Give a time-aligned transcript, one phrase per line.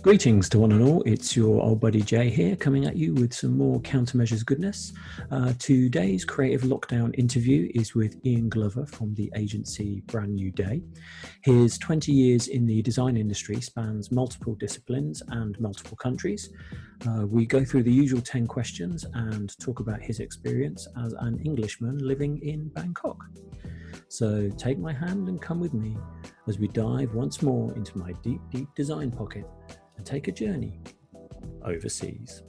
[0.00, 1.02] Greetings to one and all.
[1.06, 4.92] It's your old buddy Jay here, coming at you with some more countermeasures goodness.
[5.32, 10.82] Uh, today's creative lockdown interview is with Ian Glover from the agency Brand New Day.
[11.42, 16.50] His 20 years in the design industry spans multiple disciplines and multiple countries.
[17.04, 21.40] Uh, we go through the usual 10 questions and talk about his experience as an
[21.44, 23.24] Englishman living in Bangkok.
[24.08, 25.96] So take my hand and come with me
[26.46, 29.44] as we dive once more into my deep, deep design pocket
[29.96, 30.80] and take a journey
[31.64, 32.42] overseas.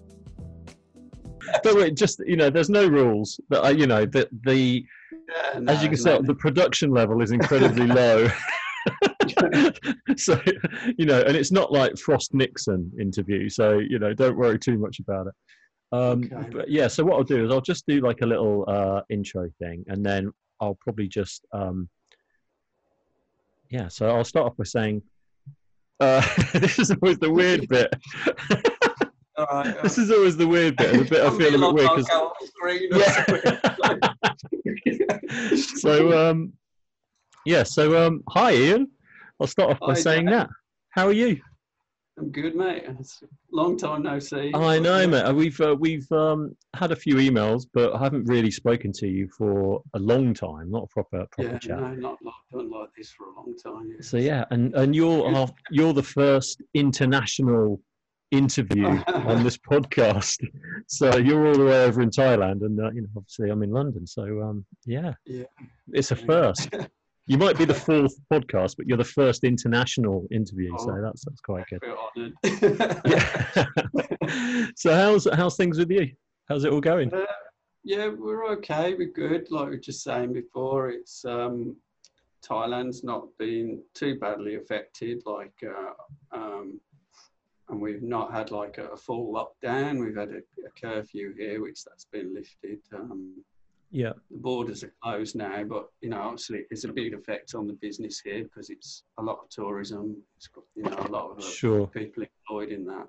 [1.63, 3.39] But wait, just you know, there's no rules.
[3.49, 6.91] But uh, you know, that the, Yeah, no, as you can no, tell, the production
[6.91, 8.29] level is incredibly low.
[10.17, 10.39] so
[10.97, 13.49] you know, and it's not like Frost Nixon interview.
[13.49, 15.33] So you know, don't worry too much about it.
[15.91, 16.49] Um, Okay.
[16.51, 19.49] But yeah, so what I'll do is I'll just do like a little uh, intro
[19.59, 21.89] thing, and then I'll probably just um,
[23.69, 23.87] yeah.
[23.87, 25.01] So I'll start off by saying.
[25.99, 26.21] Uh,
[26.53, 27.93] this is always the weird bit.
[29.37, 30.93] Right, This is always the weird bit.
[30.97, 33.25] The bit I feel a bit weird like, 'cause- I'll go off screen or Yeah.
[35.55, 36.53] so um
[37.45, 38.87] yeah so um hi ian
[39.39, 40.47] i'll start off by Hi, saying Jack.
[40.47, 40.49] that
[40.91, 41.39] how are you
[42.19, 42.83] I'm good, mate.
[42.99, 44.51] It's a long time no see.
[44.53, 48.51] i know mate we've uh, we've um had a few emails but i haven't really
[48.51, 52.17] spoken to you for a long time not a proper proper Yeah, chat no, not
[52.23, 53.89] like, done like this for a long time.
[53.91, 54.01] yeah.
[54.01, 57.81] so yeah and and you're our, you're the first international
[58.31, 60.45] interview on this podcast
[60.87, 63.71] so you're all the way over in thailand and uh, you know obviously i'm in
[63.71, 65.45] london so um yeah Yeah.
[65.93, 66.69] it's a first
[67.29, 71.01] You might be the fourth podcast, but you're the first international interview, so Oh.
[71.01, 71.83] that's that's quite good.
[73.05, 73.65] Yeah.
[74.75, 76.11] so how's how's things with you?
[76.47, 77.13] How's it all going?
[77.13, 77.25] Uh,
[77.83, 78.95] yeah, we're okay.
[78.95, 79.51] We're good.
[79.51, 81.75] Like we were just saying before, it's um,
[82.43, 85.21] Thailand's not been too badly affected.
[85.27, 85.93] Like, uh,
[86.35, 86.81] um,
[87.69, 89.99] and we've not had like a, a full lockdown.
[90.03, 92.79] We've had a, a curfew here, which that's been lifted.
[92.91, 93.35] Um,
[93.91, 97.65] Yeah, the borders are closed now, but you know, obviously, it's a big effect on
[97.67, 100.15] the business here because it's a lot of tourism.
[100.37, 101.87] It's got you know a lot of uh, sure.
[101.87, 103.07] people employed in that.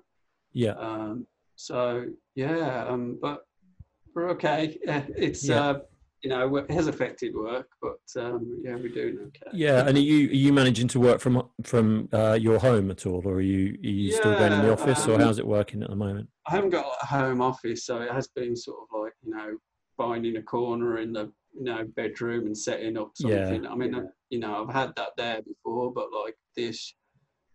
[0.53, 2.05] Yeah, Um, so
[2.35, 3.45] yeah, um, but
[4.15, 4.77] we're okay.
[5.15, 5.61] It's Yeah.
[5.61, 5.79] uh,
[6.23, 9.51] you know it has affected work, but um, yeah, we're doing okay.
[9.53, 9.87] yeah.
[9.87, 13.21] And are you are you managing to work from from uh, your home at all,
[13.25, 15.45] or are you are you still going in the Yeah, office, or um, how's it
[15.47, 16.27] working at the moment?
[16.47, 19.57] I haven't got a home office, so it has been sort of like you know
[20.01, 23.45] finding a corner in the you know bedroom and setting up Yeah.
[23.45, 23.67] something.
[23.67, 26.93] I mean, I- you know, I've had that there before, but like this,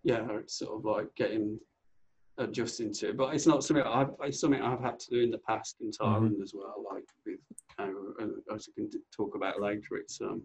[0.04, 1.58] yeah, it's sort of like getting
[2.38, 3.08] adjusting to.
[3.10, 3.16] it.
[3.16, 5.88] But it's not something I've it's something I've had to do in the past in
[5.90, 6.04] Mm-hmm.
[6.26, 6.84] Thailand as well.
[6.92, 7.40] Like with,
[7.78, 10.42] you know, uh, as we can talk about later, it's um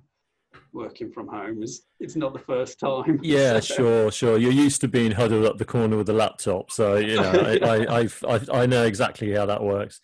[0.74, 3.20] working from home is it's not the first time.
[3.22, 4.38] Yeah, sure, sure.
[4.38, 7.54] You're used to being huddled up the corner with a laptop, so you know I,
[7.74, 10.00] I, I've, I've, I know exactly how that works.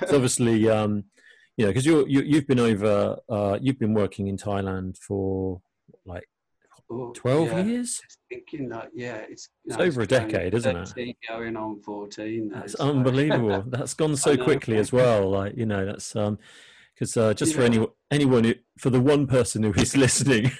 [0.00, 1.04] It's obviously, um,
[1.56, 5.60] you know, because you you you've been over, uh, you've been working in Thailand for
[6.06, 6.24] like
[6.90, 7.62] Oh, twelve yeah.
[7.64, 8.00] years.
[8.28, 10.88] thinking that yeah, it's, It's over a decade, isn't it?
[10.88, 12.48] 13 Going on fourteen.
[12.50, 13.64] now, That's so- unbelievable.
[13.66, 15.30] That's gone so quickly as well.
[15.30, 16.38] Like you know, that's um,
[16.94, 20.50] because uh, just for any anyone who, for the one person who is listening.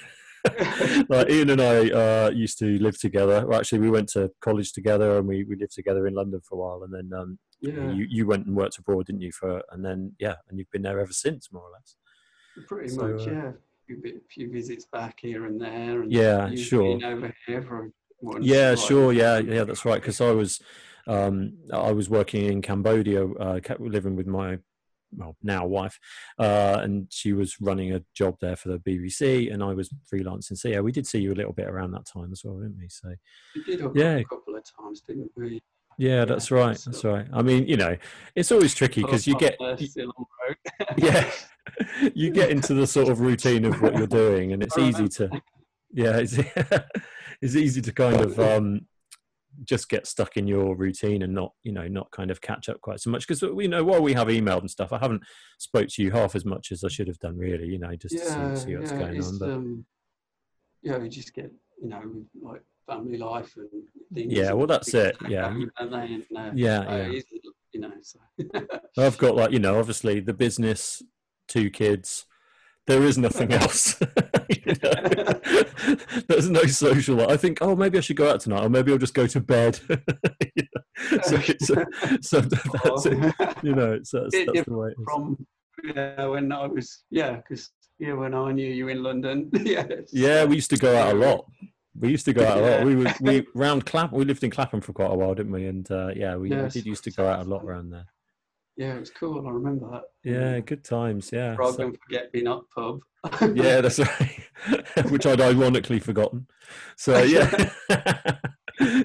[1.09, 3.45] like Ian and I uh, used to live together.
[3.45, 6.55] Well, actually, we went to college together, and we, we lived together in London for
[6.55, 6.83] a while.
[6.83, 9.31] And then um, yeah, you you went and worked abroad, didn't you?
[9.31, 11.95] For and then yeah, and you've been there ever since, more or less.
[12.67, 13.27] pretty so, much.
[13.27, 16.01] uh, yeah, a few, few visits back here and there.
[16.01, 17.03] And Yeah, sure.
[17.03, 17.91] Over here for
[18.41, 19.13] Yeah, like, sure.
[19.13, 20.01] Yeah, yeah, that's right.
[20.01, 20.61] Because I was,
[21.07, 24.57] um, I was working in Cambodia, uh, living with my,
[25.15, 25.99] well, now wife,
[26.39, 30.57] uh, and she was running a job there for the BBC, and I was freelancing.
[30.57, 32.77] So yeah, we did see you a little bit around that time as well, didn't
[32.77, 32.89] we?
[32.89, 33.09] So
[33.55, 34.15] We did Yeah.
[34.17, 35.61] a couple of times, didn't we?
[35.97, 36.77] yeah, that's right.
[36.77, 37.27] so- That's right.
[37.31, 37.95] I mean, you know,
[38.35, 40.97] it's always tricky because you get, there, still on the road.
[40.97, 41.31] yeah,
[42.15, 45.29] you get into the sort of routine of what you're doing, and it's easy to,
[45.91, 46.37] yeah, it's
[47.41, 48.87] it's easy to kind of um,
[49.63, 52.81] just get stuck in your routine and not, you know, not kind of catch up
[52.81, 55.23] quite so much because you know while we have emailed and stuff, I haven't
[55.59, 58.15] spoke to you half as much as I should have done, really, you know, just
[58.15, 59.39] yeah, to see, see what's yeah, going on.
[59.39, 59.85] But um,
[60.81, 61.51] yeah, we just get
[61.81, 62.01] you know
[62.41, 63.69] like family life and
[64.13, 64.33] things.
[64.33, 65.43] Yeah, well, that's it, yeah.
[65.43, 66.13] happen, don't they?
[66.13, 67.21] And, uh, Yeah, so yeah.
[67.71, 68.19] You know, so
[68.97, 71.01] I've got like you know, obviously the business,
[71.47, 72.25] two kids.
[72.87, 73.95] There is nothing else.
[76.27, 77.15] There's no social.
[77.17, 77.29] life.
[77.29, 79.39] I think, oh, maybe I should go out tonight, or maybe I'll just go to
[79.39, 79.79] bed.
[79.89, 79.97] You
[80.57, 81.19] know?
[81.23, 81.85] so, so,
[82.21, 83.33] so that's it.
[83.63, 85.45] You know, it's, that's, Bit that's the way from
[85.83, 90.45] yeah, when I was yeah, because yeah, when I knew you in London, yeah, Yeah,
[90.45, 91.45] we used to go out a lot.
[91.99, 92.85] We used to go out a lot.
[92.85, 94.17] We were we round Clapham.
[94.17, 95.67] We lived in Clapham for quite a while, didn't we?
[95.67, 96.75] And uh, yeah, we, Yes.
[96.75, 98.05] we did used to go out a lot around there.
[98.75, 99.47] Yeah, it was cool.
[99.47, 100.03] I remember that.
[100.23, 101.29] Yeah, good times.
[101.31, 102.99] Yeah, Rather So- than forget being up pub.
[103.55, 104.39] yeah, that's right.
[105.11, 106.47] Which I'd ironically forgotten.
[106.97, 107.69] So yeah,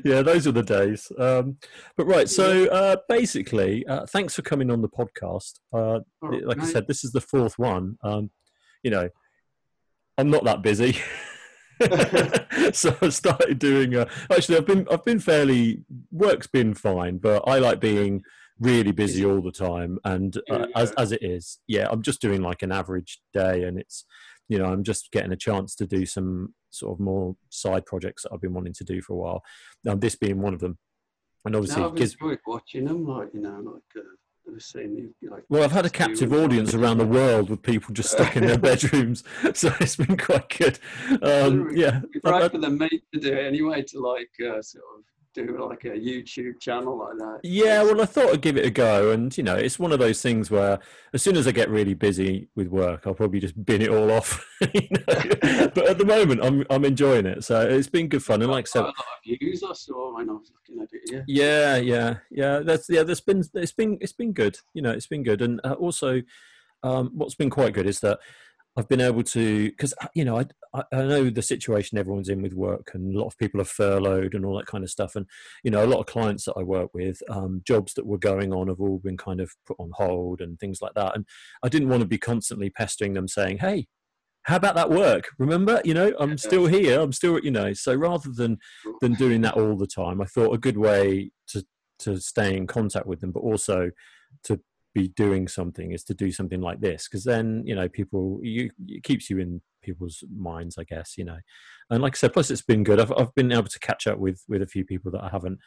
[0.04, 1.10] yeah, those were the days.
[1.18, 1.58] Um,
[1.96, 5.60] but right, so uh, basically, uh, thanks for coming on the podcast.
[5.72, 7.98] Uh, right, like I said, this is the fourth one.
[8.02, 8.30] Um,
[8.82, 9.08] you know,
[10.16, 10.96] I'm not that busy.
[12.72, 13.94] so I started doing.
[13.94, 18.22] Uh, actually, I've been I've been fairly work's been fine, but I like being
[18.60, 19.98] really busy all the time.
[20.04, 23.78] And uh, as as it is, yeah, I'm just doing like an average day, and
[23.78, 24.04] it's
[24.48, 28.22] you know I'm just getting a chance to do some sort of more side projects
[28.22, 29.42] that I've been wanting to do for a while.
[29.88, 30.78] Um, this being one of them,
[31.44, 35.44] and obviously No, I've enjoyed watching them, like you know, like uh, seen like.
[35.48, 38.58] Well, I've had a captive audience around the world with people just stuck in their
[38.68, 39.22] bedrooms,
[39.54, 40.78] so it's been quite good.
[41.22, 44.00] Um, yeah, It'd be I've great had- for them me to do it anyway to
[44.00, 47.40] like uh, sort of do like a YouTube channel like that.
[47.42, 47.82] yeah.
[47.82, 50.20] Well, I thought I'd give it a go, and you know, it's one of those
[50.20, 50.78] things where
[51.12, 54.10] as soon as I get really busy with work, I'll probably just bin it all
[54.10, 54.44] off.
[54.74, 55.04] you know?
[55.74, 58.42] but at the moment, I'm I'm enjoying it, so it's been good fun.
[58.42, 60.88] And like I said, a lot of views I saw when I was looking at
[60.92, 61.02] it.
[61.10, 61.22] Yeah.
[61.26, 62.58] Yeah, yeah, yeah.
[62.60, 63.02] That's yeah.
[63.02, 64.58] That's been it's been it's been good.
[64.74, 66.22] You know, it's been good, and uh, also,
[66.82, 68.18] um, what's been quite good is that
[68.78, 72.42] I've been able to because you know I, I I know the situation everyone's in
[72.42, 75.16] with work, and a lot of people are furloughed and all that kind of stuff,
[75.16, 75.26] and
[75.64, 78.52] you know a lot of clients that I work with, um, jobs that were going
[78.54, 81.26] on have all been kind of put on hold and things like that, and
[81.64, 83.88] I didn't want to be constantly pestering them saying, hey.
[84.44, 85.28] How about that work?
[85.38, 87.00] Remember, you know, I'm still here.
[87.00, 87.74] I'm still, you know.
[87.74, 88.56] So rather than
[89.02, 90.22] than doing that all the time.
[90.22, 91.66] I thought a good way to
[91.98, 93.90] to stay in contact with them, but also
[94.44, 94.58] to
[94.94, 98.70] be doing something is to do something like this because then you know people you
[98.86, 101.38] it keeps you in people's minds, I guess you know.
[101.90, 103.00] And like I said, plus it's been good.
[103.00, 105.58] I've I've been able to catch up with with a few people that I haven't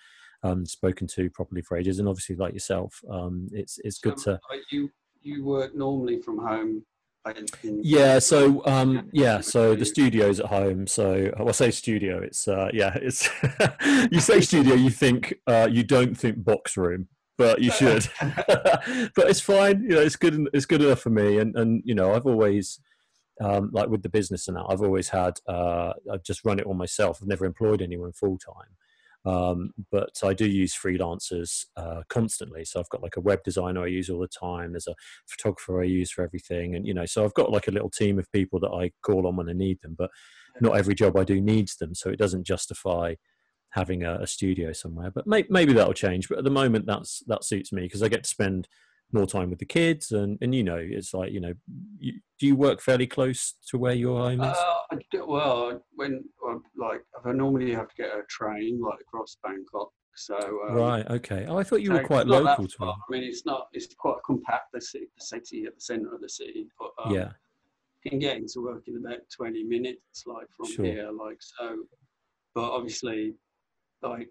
[0.43, 4.33] um, spoken to properly for ages, and obviously like yourself, um, it's it's good So,
[4.33, 4.39] to
[4.71, 4.89] you
[5.21, 6.83] you work normally from home.
[7.63, 10.87] Yeah, so um, yeah, so the studio's at home.
[10.87, 12.17] So well, I say studio.
[12.19, 13.29] It's uh, yeah, it's
[14.11, 17.09] you say studio, you think uh, you don't think box room,
[17.41, 18.07] but you should.
[19.15, 19.81] but it's fine.
[19.83, 20.47] You know, it's good.
[20.53, 21.39] It's good enough for me.
[21.39, 22.79] And and you know, I've always
[23.39, 25.39] um, like with the business and that, I've always had.
[25.47, 27.19] Uh, I've just run it all myself.
[27.21, 28.75] I've never employed anyone full time.
[29.23, 32.65] Um, but I do use freelancers uh, constantly.
[32.65, 34.71] So I've got like a web designer I use all the time.
[34.71, 34.95] There's a
[35.27, 38.19] photographer I use for everything, and you know, so I've got like a little team
[38.19, 39.95] of people that I call on when I need them.
[39.97, 40.11] But
[40.59, 43.15] not every job I do needs them, so it doesn't justify
[43.71, 45.11] having a, a studio somewhere.
[45.11, 46.29] But may, maybe that'll change.
[46.29, 48.67] But at the moment, that's that suits me because I get to spend
[49.13, 51.53] more time with the kids, and and you know, it's like you know,
[51.99, 54.57] you, do you work fairly close to where your home is?
[54.57, 56.23] Uh, I do- well, when
[56.77, 59.89] like I normally have to get a train like across Bangkok.
[60.15, 60.35] So
[60.67, 61.09] um, right.
[61.09, 61.45] Okay.
[61.47, 62.93] Oh, I thought you so were quite local to far.
[62.93, 63.67] I mean, it's not.
[63.71, 64.73] It's quite compact.
[64.73, 67.31] The city, the city at the centre of the city, but um, Yeah.
[68.03, 70.85] you can get into work in about 20 minutes like from Sure.
[70.85, 71.77] here like so
[72.55, 73.35] but obviously
[74.03, 74.29] like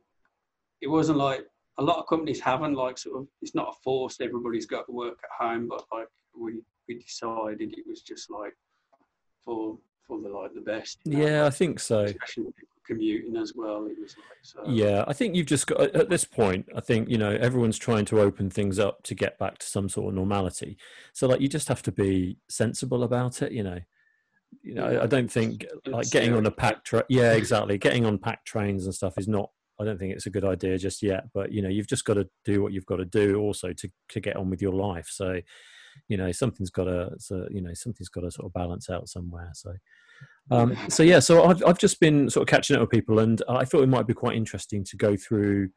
[0.81, 1.47] it wasn't like
[1.79, 4.93] a lot of companies haven't like sort of it's not a forced everybody's got to
[4.93, 6.09] work at home but like
[6.39, 8.55] we we decided it was just like
[9.45, 12.01] for for the like the best you know, Yeah, I think so.
[12.01, 15.81] especially people commuting as well it was like so Yeah, I think you've just got
[15.95, 16.67] at this point.
[16.75, 19.89] I think you know everyone's trying to open things up to get back to some
[19.89, 20.77] sort of normality.
[21.13, 23.53] So like you just have to be sensible about it.
[23.53, 23.79] You know,
[24.63, 24.85] you know.
[24.87, 28.47] I- I don't think like getting on a packed tra- yeah exactly getting on packed
[28.47, 29.51] trains and stuff is not.
[29.81, 31.25] I don't think it's a good idea just yet.
[31.33, 33.89] But you know, you've just got to do what you've got to do also to
[34.11, 35.09] to get on with your life.
[35.11, 35.41] So
[36.09, 39.09] you know, something's got to so you know something's got to sort of balance out
[39.09, 39.51] somewhere.
[39.55, 39.73] So.
[40.51, 43.41] Um, so yeah, so I've I've just been sort of catching up with people, and
[43.49, 45.71] I thought it might be quite interesting to go through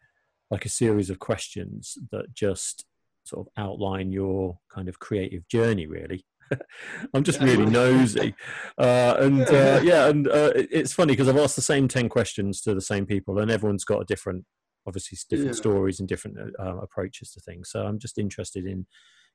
[0.51, 2.85] like a series of questions that just
[3.23, 5.85] sort of outline your kind of creative journey.
[5.85, 6.25] Really,
[7.13, 8.35] I'm just really nosy,
[8.77, 12.61] uh, and uh, yeah, and uh, it's funny because I've asked the same ten questions
[12.61, 14.45] to the same people, and everyone's got a different,
[14.87, 15.59] obviously, different Yeah.
[15.59, 17.69] stories and different uh, approaches to things.
[17.69, 18.85] So I'm just interested in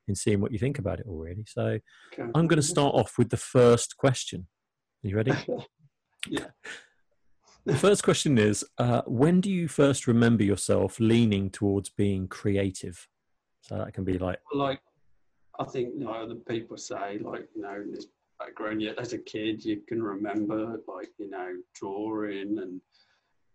[0.08, 1.44] in seeing what you think about it already.
[1.46, 1.78] So
[2.12, 2.30] okay.
[2.34, 4.46] I'm going to start off with the first question.
[5.04, 5.32] Are you ready?
[6.28, 6.46] Yeah.
[7.64, 13.06] The first question is uh, When do you first remember yourself leaning towards being creative?
[13.60, 14.80] So that can be like, like
[15.58, 18.06] I think you know other people say like you know this
[18.38, 22.80] background yet as a kid you can remember like you know drawing and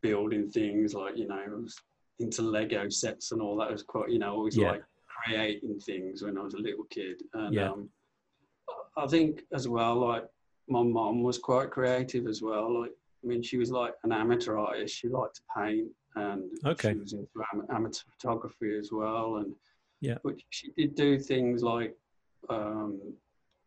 [0.02, 1.76] building things like you know I was
[2.20, 4.72] into Lego sets and all that I was quite you know always Yeah.
[4.72, 4.84] like
[5.26, 7.72] creating things when I was a little kid and Yeah.
[7.72, 7.90] um,
[8.98, 10.26] I think as well like
[10.68, 12.92] my mom was quite creative as well like
[13.24, 14.94] I mean, she was like an amateur artist.
[14.98, 16.92] She liked to paint, and Okay.
[16.92, 19.38] she was into am- amateur photography as well.
[19.38, 19.56] And
[20.04, 20.18] Yeah.
[20.24, 21.96] but she did do things like
[22.50, 23.00] um,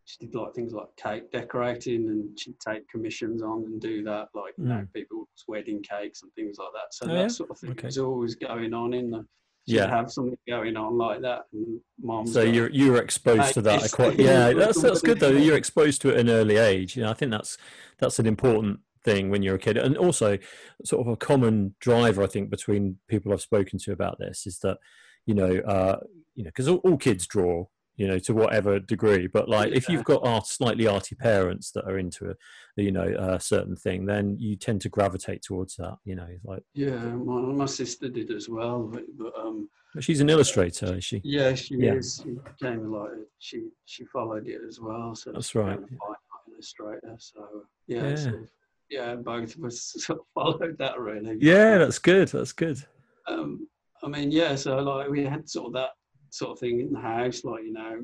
[0.04, 4.28] she did like things like cake decorating, and she'd take commissions on and do that,
[4.34, 4.92] like you know, Mm.
[4.92, 6.92] people's wedding cakes and things like that.
[6.92, 7.28] So Oh, that yeah?
[7.28, 7.86] sort of thing Okay.
[7.88, 9.26] was always going on in the.
[9.68, 9.88] Yeah.
[9.88, 12.26] have something going on like that, and mom.
[12.26, 16.00] So you're you were exposed to that quite yeah that's that's good though you're exposed
[16.02, 17.58] to it at an early age you know I think that's
[17.98, 20.38] that's an important thing when you're a kid and also
[20.84, 24.60] sort of a common driver I think between people I've spoken to about this is
[24.60, 24.78] that
[25.26, 25.98] you know uh
[26.34, 27.64] you know because all, all kids draw
[27.96, 31.84] you know to whatever degree but like if you've got art, slightly arty parents that
[31.86, 32.34] are into a
[32.82, 36.62] you know a certain thing then you tend to gravitate towards that you know like
[36.74, 39.68] Yeah, my, my sister did as well, but, but um,
[40.00, 41.94] she's an illustrator is she yeah, she Yeah.
[41.94, 42.20] is.
[42.22, 45.14] She became like she she followed it as well.
[45.14, 45.78] So That's right.
[45.78, 46.18] a fine art
[46.52, 47.16] illustrator.
[47.18, 47.40] So
[47.86, 48.16] yeah, Yeah.
[48.16, 48.48] Sort of,
[48.90, 51.38] yeah, both of us sort of followed that really.
[51.40, 52.78] yeah that's good that's good
[53.26, 53.66] Um,
[54.04, 54.54] I mean, yeah.
[54.54, 55.90] So like we had sort of that
[56.30, 58.00] sort of thing in the house, like you know.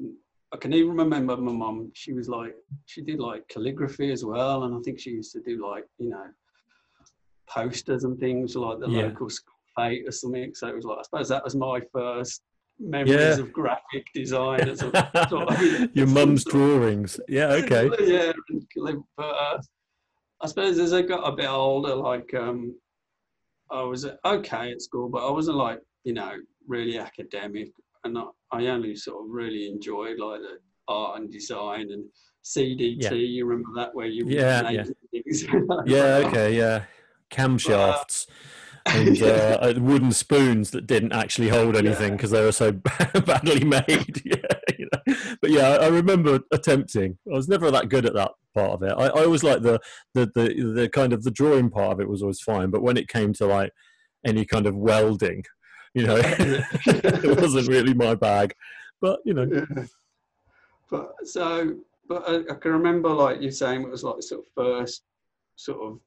[0.55, 1.91] I can even remember my mum.
[1.95, 5.41] She was like, she did like calligraphy as well, and I think she used to
[5.41, 6.27] do like, you know,
[7.49, 9.03] posters and things like the Yeah.
[9.07, 10.55] local school fete or something.
[10.55, 12.43] So it was like, I suppose that was my first
[12.79, 13.45] memories Yeah.
[13.45, 14.69] of graphic design.
[14.69, 14.91] As a,
[15.31, 18.33] sort of- your mum's drawings yeah okay yeah,
[19.17, 19.59] but uh,
[20.43, 22.75] I suppose as I got a bit older, like um,
[23.73, 26.33] I was okay at school, but I wasn't like you know
[26.67, 27.71] really academic,
[28.05, 32.05] and I, I only sort of really enjoyed like the art and design and
[32.45, 33.03] CDT.
[33.03, 33.13] Yeah.
[33.13, 34.93] You remember that where you were Yeah, things?
[35.87, 36.85] Yeah, okay, yeah.
[37.31, 38.27] Camshafts
[38.87, 42.73] and uh, uh, wooden spoons that didn't actually hold anything because they were so
[43.27, 44.23] badly made.
[44.25, 44.37] yeah.
[45.43, 47.19] But yeah, I remember attempting.
[47.31, 48.95] I was never that good at that part of it.
[48.97, 49.81] I, I always like the,
[50.15, 52.97] the the the kind of the drawing part of it was always fine, but when
[52.97, 53.73] it came to like
[54.25, 55.45] any kind of welding,
[55.95, 58.55] you know, it wasn't really my bag.
[59.01, 59.85] But you know, Yeah.
[60.89, 64.53] But so, but I, I can remember like you saying it was like sort of
[64.55, 65.03] first
[65.57, 65.99] sort of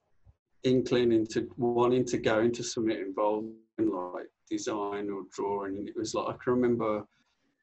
[0.63, 3.49] inkling into wanting to go into something involved
[3.79, 5.77] in like design or drawing.
[5.77, 7.05] And it was like I can remember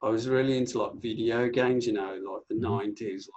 [0.03, 2.59] I was really into like video games, you know, like the Mhm.
[2.59, 3.29] nineties,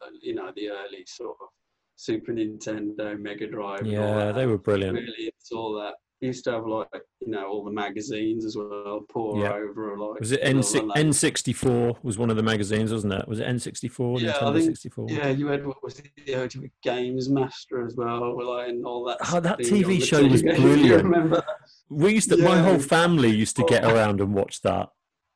[0.00, 1.48] like you know the early sort of
[1.96, 3.86] Super Nintendo, Mega Drive.
[3.86, 4.96] yeah, they were brilliant.
[4.98, 5.94] really into all that.
[6.20, 6.88] Used to have like
[7.20, 9.04] you know all the magazines as well.
[9.10, 9.52] Pour Yeah.
[9.54, 10.62] over like Was it N
[10.96, 11.98] N sixty four?
[12.02, 13.26] Was one of the magazines, wasn't it?
[13.28, 14.18] Was it N sixty four?
[14.20, 15.06] Yeah, I think- sixty four.
[15.10, 19.04] Yeah, you had what was it, the Ultimate Games Master as well, like, and all
[19.06, 19.18] that.
[19.32, 20.84] Oh, that TV show was brilliant.
[20.84, 21.46] you remember that?
[21.90, 22.36] We used to.
[22.38, 23.92] My whole family used to get Oh.
[23.92, 24.90] around and watch that.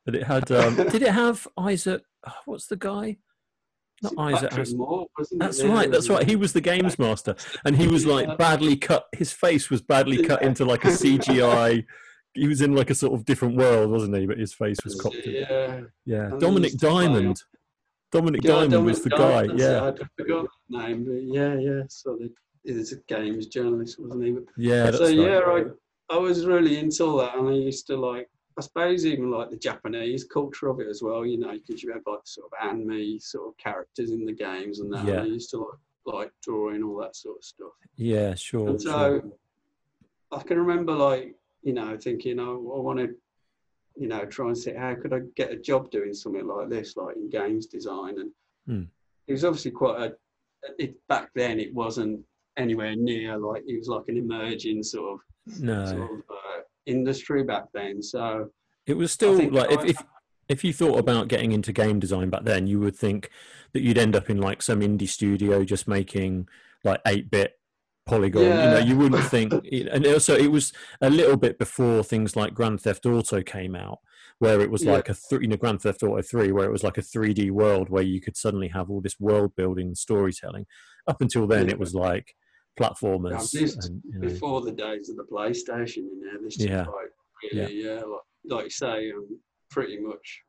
[0.09, 0.51] But it had.
[0.51, 2.03] Um, did it have Isaac?
[2.47, 3.19] What's the guy?
[4.01, 4.49] Not Isaac.
[4.51, 5.45] Patrick Moore, wasn't it?
[5.45, 5.91] That's Yeah, right.
[5.91, 6.27] That's right.
[6.27, 7.35] He was the games master,
[7.67, 9.05] and he was like badly cut.
[9.15, 11.85] His face was badly cut into like a CGI.
[12.33, 14.25] He was in like a sort of different world, wasn't he?
[14.25, 15.17] But his face was cropped.
[15.17, 15.35] in.
[15.35, 15.81] Yeah.
[16.07, 17.43] Yeah, And Dominik used to play Diamond.
[18.15, 19.47] Dominik Yeah, Diamond was the Diamond, guy.
[19.49, 21.83] that's it, Yeah, I forgot the name, but yeah, yeah.
[21.91, 22.33] So the,
[22.65, 24.31] he was a games journalist, wasn't he?
[24.31, 24.85] But yeah.
[24.85, 25.15] That's so right.
[25.17, 25.41] yeah,
[26.11, 29.31] I, I was really into all that, and I used to like, I suppose even
[29.31, 31.25] like the Japanese culture of it as well.
[31.25, 34.81] You know, because you had like sort of anime sort of characters in the games
[34.81, 35.05] and that.
[35.07, 35.15] Yeah.
[35.15, 37.73] And I used to like like drawing all that sort of stuff.
[37.97, 38.71] Yeah, sure.
[38.71, 38.93] And sure.
[38.93, 39.33] so
[40.33, 43.15] I can remember like you know thinking, oh, I want to.
[44.01, 46.97] You know, try and see how could I get a job doing something like this,
[46.97, 48.31] like in games design, and
[48.65, 48.85] Hmm.
[49.27, 50.17] it was obviously quite a.
[50.79, 52.25] It, back then, it wasn't
[52.57, 56.58] anywhere near like it was like an emerging sort of No, sort of uh,
[56.89, 58.03] industry back then.
[58.03, 58.51] So
[58.87, 59.97] it was still like if, if
[60.49, 63.31] if you thought about getting into game design back then, you would think
[63.73, 66.49] that you'd end up in like some indie studio just making
[66.85, 67.53] like eight bit
[68.07, 68.43] polygon.
[68.43, 69.53] You know, you wouldn't think.
[69.93, 73.99] And also, it was a little bit before things like Grand Theft Auto came out,
[74.39, 74.93] where it was Yeah.
[74.93, 77.35] like a th- you know Grand Theft Auto three, where it was like a three
[77.35, 80.67] D world where you could suddenly have all this world building and storytelling.
[81.07, 81.73] Up until then, Yeah.
[81.73, 82.35] it was like
[82.79, 83.53] platformers.
[83.53, 86.87] this- and, you know, before the days of the PlayStation, you know, this is Yeah.
[86.87, 87.13] like
[87.53, 90.43] really, yeah, like, like you say, um, pretty much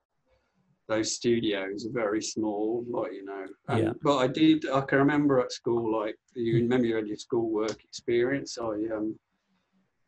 [0.88, 3.46] those studios are very small, like you know.
[3.68, 3.94] And, Yeah.
[4.02, 6.64] But I did, I can remember at school, like you Hmm.
[6.64, 8.58] remember your school work experience.
[8.58, 9.20] I um,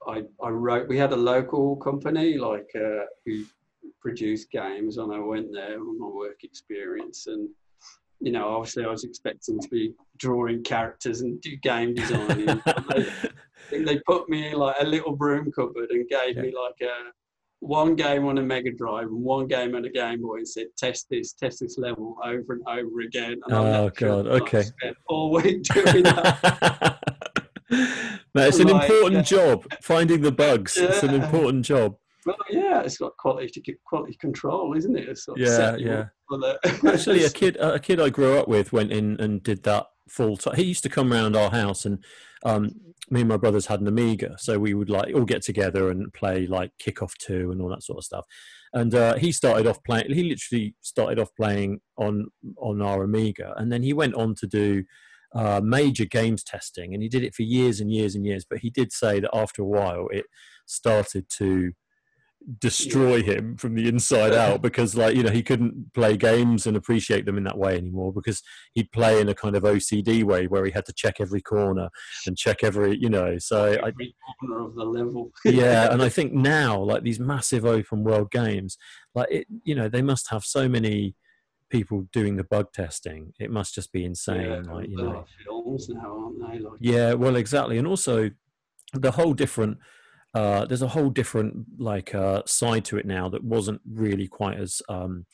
[0.07, 0.87] I I wrote.
[0.87, 3.43] We had a local company like uh, who
[3.99, 7.49] produced games, and I went there on my work experience and.
[8.21, 12.45] You know, obviously, I was expecting to be drawing characters and do game designing.
[13.71, 16.43] they, they put me in like a little broom cupboard and gave Yeah.
[16.43, 17.11] me like a
[17.61, 20.67] one game on a Mega Drive and one game on a Game Boy and said
[20.77, 23.33] test this, test this level over and over again.
[23.45, 24.63] And Oh, God, like, okay.
[24.63, 26.99] spent all week doing that.
[27.69, 29.21] Mate, it's an Like, important yeah.
[29.37, 29.65] job.
[29.81, 30.77] Finding the bugs.
[30.77, 31.95] It's an important job.
[32.25, 35.09] Well, yeah, it's got quality quality control, isn't it?
[35.09, 36.05] It's sort of Yeah, yeah.
[36.33, 39.43] Up for the- Actually, a kid, a kid I grew up with went in and
[39.43, 40.55] did that full time.
[40.55, 42.03] He used to come round our house, and
[42.45, 42.71] um,
[43.09, 46.13] me and my brothers had an Amiga, so we would like all get together and
[46.13, 48.25] play like Kickoff Two and all that sort of stuff.
[48.73, 50.13] And uh, he started off playing.
[50.13, 54.47] He literally started off playing on on our Amiga, and then he went on to
[54.47, 54.83] do
[55.33, 58.45] uh, major games testing, and he did it for years and years and years.
[58.49, 60.25] But he did say that after a while, it
[60.65, 61.73] started to
[62.59, 66.75] destroy him from the inside out because like you know he couldn't play games and
[66.75, 68.41] appreciate them in that way anymore because
[68.73, 71.89] he'd play in a kind of OCD way where he had to check every corner
[72.25, 75.31] and check every you know so I, every corner of the level.
[75.45, 78.77] yeah and i think now like these massive open world games
[79.13, 81.15] like it you know they must have so many
[81.69, 85.89] people doing the bug testing it must just be insane Yeah, like you know films
[85.89, 86.59] now, aren't they?
[86.59, 88.29] Like, yeah well exactly and also
[88.93, 89.77] the whole different
[90.33, 94.57] uh there's a whole different like uh side to it now that wasn't really quite
[94.57, 95.25] as um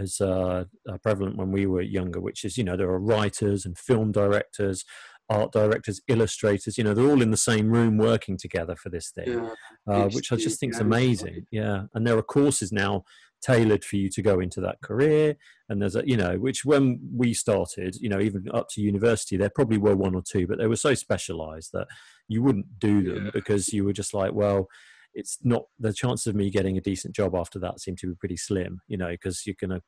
[0.00, 3.64] as uh, uh, prevalent when we were younger which is you know there are writers
[3.64, 4.84] and film directors
[5.30, 9.10] art directors illustrators you know they're all in the same room working together for this
[9.10, 9.50] thing yeah,
[9.86, 11.46] uh, which I just think is amazing.
[11.50, 13.04] Yeah, and there are courses now
[13.42, 15.36] tailored for you to go into that career.
[15.68, 19.36] And there's a, you know, which when we started, you know, even up to university,
[19.36, 21.86] there probably were one or two, but they were so specialised that
[22.28, 23.30] you wouldn't do them Yeah.
[23.32, 24.68] because you were just like, well,
[25.14, 28.14] it's not the chances of me getting a decent job after that seem to be
[28.14, 29.80] pretty slim, you know, because you're gonna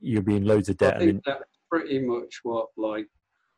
[0.00, 1.02] you'll be in loads of I debt.
[1.02, 3.06] and think that's pretty much what like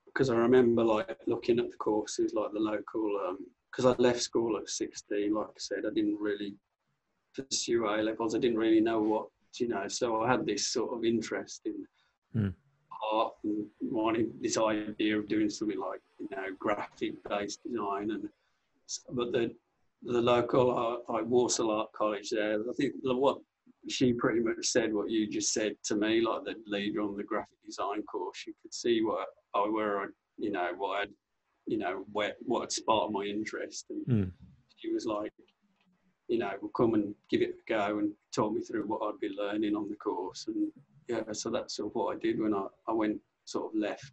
[0.06, 3.36] because I remember like looking at the courses like the local
[3.70, 6.56] because I left school at 16 like I said I didn't really
[7.34, 9.26] pursue A levels I didn't really know what
[9.58, 11.74] you know so I had this sort of interest in
[12.34, 12.48] Hmm.
[13.12, 18.28] Art and wanted this idea of doing something like you know graphic based design and
[19.10, 19.54] but the
[20.04, 23.38] the local art, like Walsall Art College there I think the, what
[23.88, 27.22] she pretty much said what you just said to me, like the leader on the
[27.24, 28.44] graphic design course.
[28.46, 30.06] You could see what I where I,
[30.38, 31.08] you know, what I'd,
[31.66, 34.32] you know, where what had sparked my interest, and Mm.
[34.76, 35.32] she was like,
[36.28, 39.20] you know, well, come and give it a go, and talk me through what I'd
[39.20, 40.70] be learning on the course, and
[41.12, 44.12] yeah, so that's sort of what I did when I I went sort of left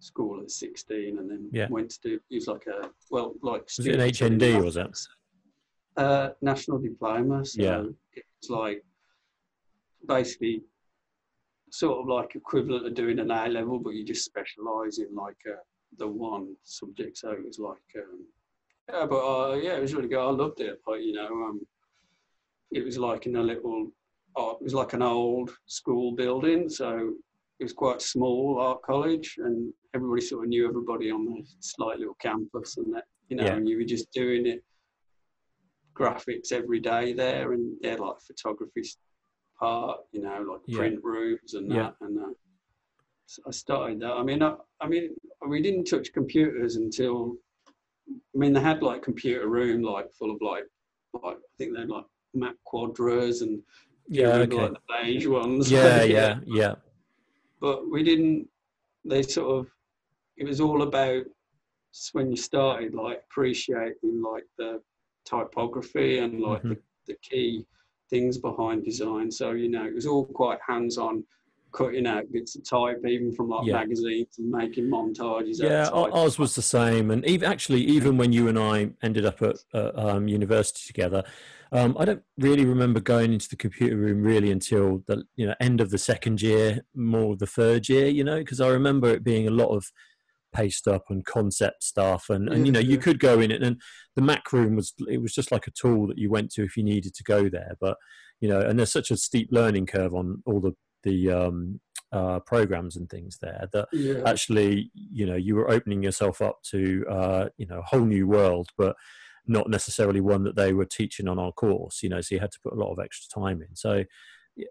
[0.00, 1.68] school at 16 and then Yeah.
[1.70, 4.98] went to do it was like a well like Was it an HND, was it?
[5.96, 7.44] uh, national diploma.
[7.44, 7.84] So Yeah.
[8.12, 8.84] it's like
[10.06, 10.62] basically
[11.70, 15.40] sort of like equivalent of doing an A level, but you just specialise in like
[15.48, 15.56] uh,
[15.98, 17.16] the one subject.
[17.18, 18.26] So it was like, um,
[18.90, 20.18] yeah, but uh, yeah, it was really good.
[20.20, 20.80] I loved it.
[20.86, 21.60] But you know, um,
[22.70, 23.90] it was like in a little,
[24.36, 26.68] oh, it was like an old school building.
[26.68, 27.14] So
[27.60, 31.98] it was quite small art college, and everybody sort of knew everybody on the slight
[31.98, 33.54] little campus, and that you know, Yeah.
[33.56, 34.62] and you were just doing it
[35.94, 38.82] graphics every day there, and yeah, like photography
[39.58, 40.76] part, you know, like Yeah.
[40.78, 41.74] print rooms and that.
[42.00, 42.06] Yeah.
[42.06, 42.30] And uh,
[43.26, 44.12] so I started that.
[44.12, 45.14] I mean, I, I mean,
[45.48, 47.36] we didn't touch computers until.
[48.08, 50.64] I mean, they had like computer room, like full of like,
[51.14, 53.62] like I think they had like Mac Quadras and
[54.08, 54.62] Yeah, remember, okay.
[54.62, 55.70] like the beige ones.
[55.70, 56.74] Yeah, yeah, yeah.
[57.60, 58.48] But we didn't.
[59.04, 59.70] They sort of.
[60.36, 61.24] It was all about
[62.12, 64.80] when you started, like appreciating like the
[65.24, 66.70] typography and like Mhm.
[66.70, 67.66] the, the key
[68.10, 69.30] things behind design.
[69.30, 71.24] So you know, it was all quite hands-on,
[71.74, 73.74] cutting out bits of type, even from like Yeah.
[73.74, 75.60] magazines and making montages.
[75.60, 79.42] Yeah, ours was the same, and even actually, even when you and I ended up
[79.42, 81.24] at uh, um, university together,
[81.72, 85.54] um, I don't really remember going into the computer room really until the you know
[85.60, 88.06] end of the second year, more the third year.
[88.06, 89.90] You know, because I remember it being a lot of
[90.54, 93.80] paste up and concept stuff, and, and you know you could go in it, and
[94.14, 96.76] the Mac room was it was just like a tool that you went to if
[96.76, 97.96] you needed to go there, but
[98.40, 100.72] you know, and there's such a steep learning curve on all the
[101.04, 101.80] the um,
[102.12, 104.22] uh, programs and things there that yeah.
[104.26, 108.26] actually you know you were opening yourself up to uh, you know a whole new
[108.26, 108.96] world but
[109.46, 112.52] not necessarily one that they were teaching on our course you know so you had
[112.52, 114.04] to put a lot of extra time in so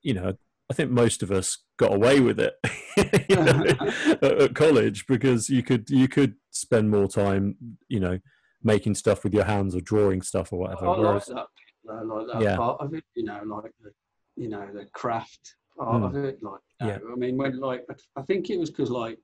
[0.01, 0.33] you know
[0.71, 2.53] i think most of us got away with it
[3.29, 3.65] you know,
[4.21, 7.55] at, at college because you could you could spend more time
[7.87, 8.17] you know
[8.63, 11.45] making stuff with your hands or drawing stuff or whatever I like whereas that.
[11.89, 12.55] I like that Yeah.
[12.55, 13.03] part of it.
[13.15, 13.91] You know, like the,
[14.35, 16.05] you know, the craft part Mm.
[16.05, 16.43] of it.
[16.43, 16.99] Like, Yeah.
[17.11, 19.19] I mean, when like, I think it was because like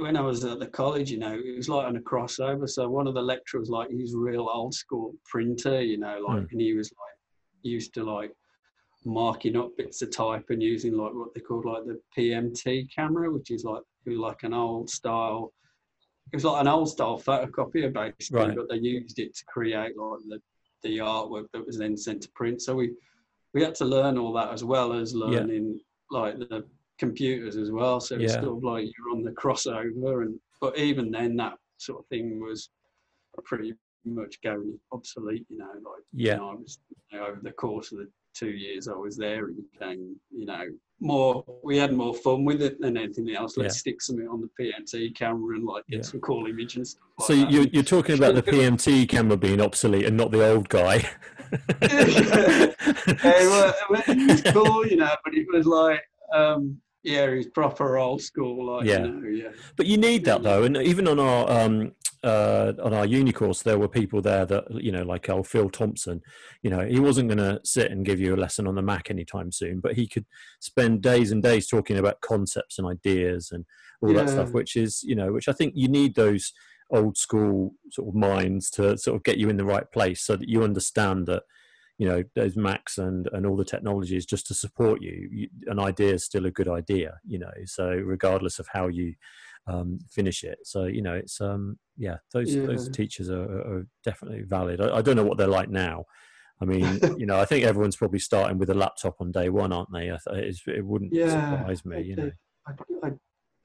[0.00, 2.68] when I was at the college, you know, it was like on a crossover.
[2.68, 6.52] So one of the lecturers, like, he's real old school printer, you know, like, Mm.
[6.52, 7.16] and he was like
[7.62, 8.34] used to like
[9.04, 13.30] marking up bits of type and using like what they called like the PMT camera,
[13.30, 15.52] which is like like an old style
[16.32, 18.56] it was like an old style photocopier basically, Right.
[18.56, 20.42] but they used it to create like the,
[20.82, 22.60] the artwork that was then sent to print.
[22.62, 22.94] So we
[23.54, 25.80] we had to learn all that as well as learning
[26.10, 26.64] like the
[26.98, 28.00] computers as well.
[28.00, 28.40] So it's Yeah.
[28.42, 32.40] sort of like you're on the crossover, and but even then that sort of thing
[32.40, 32.70] was
[33.44, 35.46] pretty much going obsolete.
[35.48, 36.34] You know, like Yeah.
[36.34, 36.78] you know, I was
[37.10, 40.46] you know, over the course of the two years I was there, it became you
[40.46, 40.64] know
[41.00, 41.44] more.
[41.62, 43.56] We had more fun with it than anything else.
[43.56, 43.78] Let's Yeah.
[43.80, 46.02] stick something on the PMT camera and like get Yeah.
[46.02, 46.98] some cool images.
[47.18, 47.50] Like So that.
[47.52, 51.08] you're, you're talking about the PMT camera being obsolete and not the old guy.
[51.82, 52.72] Yeah,
[53.24, 57.96] well, it was cool, you know, but it was like, um, yeah, it was proper
[57.98, 59.04] old school, like, Yeah.
[59.04, 59.48] you know, yeah.
[59.76, 61.92] But you need that though, and even on our um,
[62.24, 65.70] uh, on our uni course, there were people there that you know, like old Phil
[65.70, 66.20] Thompson.
[66.62, 69.10] You know, he wasn't going to sit and give you a lesson on the Mac
[69.10, 70.26] anytime soon, but he could
[70.60, 73.64] spend days and days talking about concepts and ideas and
[74.02, 74.50] all that stuff.
[74.50, 76.52] Which is, you know, which I think you need those
[76.90, 80.34] old school sort of minds to sort of get you in the right place, so
[80.36, 81.44] that you understand that
[81.98, 85.78] you know those macs and and all the technologies just to support you, you an
[85.80, 89.14] idea is still a good idea you know so regardless of how you
[89.66, 90.58] um, finish it.
[90.64, 94.80] So you know it's um yeah those those teachers are, are definitely valid.
[94.80, 96.04] I, I don't know what they're like now.
[96.60, 99.72] I mean you know i think everyone's probably starting with a laptop on day one
[99.72, 100.10] aren't they?
[100.10, 102.30] I th- it's, it wouldn't Yeah, surprise me you know.
[102.66, 102.72] I,
[103.06, 103.12] I,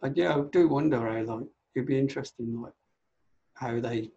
[0.03, 2.73] I, yeah, I do wonder how, like, it'd be interesting, like,
[3.55, 4.11] how they,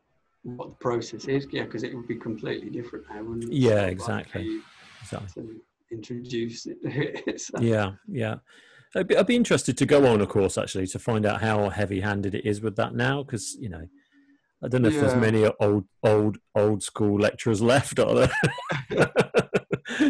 [0.55, 3.53] what the process is, yeah, because it would be completely different now, wouldn't it?
[3.53, 4.61] Yeah, Sort of like exactly.
[5.03, 5.45] exactly.
[5.91, 7.41] introduce it.
[7.41, 8.37] So, yeah yeah
[8.95, 11.69] I'd be, I'd be interested to go on a course actually to find out how
[11.69, 13.87] heavy handed it is with that now because you know
[14.65, 18.33] i don't know if there's many old old old school lecturers left are there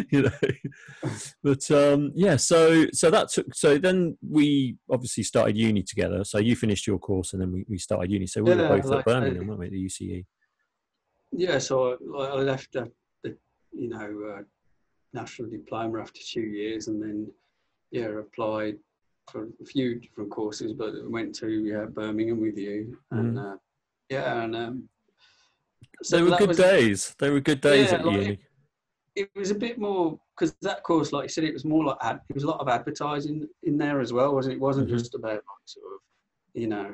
[0.11, 1.11] you know.
[1.43, 6.23] But um yeah so so that took so then we obviously started uni together.
[6.23, 8.27] So you finished your course and then we, we started uni.
[8.27, 10.23] So we were both like, at birmingham weren't we at the uce
[11.31, 12.91] Yeah, so I, I left the,
[13.23, 13.37] the
[13.73, 14.41] you know, uh,
[15.13, 17.31] national diploma after two years and then,
[17.91, 18.77] yeah, applied
[19.31, 22.97] for a few different courses, but went to yeah, Birmingham with you.
[23.11, 23.57] And uh,
[24.09, 24.89] yeah, and um,
[26.03, 27.15] so they were good was- days.
[27.19, 28.39] They were good days Yeah, at like- uni
[29.17, 31.97] It was a bit more, because that course, like you said, it was more like,
[32.01, 34.57] ad, it was a lot of advertising in there as well, wasn't it?
[34.57, 34.91] It wasn't Mhm.
[34.97, 35.99] just about like sort of,
[36.61, 36.93] you know,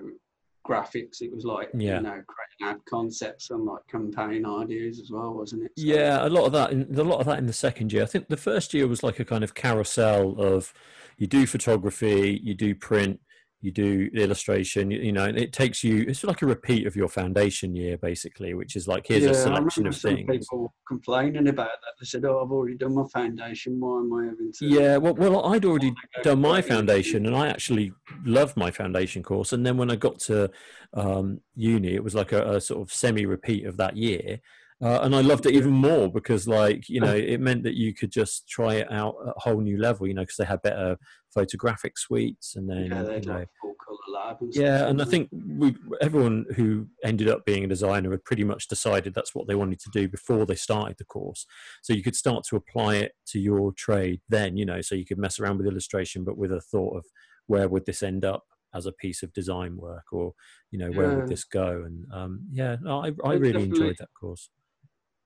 [0.65, 1.21] graphics.
[1.21, 1.97] It was like, Yeah.
[1.97, 5.71] you know, creating ad concepts and like campaign ideas as well, wasn't it?
[5.77, 6.71] So- Yeah, a lot of that.
[6.71, 8.03] In, a lot of that in the second year.
[8.03, 10.73] I think the first year was like a kind of carousel of
[11.17, 13.19] you do photography, you do print,
[13.63, 14.91] you do the illustration.
[14.91, 16.03] You, you know, and it takes you.
[16.05, 19.87] It's like a repeat of your foundation year, basically, which is like here's a selection
[19.87, 20.29] of some things.
[20.29, 21.93] people complaining about that.
[21.97, 23.79] They said, "Oh, I've already done my foundation.
[23.79, 27.47] Why am I having to?" Yeah, well, well, I'd already done my foundation, and I
[27.47, 27.93] actually
[28.25, 29.53] loved my foundation course.
[29.53, 30.51] And then when I got to
[30.93, 34.41] um, uni, it was like a, a sort of semi-repeat of that year,
[34.83, 37.93] uh, and I loved it even more because, like, you know, it meant that you
[37.93, 40.07] could just try it out at a whole new level.
[40.07, 40.97] You know, because they had better
[41.33, 44.37] photographic suites, and then yeah, you know, like full color lab.
[44.41, 48.43] And yeah, and I think we everyone who ended up being a designer had pretty
[48.43, 51.45] much decided that's what they wanted to do before they started the course.
[51.81, 55.05] So you could start to apply it to your trade then, you know, so you
[55.05, 57.05] could mess around with illustration, but with a thought of
[57.47, 58.43] where would this end up
[58.75, 60.33] as a piece of design work, or
[60.71, 61.15] you know, where Yeah.
[61.15, 61.83] would this go?
[61.85, 64.49] And um, yeah, no, I I really enjoyed that course.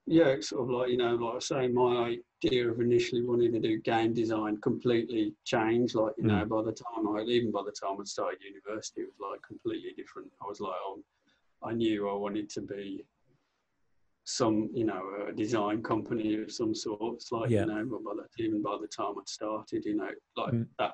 [0.08, 3.52] Yeah, it's sort of like you know, like I say, my idea of initially wanting
[3.52, 5.96] to do game design completely changed.
[5.96, 6.50] Like you know, Mm.
[6.50, 9.92] by the time I even by the time I started university, it was like completely
[9.98, 10.32] different.
[10.42, 11.04] I was like, oh,
[11.62, 13.06] I knew I wanted to be
[14.24, 17.32] some you know a design company of some sorts.
[17.32, 17.62] Like Yeah.
[17.62, 20.68] you know, but by the, even by the time I'd started, you know, like Mm.
[20.80, 20.94] that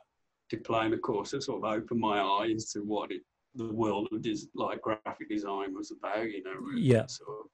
[0.49, 3.21] diploma course, it sort of opened my eyes to what it,
[3.55, 6.31] the world of des- like graphic design was about.
[6.31, 7.05] You know, really, Yeah.
[7.05, 7.45] sort of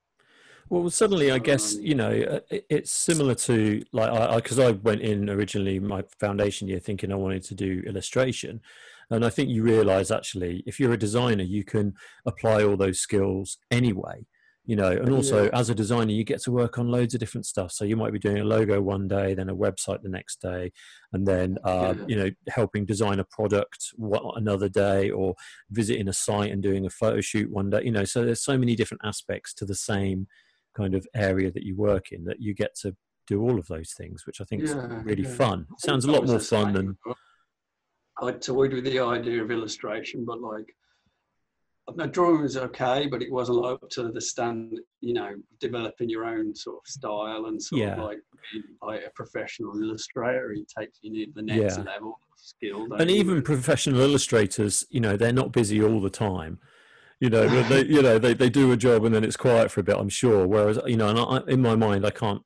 [0.69, 4.71] Well, suddenly, I guess Um, you know uh, it's similar to like I because I,
[4.71, 8.62] went in originally my foundation year thinking I wanted to do illustration,
[9.10, 11.95] and I think you realise actually if you're a designer, you can
[12.27, 14.25] apply all those skills anyway.
[14.65, 15.49] You know, and also Yeah.
[15.53, 17.71] as a designer, you get to work on loads of different stuff.
[17.71, 20.71] So you might be doing a logo one day, then a website the next day,
[21.12, 22.05] and then uh, Yeah.
[22.08, 25.34] you know helping design a product what, another day, or
[25.71, 27.82] visiting a site and doing a photo shoot one day.
[27.84, 30.27] You know, so there's so many different aspects to the same
[30.80, 32.96] kind of area that you work in that you get to
[33.28, 34.74] do all of those things, which I think is
[35.10, 35.42] really yeah.
[35.44, 35.68] fun.
[35.72, 36.98] I Sounds a lot more fun than
[38.22, 40.76] I toyed with the idea of illustration, but like,
[41.96, 44.80] my drawing was okay, but it wasn't up to the stand.
[45.02, 47.94] You know, developing your own sort of style and sort Yeah.
[47.94, 48.20] of like
[48.52, 50.52] being like a professional illustrator.
[50.52, 51.84] It takes you need the next Yeah.
[51.84, 52.82] level of skill.
[52.94, 53.18] and you?
[53.18, 56.60] even professional illustrators, you know, they're not busy all the time.
[57.19, 59.82] You know, they, you know, they, they do a job and then it's quiet for
[59.82, 59.97] a bit.
[59.97, 60.47] I'm sure.
[60.47, 62.41] Whereas, you know, and I, in my mind, I can't,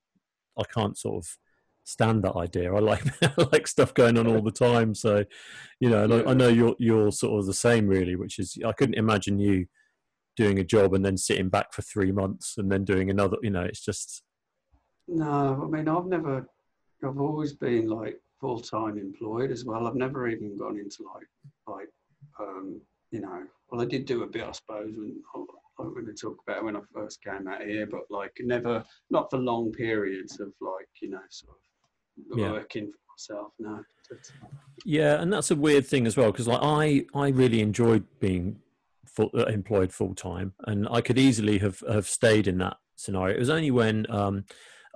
[0.58, 1.38] I can't sort of
[1.84, 2.74] stand that idea.
[2.74, 4.96] I like, I like stuff going on all the time.
[4.96, 5.26] So,
[5.80, 6.24] you know, yeah.
[6.26, 8.16] I know you're you're sort of the same, really.
[8.16, 9.68] Which is, I couldn't imagine you
[10.36, 13.38] doing a job and then sitting back for three months and then doing another.
[13.44, 14.24] You know, it's just.
[15.08, 16.48] No, I mean, I've never.
[17.06, 19.86] I've always been like full time employed as well.
[19.86, 21.28] I've never even gone into like
[21.68, 21.90] like
[22.40, 22.82] um,
[23.14, 23.44] you know.
[23.72, 25.16] Well, I did do a bit, I suppose, when
[25.80, 29.30] I'm going to talk about when I first came out here, but like never, not
[29.30, 31.58] for long periods of like you know sort
[32.32, 32.52] of yeah.
[32.52, 33.54] working for myself.
[33.60, 33.84] No.
[34.86, 38.60] Yeah, and that's a weird thing as well because like I I really enjoyed being
[39.06, 43.36] full, uh, employed full time, and I could easily have have stayed in that scenario.
[43.36, 44.46] It was only when um,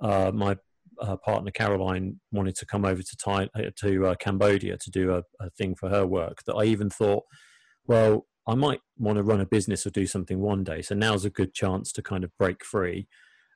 [0.00, 0.56] uh, my
[1.00, 5.14] uh, partner Caroline wanted to come over to Thai, uh, to uh, Cambodia to do
[5.14, 7.22] a, a, thing for her work that I even thought,
[7.88, 10.80] well, I might want to run a business or do something one day.
[10.82, 13.08] So now's a good chance to kind of break free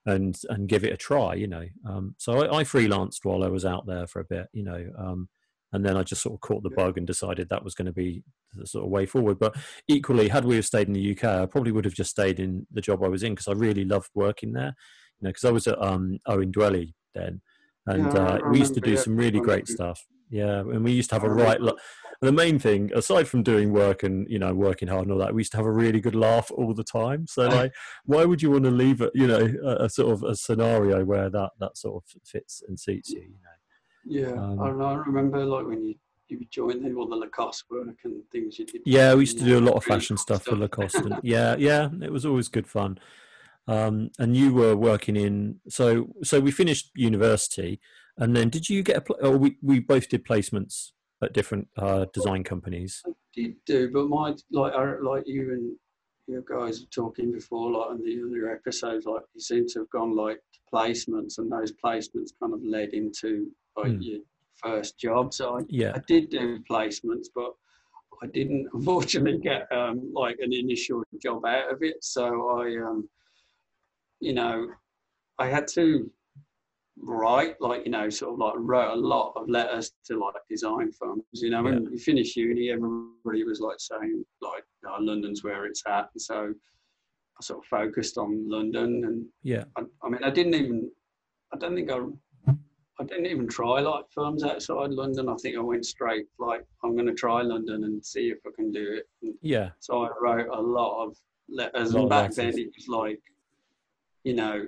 [0.05, 1.65] and and give it a try, you know.
[1.89, 4.85] Um, so I, I, freelanced while I was out there for a bit, you know,
[4.99, 5.29] um,
[5.73, 7.93] and then I just sort of caught the bug and decided that was going to
[7.93, 8.23] be
[8.55, 9.39] the sort of way forward.
[9.39, 9.57] But
[9.89, 12.67] equally, had we have stayed in the UK, I probably would have just stayed in
[12.73, 14.75] the job I was in because I really loved working there.
[15.21, 17.41] You know, because I was at um, Owen Dwelly then,
[17.87, 20.05] and yeah, uh, we used to do some really great stuff.
[20.33, 21.61] Yeah, and we used to have a right.
[21.61, 21.77] Lo-
[22.23, 25.35] the main thing, aside from doing work and you know working hard and all that,
[25.35, 27.27] we used to have a really good laugh all the time.
[27.27, 27.73] So like,
[28.07, 29.11] why would you want to leave it?
[29.15, 32.81] You know, a, a, sort of a scenario where that that sort of fits and
[32.81, 33.21] suits you.
[33.21, 34.33] You know.
[34.35, 35.95] Yeah, um, I, I remember like when you
[36.29, 38.81] you joined all the Lacoste work and things you did.
[38.87, 40.97] Yeah, we used to do a lot of fashion stuff, stuff for Lacoste.
[40.97, 42.99] And, yeah, yeah, it was always good fun.
[43.69, 47.81] Um, and you were working in so so we finished university,
[48.19, 49.01] and then did you get a?
[49.01, 53.03] Pl- or we we both did placements at different uh, design companies.
[53.07, 55.77] I did do, but my like like you and
[56.27, 59.91] you guys were talking before, like on the other episodes, like you seem to have
[59.91, 60.41] gone like
[60.73, 64.05] placements, and those placements kind of led into like mm.
[64.05, 64.21] your
[64.57, 65.33] first job.
[65.35, 65.93] So I, yeah.
[65.95, 67.53] I did do placements, but
[68.23, 71.97] I didn't unfortunately get um, like an initial job out of it.
[72.03, 73.09] So I um,
[74.21, 74.69] you know,
[75.39, 76.11] I had to
[77.03, 80.93] write, like, you know, sort of like wrote a lot of letters to like design
[80.93, 81.25] firms.
[81.33, 85.83] You know, when you finish uni, everybody was like saying, like, oh, London's where it's
[85.87, 86.11] at.
[86.15, 89.05] And so I sort of focused on London.
[89.05, 90.91] And yeah, I, I mean, I didn't even,
[91.53, 91.99] I don't think I,
[93.01, 95.29] I didn't even try like firms outside London.
[95.29, 98.51] I think I went straight like I'm going to try London and see if I
[98.55, 99.09] can do it.
[99.23, 99.71] And yeah.
[99.81, 101.17] So I wrote a lot of
[101.49, 103.21] letters, and back then it was like
[104.25, 104.67] you know,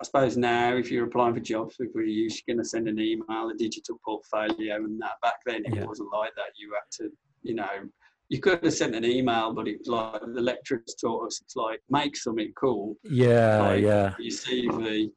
[0.00, 2.98] I suppose now if you're applying for jobs, people are usually going to send an
[2.98, 5.12] email, a digital portfolio, and that.
[5.22, 5.84] Back then, it yeah.
[5.84, 6.52] wasn't like that.
[6.56, 7.10] You had to,
[7.42, 7.68] you know,
[8.28, 11.54] you could have sent an email, but it was like the lecturers taught us it's
[11.54, 12.96] like make something cool.
[13.04, 14.14] Yeah, like yeah.
[14.18, 15.10] Your CV.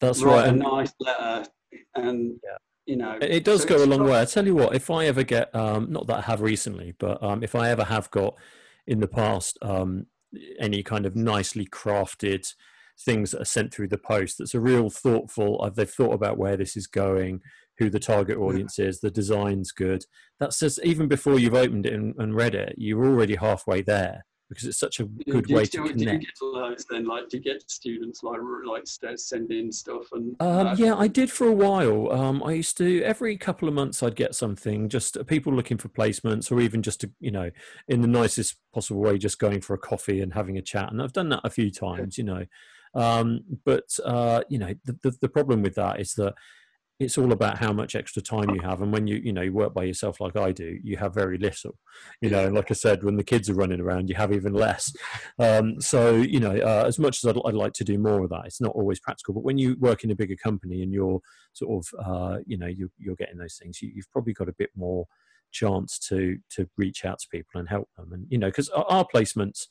[0.00, 0.48] That's right.
[0.48, 1.48] A nice letter,
[1.94, 2.56] and yeah.
[2.86, 4.20] you know, it does so go a long way.
[4.20, 7.22] I tell you what, if I ever get, um, not that I have recently, but
[7.22, 8.34] um, if I ever have got
[8.86, 10.06] in the past um,
[10.58, 12.52] any kind of nicely crafted
[13.04, 16.38] things that are sent through the post that's a real thoughtful uh, they've thought about
[16.38, 17.40] where this is going
[17.78, 20.04] who the target audience is the design's good
[20.40, 24.24] that's just even before you've opened it and, and read it you're already halfway there
[24.48, 25.98] because it's such a good way to connect.
[25.98, 27.06] Do you get loads then?
[27.06, 30.36] Like, do you get students like like send in stuff and?
[30.40, 32.12] Um, yeah, I did for a while.
[32.12, 35.88] Um, I used to every couple of months I'd get something, just people looking for
[35.88, 37.50] placements, or even just to you know,
[37.88, 40.92] in the nicest possible way, just going for a coffee and having a chat.
[40.92, 42.44] And I've done that a few times, you know.
[42.96, 46.34] Um, but uh, you know, the, the, the problem with that is that
[46.98, 48.80] it's all about how much extra time you have.
[48.80, 51.36] And when you you know you work by yourself like i do you have very
[51.36, 51.76] little
[52.22, 52.46] you know.
[52.46, 54.94] And like i said when the kids are running around you have even less.
[55.38, 58.30] Um, so you know uh, as much as I'd, I'd, like to do more of
[58.30, 59.34] that it's not always practical.
[59.34, 61.20] But when you work in a bigger company and you're
[61.52, 64.54] sort of uh, you know you, you're getting those things you, you've probably got a
[64.58, 65.06] bit more
[65.52, 68.12] chance to to reach out to people and help them.
[68.12, 69.66] And you know because our placements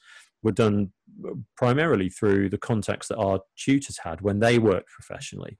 [0.45, 0.91] were done
[1.57, 5.57] primarily through the contacts that our tutors had when they worked professionally.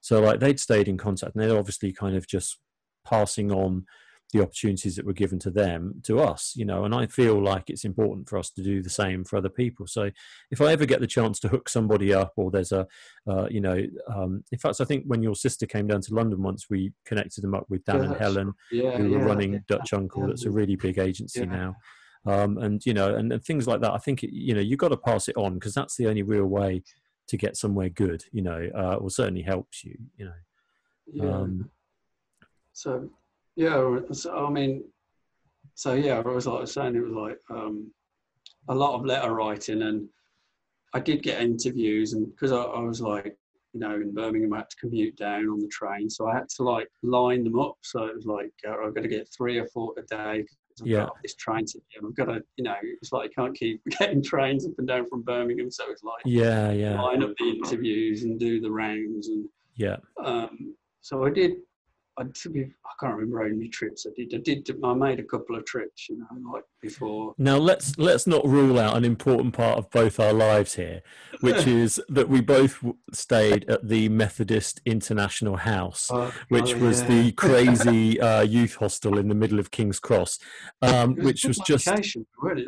[0.00, 2.58] So, like, they'd stayed in contact and they're obviously kind of just
[3.04, 3.84] passing on
[4.32, 6.84] the opportunities that were given to them to us, you know.
[6.84, 9.88] And I feel like it's important for us to do the same for other people.
[9.88, 10.10] So,
[10.52, 12.86] if I ever get the chance to hook somebody up, or there's a,
[13.28, 13.82] uh, you know,
[14.14, 17.42] um, in fact, I think when your sister came down to London once, we connected
[17.42, 20.28] them up with Dan yeah, and Helen, yeah, who yeah, were running Dutch Uncle.
[20.28, 21.74] That's a really big agency now
[22.26, 23.92] um, and you know, and, and, things like that.
[23.92, 26.46] I think you know you've got to pass it on because that's the only real
[26.46, 26.82] way
[27.28, 28.24] to get somewhere good.
[28.32, 29.96] You know, uh, or certainly helps you.
[30.16, 30.32] You know.
[31.12, 31.30] Yeah.
[31.30, 31.70] Um,
[32.72, 33.08] so
[33.56, 34.84] yeah, so I mean,
[35.74, 37.90] so yeah, I was like saying, it was like um,
[38.68, 40.08] a lot of letter writing, and
[40.94, 43.36] I did get interviews, and because I, I was like,
[43.74, 46.48] you know, in Birmingham, I had to commute down on the train, so I had
[46.56, 47.76] to like line them up.
[47.82, 50.44] So it was like uh, I've got to get three or four a day.
[50.80, 50.98] I've Yeah.
[51.06, 52.04] got this train to get.
[52.04, 55.08] I've got to, you know, it's like I can't keep getting trains up and down
[55.08, 55.70] from Birmingham.
[55.70, 59.96] So it's like Yeah, yeah, line up the interviews and do the rounds and yeah.
[60.24, 61.52] um, so I did.
[62.18, 64.34] I to be, I can't remember how many trips I did.
[64.34, 64.68] I did.
[64.82, 67.34] I made a couple of trips, you know, like before.
[67.38, 71.02] Now let's let's not rule out an important part of both our lives here,
[71.40, 76.10] which is that we both stayed at the Methodist International House,
[76.48, 80.38] which Oh, was the crazy uh, youth hostel in the middle of King's Cross,
[80.82, 81.86] um, It which was just
[82.42, 82.66] weren't it?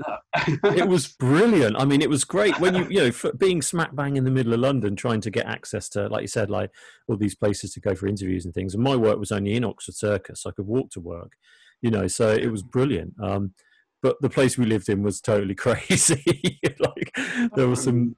[0.62, 1.76] That it was brilliant.
[1.76, 4.30] I mean, it was great when you you know for being smack bang in the
[4.30, 6.70] middle of London, trying to get access to, like you said, like
[7.08, 8.74] all these places to go for interviews and things.
[8.74, 11.33] And my work was only in Oxford Circus, I could walk to work,
[11.83, 12.07] you know.
[12.07, 13.14] So it was brilliant.
[13.22, 13.55] Um,
[14.03, 16.59] but the place we lived in was totally crazy.
[16.79, 17.16] like
[17.55, 18.16] there was some.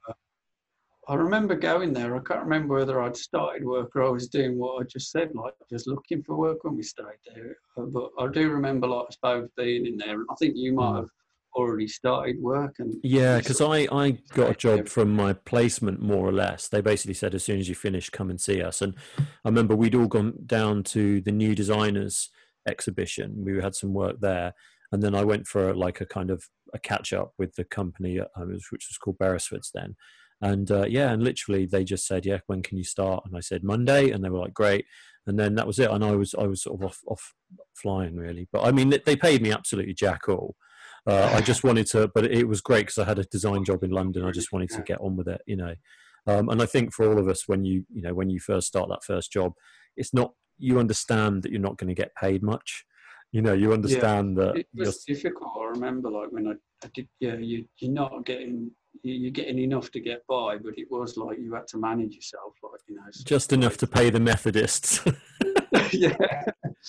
[1.09, 2.15] I remember going there.
[2.15, 5.31] I can't remember whether I'd started work or I was doing what I just said,
[5.35, 7.57] like just looking for work when we stayed there.
[7.75, 10.23] Uh, But I do remember, like, us both being in there.
[10.29, 10.95] I think you might Mm.
[11.01, 11.09] have
[11.55, 16.27] already started work, and Yeah, because I, I got a job from my placement more
[16.27, 16.67] or less.
[16.67, 18.81] They basically said as soon as you finish, come and see us.
[18.81, 22.29] And I remember we'd all gone down to the new designers
[22.67, 23.43] exhibition.
[23.45, 24.53] We had some work there,
[24.91, 28.19] and then I went for like a kind of a catch up with the company,
[28.37, 29.95] which was called Beresfords then.
[30.41, 33.39] And uh, yeah, and literally they just said, "Yeah, when can you start?" And I
[33.39, 34.85] said Monday, and they were like, "Great."
[35.25, 35.89] And then that was it.
[35.89, 37.33] And I was I was sort of off off
[37.75, 38.49] flying really.
[38.51, 40.55] But I mean, they paid me absolutely jack all.
[41.05, 43.83] Uh, I just wanted to, but it was great because I had a design job
[43.83, 44.25] in London.
[44.25, 45.75] I just wanted to get on with it, you know.
[46.25, 48.67] Um, and I think for all of us, when you, you know, when you first
[48.67, 49.53] start that first job,
[49.97, 52.85] it's not you understand that you're not going to get paid much.
[53.31, 55.51] You know, you understand that it was difficult.
[55.59, 56.51] I remember, like when I,
[56.85, 60.77] I did, yeah, you you're not getting you- you're getting enough to get by, but
[60.77, 63.01] it was like you had to manage yourself, like you know.
[63.25, 65.03] just enough to pay the Methodists.
[65.91, 66.15] yeah,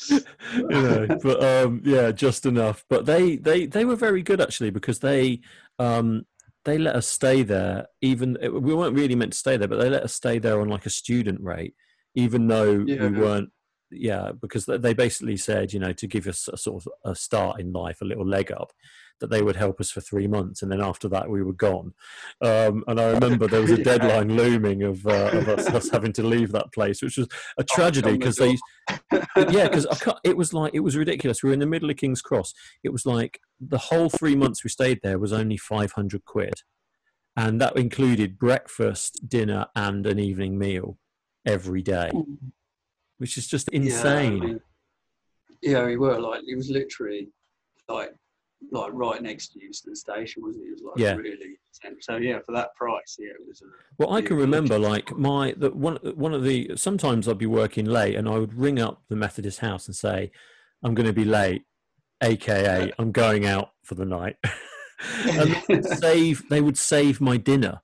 [0.11, 4.71] you know but um yeah just enough but they they they were very good actually
[4.71, 5.41] because they
[5.79, 6.25] um
[6.65, 9.91] they let us stay there even we weren't really meant to stay there but they
[9.91, 11.75] let us stay there on like a student rate
[12.15, 13.09] even though Yeah.
[13.09, 13.51] we weren't
[13.91, 17.15] yeah because they- they basically said you know to give us a sort of a
[17.15, 18.73] start in life a little leg up
[19.21, 21.93] that they would help us for three months and then after that we were gone
[22.43, 26.13] um, and i remember there was a deadline looming of, uh, of us, us having
[26.13, 28.57] to leave that place which was a tragedy on the because they
[29.51, 29.87] yeah, because
[30.25, 31.43] it was like it was ridiculous.
[31.43, 32.55] We were in the middle of King's Cross.
[32.83, 36.55] It was like the whole three months we stayed there was only five hundred quid,
[37.37, 40.99] and that included breakfast, dinner, and an evening meal
[41.47, 42.11] every day,
[43.19, 44.41] which is just Yeah, I insane.
[44.41, 44.61] mean,
[45.63, 47.31] yeah, we were like it was literally
[47.89, 48.15] like
[48.71, 50.69] like right next to Euston Station, wasn't it?
[50.69, 51.15] It was like Yeah.
[51.15, 51.59] really.
[52.01, 53.63] So yeah, for that price, yeah, it was.
[53.63, 53.67] A,
[53.99, 57.85] Well, I can remember like my the one one of the sometimes I'd be working
[57.85, 60.31] late and I would ring up the Methodist house and say,
[60.83, 61.63] "I'm going to be late,"
[62.23, 64.37] aka I'm going out for the night.
[65.25, 67.83] and they would save they would save my dinner.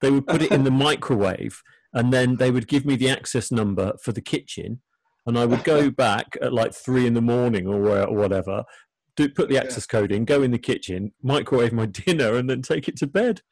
[0.00, 3.50] They would put it in the microwave and then they would give me the access
[3.50, 4.82] number for the kitchen
[5.26, 8.64] and I would go back at like three in the morning or, or whatever,
[9.16, 9.62] do, put the Yeah.
[9.62, 13.06] access code in, go in the kitchen, microwave my dinner, and then take it to
[13.06, 13.42] bed.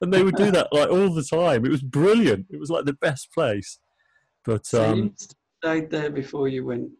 [0.00, 1.64] And they would do that like all the time.
[1.64, 2.46] It was brilliant.
[2.50, 3.78] It was like the best place.
[4.44, 5.12] But so um, you
[5.62, 6.90] stayed there before you went.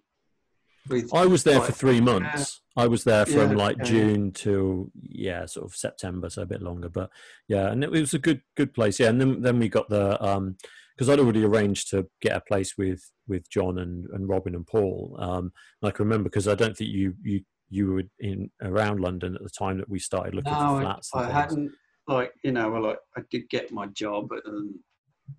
[0.89, 2.63] With I was there for three months.
[2.77, 3.83] I was there from Yeah, like.
[3.83, 6.89] June to yeah, sort of September, so a bit longer.
[6.89, 7.11] But
[7.49, 8.99] yeah, and it was a good good place.
[9.01, 10.57] Yeah, and then then we got the um
[10.97, 14.67] because I'd already arranged to get a place with with John and, and Robin and
[14.67, 15.17] Paul.
[15.21, 19.01] Um, and I can remember because I don't think you you you were in around
[19.01, 21.11] London at the time that we started looking no, for flats.
[21.13, 21.73] and I hadn't
[22.09, 24.75] like you know, well, like I did get my job, and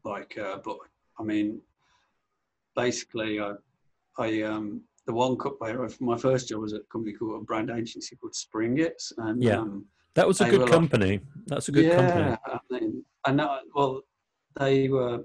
[0.04, 0.78] like, uh, but
[1.20, 1.62] I mean,
[2.76, 3.54] basically, I,
[4.20, 5.58] I um, the one cup
[6.02, 9.60] my first job was at a company called a brand agency called Springetts, and Yeah.
[9.60, 9.86] um,
[10.16, 11.22] That was a good were like- company.
[11.47, 12.22] That's a good company.
[12.32, 13.60] yeah, I mean, I know.
[13.74, 14.01] Well,
[14.60, 15.24] they were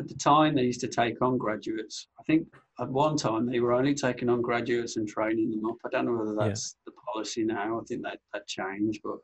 [0.00, 2.06] at the time they used to take on graduates.
[2.18, 2.46] I think
[2.80, 5.76] at one time they were only taking on graduates and training them up.
[5.84, 6.48] I don't know whether Yeah.
[6.48, 7.80] that's the policy now.
[7.80, 9.18] I think that that changed, but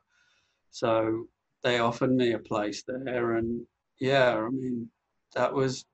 [0.70, 1.28] so
[1.62, 3.66] they offered me a place there, and
[3.98, 4.90] yeah, I mean
[5.34, 5.84] that was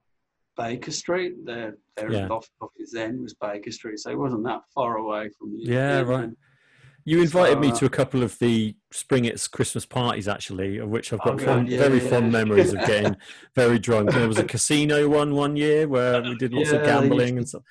[0.57, 1.45] Baker Street.
[1.45, 2.29] Their their Yeah.
[2.29, 6.25] office then was Baker Street, so it wasn't that far away from the Yeah, right.
[6.25, 6.37] and-
[7.05, 10.89] You invited me So, uh, to a couple of the Springetts Christmas parties, actually, of
[10.91, 12.09] which I've Oh, got God, fond, yeah, very yeah.
[12.11, 13.17] fond memories of getting
[13.55, 14.13] very drunk.
[14.13, 17.39] There was a casino one one year where we did lots of Yeah, used gambling
[17.39, 17.63] and stuff.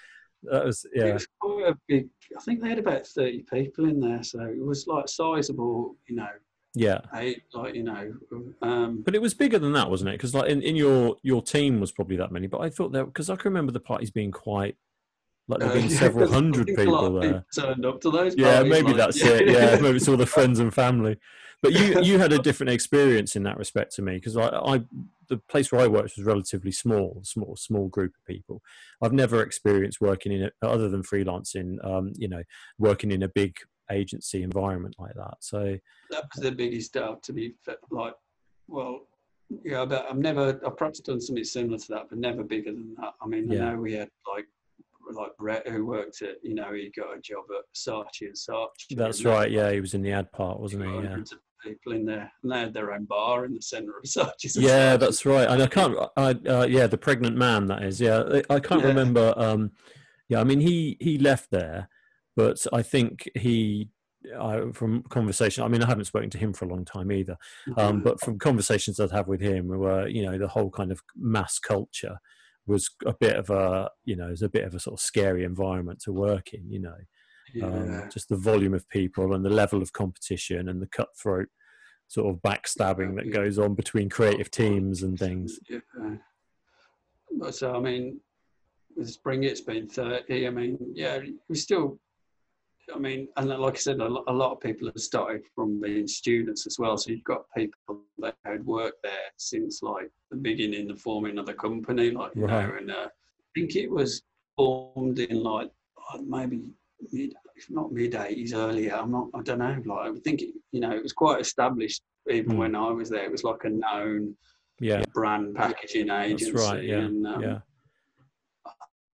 [0.43, 2.09] That was It yeah, was quite a big.
[2.37, 6.15] I think they had about thirty people in there, so it was like sizable, you
[6.15, 6.29] know,
[6.75, 7.01] Yeah.
[7.15, 8.13] eight, like you know.
[8.61, 10.13] Um, But it was bigger than that, wasn't it?
[10.13, 13.05] Because like in, in your your team was probably that many, but I thought that
[13.05, 14.75] because I can remember the parties being quite
[15.49, 17.43] like there uh, being yeah, several hundred people there.
[17.53, 18.35] turned up to those.
[18.37, 19.49] Yeah, parties, maybe like, that's it.
[19.49, 21.17] Yeah, maybe it's all the friends and family.
[21.61, 24.81] But you you had a different experience in that respect to me because I, I
[25.27, 28.61] the place where I worked was relatively small, small small group of people.
[29.01, 31.83] I've never experienced working in it other than freelancing.
[31.85, 32.43] Um, you know,
[32.77, 33.57] working in a big
[33.91, 35.37] agency environment like that.
[35.39, 35.77] So
[36.11, 37.55] that was the biggest stuff to be
[37.89, 38.13] like
[38.69, 39.01] well
[39.63, 42.95] yeah but i've never i've perhaps done something similar to that but never bigger than
[42.99, 43.69] that i mean Yeah.
[43.69, 44.45] i know we had like
[45.15, 48.95] like Brett who worked at you know he got a job at Saatchi and Saatchi
[48.97, 49.51] that's and right.
[49.51, 50.91] Yeah, he was in the ad part, wasn't he?
[50.91, 51.17] Yeah.
[51.63, 54.95] people in there and they had their own bar in the centre of Saatchi's Yeah,
[54.95, 54.99] Saatchi's.
[54.99, 55.47] that's right.
[55.49, 55.97] And I can't.
[56.15, 57.99] I uh, yeah, the pregnant man that is.
[57.99, 58.87] Yeah, I- can't Yeah.
[58.87, 59.33] remember.
[59.37, 59.71] Um,
[60.29, 61.89] yeah, I mean he he left there,
[62.35, 63.89] but I think he.
[64.37, 67.37] I, from conversation, I mean, I haven't spoken to him for a long time either.
[67.77, 68.03] Um, Mhm.
[68.03, 71.57] but from conversations I'd have with him, were you know the whole kind of mass
[71.57, 72.19] culture
[72.69, 75.03] was a bit of a you know it was a bit of a sort of
[75.03, 76.69] scary environment to work in.
[76.71, 76.95] You know,
[77.67, 81.47] um, just the volume of people and the level of competition and the cutthroat
[82.07, 83.33] sort of backstabbing that Yeah.
[83.33, 85.59] goes on between creative teams and things.
[85.69, 85.79] Yeah.
[87.37, 88.19] But so I mean,
[88.95, 90.47] with Spring it's been thirty.
[90.47, 91.99] I mean, yeah, we still.
[92.93, 96.65] I mean, and like I said, a lot of people have started from being students
[96.67, 96.97] as well.
[96.97, 101.45] So you've got people that had worked there since like the beginning of forming of
[101.45, 104.21] the company, like you know, and uh, I think it was
[104.55, 105.69] formed in like
[106.21, 106.69] maybe
[107.11, 108.95] mid, if not mid eighties, earlier.
[108.95, 109.81] I'm not, I don't know.
[109.85, 112.57] Like I think it, you know, it was quite established even Mm.
[112.57, 113.25] when I was there.
[113.25, 114.35] It was like a known
[114.79, 116.51] Yeah, brand packaging agency.
[116.51, 116.83] that's right.
[116.83, 117.59] Yeah, and, um, yeah,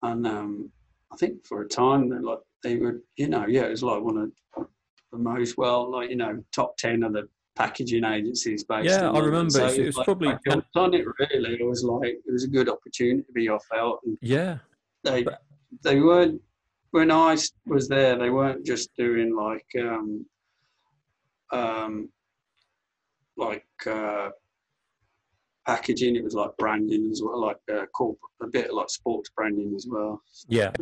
[0.02, 0.72] and um,
[1.12, 4.16] I think for a time like they would, you know, yeah, it was like one
[4.18, 4.32] of
[5.12, 8.88] the most well, like you know, top ten of the packaging agencies based.
[8.88, 9.50] Yeah, I remember.
[9.50, 11.54] So It was like, probably- I on it really.
[11.60, 13.50] It was like it was a good opportunity.
[13.50, 14.58] I felt, and yeah.
[15.04, 15.42] they But-
[15.82, 16.40] they weren't
[16.90, 17.36] when I
[17.66, 18.16] was there.
[18.16, 20.26] They weren't just doing like um,
[21.50, 22.08] um,
[23.36, 24.30] like uh,
[25.66, 26.16] packaging.
[26.16, 29.86] It was like branding as well, like uh, corporate, a bit like sports branding as
[29.88, 30.22] well.
[30.48, 30.72] Yeah,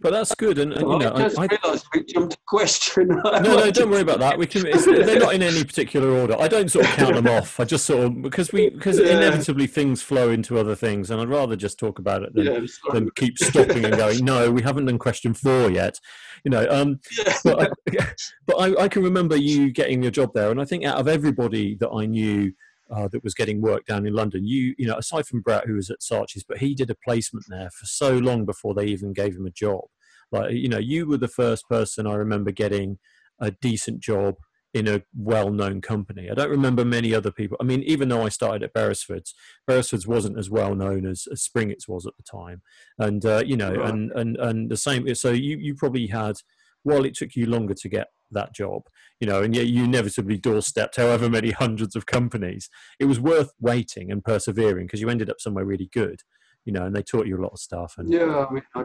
[0.00, 3.08] but that's good, and, and you know, I just I, realised we jumped a question.
[3.24, 4.38] no, no, don't worry about that.
[4.38, 4.66] We can.
[4.66, 6.36] It's, they're not in any particular order.
[6.38, 7.58] I don't sort of count them off.
[7.60, 9.16] I just sort of because we because Yeah.
[9.16, 12.60] inevitably things flow into other things, and I'd rather just talk about it than Yeah,
[12.92, 14.24] than keep stopping and going.
[14.24, 15.98] No, we haven't done question four yet.
[16.44, 17.34] You know, um, Yeah.
[17.44, 18.04] but I,
[18.46, 21.08] but I, I can remember you getting your job there, and I think out of
[21.08, 22.52] everybody that I knew
[22.94, 25.74] uh, that was getting work down in London, you you know, aside from Brett who
[25.74, 29.12] was at Saatchi's, but he did a placement there for so long before they even
[29.12, 29.84] gave him a job.
[30.32, 32.98] Like you know, you were the first person I remember getting
[33.40, 34.36] a decent job
[34.72, 36.28] in a well-known company.
[36.28, 37.56] I don't remember many other people.
[37.60, 39.32] I mean, even though I started at Beresford's,
[39.68, 42.60] Beresford's wasn't as well known as, as Springett's was at the time,
[42.98, 43.88] and uh, you know, Right.
[43.90, 45.14] and and and the same.
[45.14, 46.36] So you you probably had,
[46.82, 48.82] while it took you longer to get that job,
[49.20, 52.68] you know, and yet you inevitably doorstepped however many hundreds of companies.
[52.98, 56.20] It was worth waiting and persevering because you ended up somewhere really good,
[56.64, 57.94] you know, and they taught you a lot of stuff.
[57.98, 58.84] And Yeah, I mean, I,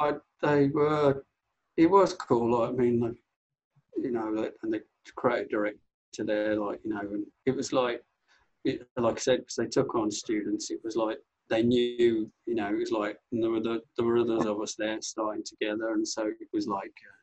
[0.00, 1.24] I, they were.
[1.76, 2.62] It was cool.
[2.62, 3.16] I mean, like,
[4.02, 4.82] you know, like, and the
[5.14, 5.78] creative director
[6.18, 8.02] there, like, you know, and it was like,
[8.64, 11.18] it, like I said, because they took on students, it was like
[11.48, 14.60] they knew, you know, it was like and there were the, there were others of
[14.60, 16.86] us there starting together, and so it was like.
[16.86, 17.15] Uh,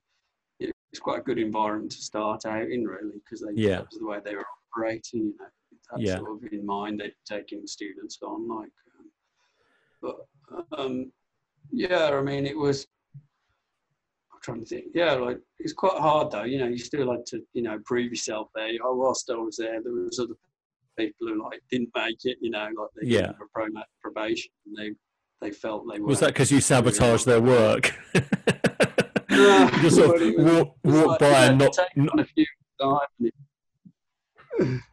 [0.94, 3.78] it was quite a good environment to start out in, really, because they Yeah.
[3.78, 5.22] that was the way they were operating.
[5.22, 5.48] You know,
[5.92, 6.18] that Yeah.
[6.20, 8.72] sort of in mind, they're taking students on, like.
[9.00, 9.12] Um,
[10.02, 10.28] but
[10.78, 11.12] um,
[11.72, 12.86] yeah, I mean, it was.
[14.32, 14.86] I'm trying to think.
[14.94, 16.44] Yeah, like it's quite hard though.
[16.44, 18.70] You know, you still had to, you know, prove yourself there.
[18.84, 20.36] Oh, whilst I was there, there was other
[20.96, 22.38] people who like didn't make it.
[22.40, 23.32] You know, like they Yeah.
[23.52, 23.68] pro-
[24.00, 24.52] probation.
[24.68, 24.92] And they
[25.42, 26.06] they felt they were.
[26.06, 27.96] was that because you sabotaged their work?
[29.82, 32.20] Just sort of walk, walk like, by and know, not.
[32.20, 32.46] a few
[32.82, 33.32] times.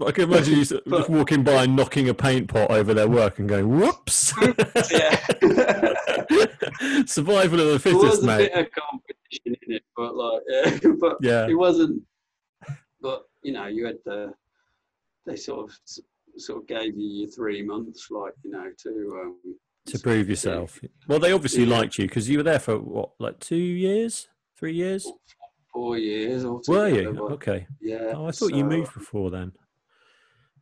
[0.07, 2.71] I can imagine you sort of But- just walking by and knocking a paint pot
[2.71, 4.33] over their work and going, "Whoops!"
[4.91, 5.21] Yeah.
[7.07, 8.53] Survival of the there was fittest, a mate.
[8.53, 12.03] bit of competition in it, but like, yeah, but Yeah, it wasn't.
[13.01, 14.33] But you know, you had the.
[15.27, 15.77] They sort of
[16.39, 19.37] sort of gave you your three months, like you know, to um,
[19.87, 20.81] to prove yourself.
[21.07, 21.77] Well, they obviously Yeah.
[21.79, 24.29] liked you because you were there for what, like two years,
[24.61, 25.11] three years?
[25.73, 27.19] four years or Were you?
[27.31, 27.67] Okay.
[27.81, 28.13] Yeah.
[28.15, 29.53] Oh, I thought you moved before then.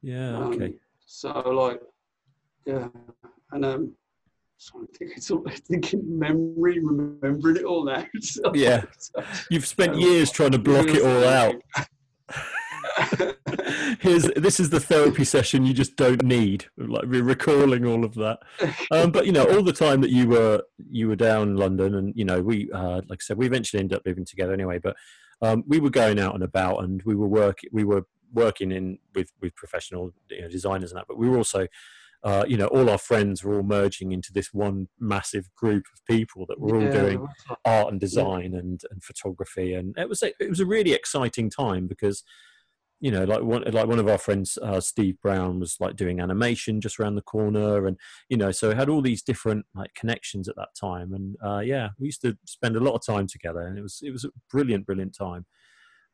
[0.03, 0.36] Yeah.
[0.36, 0.74] um, Okay.
[1.07, 1.80] So like,
[2.66, 2.88] yeah,
[3.53, 3.92] and um,
[4.59, 8.07] so I think it's all I think in memory, remembering it all now.
[8.20, 8.84] So, Yeah.
[8.99, 11.57] so- You've spent um, years trying to block it all out.
[14.01, 16.66] Here's this is the therapy session you just don't need.
[16.76, 18.39] Like we're recalling all of that.
[18.91, 21.95] Um, but you know, all the time that you were you were down in London,
[21.95, 24.78] and you know, we uh, like I said, we eventually ended up living together anyway.
[24.78, 24.97] But
[25.43, 28.99] um, we were going out and about, and we were work we were working in
[29.14, 31.07] with with professional you know, designers and that.
[31.09, 31.66] But we were also
[32.24, 36.05] uh, you know, all our friends were all merging into this one massive group of
[36.05, 37.26] people that were all doing
[37.64, 38.59] art and design yeah.
[38.59, 42.24] and, and photography, and it was a, it was a really exciting time because,
[43.01, 46.20] you know, like one like one of our friends, uh, Steve Brown, was like doing
[46.20, 47.96] animation just around the corner, and
[48.28, 51.61] you know, so it had all these different like connections at that time, and uh,
[51.61, 54.24] yeah, we used to spend a lot of time together, and it was it was
[54.24, 55.46] a brilliant, brilliant time.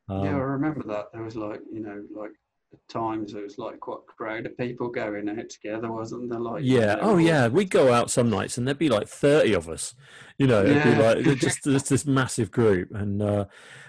[0.09, 1.05] Um, yeah, I remember that.
[1.11, 2.31] There was like you know like
[2.89, 6.39] times it was like quite a crowd of people going out together, wasn't there?
[6.39, 9.69] Like yeah, oh yeah, we'd go out some nights and there'd be like thirty of
[9.69, 9.95] us.
[10.37, 11.13] You know, it'd yeah.
[11.15, 13.45] be like just, just this massive group, and uh,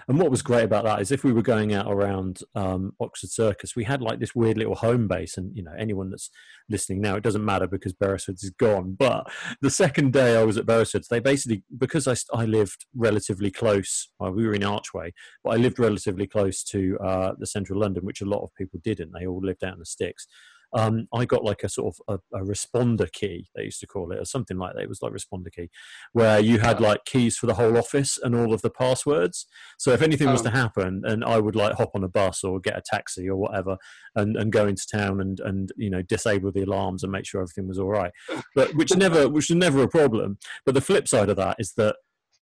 [0.07, 3.29] and what was great about that is if we were going out around um, Oxford
[3.29, 6.29] Circus, we had like this weird little home base, and you know anyone that's
[6.69, 8.95] listening now, it doesn't matter because Beresford is gone.
[8.97, 9.29] But
[9.61, 14.09] the second day I was at Beresford's, they basically because I I lived relatively close.
[14.17, 15.13] Well, we were in Archway,
[15.43, 18.76] but I lived relatively close to uh, the central London, which a lot of people
[18.77, 19.11] didn't.
[19.11, 20.27] They all lived out in the sticks
[20.73, 24.11] um, I got like a sort of a, a, responder key, they used to call
[24.11, 24.83] it, or something like that.
[24.83, 25.69] It was like responder key,
[26.11, 29.45] where you had like keys for the whole office and all of the passwords.
[29.77, 30.51] So if anything was to oh.
[30.51, 33.77] happen, and I would like hop on a bus or get a taxi or whatever,
[34.15, 37.41] and, and go into town and and you know disable the alarms and make sure
[37.41, 38.11] everything was all right,
[38.53, 40.37] but which never which was never a problem.
[40.65, 41.95] But the flip side of that is that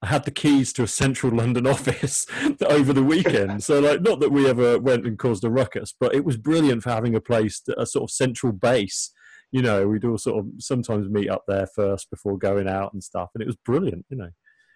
[0.02, 2.26] I had the keys to a central London office
[2.66, 3.64] over the weekend.
[3.64, 6.84] So, like, not that we ever went and caused a ruckus, but it was brilliant
[6.84, 9.12] for having a place, a sort of central base.
[9.52, 13.04] You know, we'd all sort of sometimes meet up there first before going out and
[13.04, 14.06] stuff, and it was brilliant.
[14.10, 14.30] You know.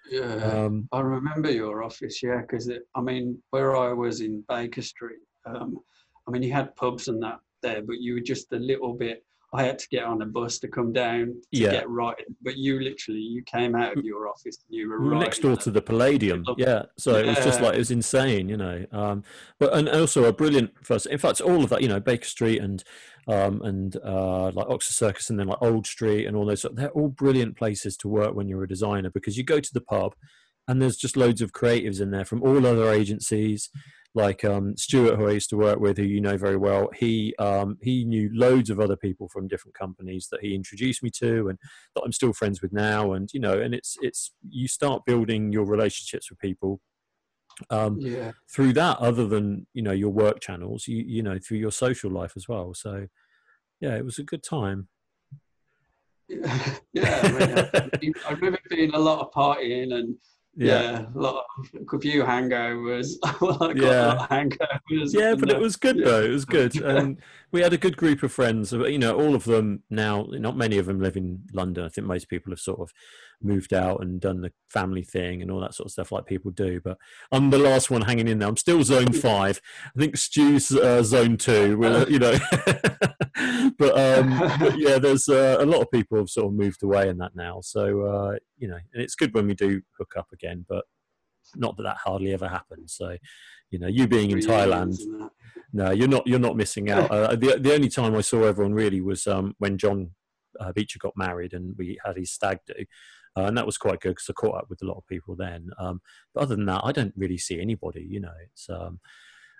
[0.09, 2.21] Yeah, um, I remember your office.
[2.21, 5.79] Yeah, because I mean, where I was in Baker Street, um,
[6.27, 9.23] I mean, you had pubs and that there, but you were just a little bit
[9.55, 11.71] I had to get on a bus to come down to yeah.
[11.71, 12.15] get right.
[12.41, 15.55] But you literally, you came out of your office and you were right next door
[15.57, 16.43] to the Palladium.
[16.57, 17.23] Yeah, so yeah.
[17.23, 18.85] it was just like it was insane, you know.
[18.91, 19.23] Um,
[19.59, 21.05] but and also a brilliant first.
[21.05, 22.83] In fact, all of that, you know, Baker Street and
[23.27, 26.65] um, and uh, like Oxford Circus and then like Old Street and all those.
[26.73, 29.81] They're all brilliant places to work when you're a designer because you go to the
[29.81, 30.15] pub
[30.67, 33.69] and there's just loads of creatives in there from all other agencies
[34.15, 37.35] like um, Stuart, who I used to work with, who you know very well, he
[37.37, 41.49] um, he knew loads of other people from different companies that he introduced me to,
[41.49, 41.59] and
[41.93, 43.11] that I'm still friends with now.
[43.11, 46.79] And you know, and it's it's you start building your relationships with people
[47.69, 48.31] um, yeah.
[48.49, 52.09] through that, other than you know your work channels, you you know through your social
[52.09, 52.73] life as well.
[52.73, 53.07] So
[53.81, 54.87] yeah, it was a good time.
[56.93, 60.15] Yeah, I, mean, I remember being a lot of partying and
[60.55, 63.15] yeah, yeah a lot of, a few hangovers.
[63.75, 64.27] yeah.
[64.29, 65.13] hangovers.
[65.13, 66.23] Yeah, but it was good though.
[66.23, 67.17] It was good, and
[67.55, 68.73] we had a good group of friends.
[68.73, 70.27] You know, all of them now.
[70.29, 71.85] Not many of them live in London.
[71.85, 72.91] I think most people have sort of
[73.41, 76.51] moved out and done the family thing and all that sort of stuff like people
[76.51, 76.81] do.
[76.83, 76.97] But
[77.31, 78.49] I'm the last one hanging in there.
[78.49, 79.61] I'm still zone five.
[79.95, 81.79] I think Stu's uh, zone two.
[82.09, 82.37] you know,
[83.77, 87.07] but, um, but, yeah, there's uh, a lot of people have sort of moved away
[87.07, 87.61] in that now.
[87.61, 90.83] So uh, you know, and it's good when we do hook up again, but
[91.55, 92.93] not that that hardly ever happens.
[92.93, 93.17] So
[93.71, 94.97] you know, you being in Thailand,
[95.73, 96.25] no, you're not.
[96.25, 97.11] You're not missing out.
[97.15, 100.11] Uh, the the only time I saw everyone really was um, when John
[100.59, 102.85] uh, Beecher got married and we had his stag do.
[103.37, 105.35] Uh, and that was quite good because I caught up with a lot of people
[105.35, 105.69] then.
[105.77, 106.01] Um,
[106.33, 108.07] but other than that, I don't really see anybody.
[108.09, 108.99] You know, it's um,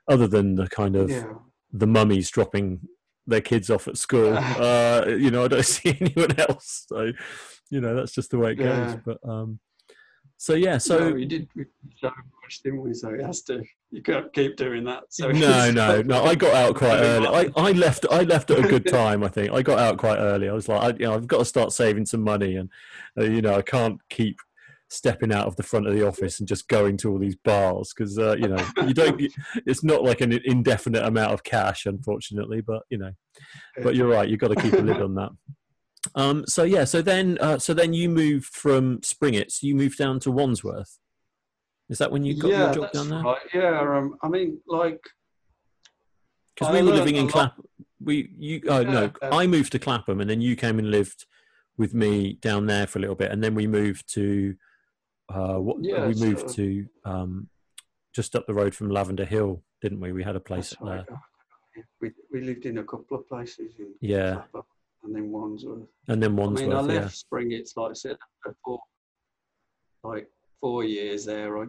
[0.08, 1.26] other than the kind of yeah.
[1.74, 2.80] the mummies dropping
[3.28, 4.38] their kids off at school.
[4.56, 6.86] Uh, you know, I don't see anyone else.
[6.88, 7.12] So,
[7.70, 8.68] you know, that's just the way it goes.
[8.68, 8.97] Yeah.
[9.06, 9.60] But um,
[10.38, 11.66] so yeah, so no, we did we
[11.98, 12.12] so
[12.42, 12.94] much, didn't we?
[12.94, 13.64] So it has to.
[13.92, 15.04] You can't keep doing that.
[15.10, 16.24] So no, no, no.
[16.24, 17.28] I got out quite early.
[17.28, 18.06] I, I left.
[18.12, 19.24] I left at a good time.
[19.24, 20.50] I think I got out quite early.
[20.50, 22.70] I was like, I, you know, I've got to start saving some money, and
[23.18, 24.38] uh, you know, I can't keep
[24.90, 27.92] stepping out of the front of the office and just going to all these bars
[27.96, 29.20] because uh, you know you don't
[29.66, 33.12] it's not like an indefinite amount of cash unfortunately but you know
[33.82, 35.32] but you're right you've got to keep a lid on that
[36.16, 40.20] um, so yeah, so then uh, so then you moved from Springett, you moved down
[40.22, 40.97] to Wandsworth.
[41.89, 43.22] Is that when you got yeah, your job down there?
[43.22, 43.41] Right.
[43.53, 45.01] Yeah, um, I mean, like
[46.55, 47.66] because we were living in Clapham.
[48.01, 50.89] We you oh yeah, no, uh, I moved to Clapham, and then you came and
[50.89, 51.26] lived
[51.78, 54.55] with me down there for a little bit, and then we moved to
[55.28, 57.49] uh, what yeah, we moved to um,
[58.13, 60.13] just up the road from Lavender Hill, didn't we?
[60.13, 61.05] We had a place right.
[61.05, 61.20] there.
[61.99, 63.74] We we lived in a couple of places.
[63.99, 64.36] yeah.
[64.36, 64.63] Clapham
[65.06, 65.88] and then Wandsworth.
[66.08, 66.70] And then Wandsworth.
[66.70, 67.08] I mean, I left yeah.
[67.10, 67.51] Spring.
[67.51, 68.80] It's like I said before,
[70.03, 70.28] like
[70.60, 71.58] four years there.
[71.58, 71.66] I,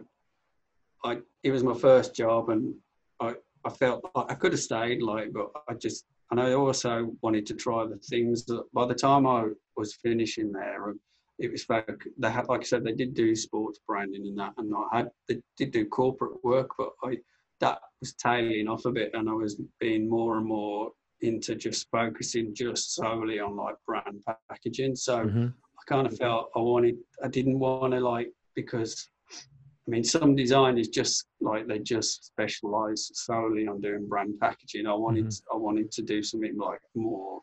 [1.03, 2.73] I, it was my first job, and
[3.19, 7.11] I, I felt like I could have stayed, like, but I just, and I also
[7.21, 10.99] wanted to try the things that by the time I was finishing there, um,
[11.39, 14.53] it was like they had, like I said, they did do sports branding and that,
[14.57, 17.17] and I had, they did do corporate work, but I,
[17.59, 20.91] that was tailing off a bit, and I was being more and more
[21.21, 24.95] into just focusing just solely on like brand packaging.
[24.95, 25.47] So Mm-hmm.
[25.47, 30.35] I kind of felt I wanted, I didn't want to like because I mean, some
[30.35, 34.85] designers just like they just specialize solely on doing brand packaging.
[34.85, 37.41] I wanted, I wanted to do something like more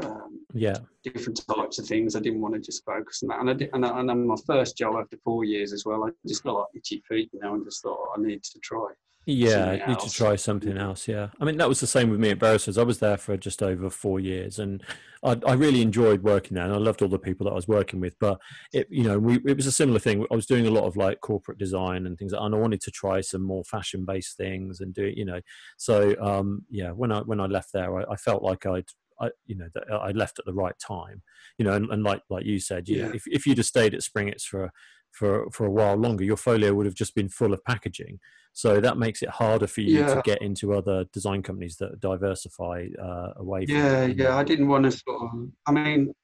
[0.00, 0.76] um, Yeah.
[1.02, 2.16] different types of things.
[2.16, 3.40] I didn't want to just focus on that.
[3.40, 6.04] And I did, and, I, and then my first job after four years as well,
[6.04, 8.88] I just got like itchy feet, you know, and just thought I need to try.
[9.26, 11.08] Yeah, I need to try something else.
[11.08, 12.76] Yeah, I mean that was the same with me at Beresford's.
[12.78, 14.82] I was there for just over four years, and
[15.22, 17.66] I, I really enjoyed working there, and I loved all the people that I was
[17.66, 18.18] working with.
[18.18, 18.38] But
[18.72, 20.26] it, you know, we, it was a similar thing.
[20.30, 22.82] I was doing a lot of like corporate design and things, like, and I wanted
[22.82, 25.16] to try some more fashion-based things and do it.
[25.16, 25.40] You know,
[25.78, 28.86] so um, yeah, when I when I left there, I, I felt like I'd.
[29.20, 31.22] I, you know, that I left at the right time,
[31.56, 33.14] you know, and, and like like you said, you know, Yeah.
[33.14, 34.72] if if you'd have stayed at Springetts for
[35.12, 38.18] for for a while longer, your folio would have just been full of packaging.
[38.56, 42.86] So that makes it harder for you to get into other design companies that diversify
[43.02, 43.74] uh, away from.
[43.74, 44.36] Yeah, yeah.
[44.36, 45.48] I didn't want to sort of.
[45.66, 46.14] I mean,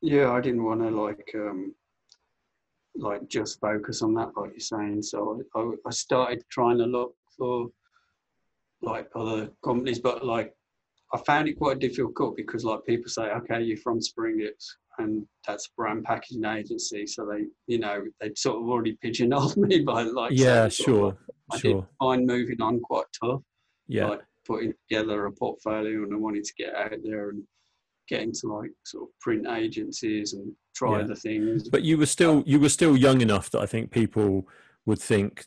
[0.00, 1.74] yeah, I didn't want to like, um,
[2.94, 5.02] like just focus on that, like you're saying.
[5.02, 7.66] So I, I started trying to look for
[8.80, 10.54] like other companies, but like
[11.14, 14.62] I found it quite difficult because like people say, okay, you're from Springett,
[14.98, 19.56] and that's a brand packaging agency, so they, you know, they sort of already pigeonholed
[19.68, 20.32] me by like.
[20.32, 21.18] Yeah, saying sort of sure,
[21.52, 23.40] I did find moving on quite tough
[23.86, 27.42] Yeah, like putting together a portfolio and I wanted to get out there and
[28.08, 31.06] get into like sort of print agencies and try Yeah.
[31.06, 31.68] the things.
[31.68, 34.46] but you were still you were still young enough that I think people
[34.86, 35.46] would think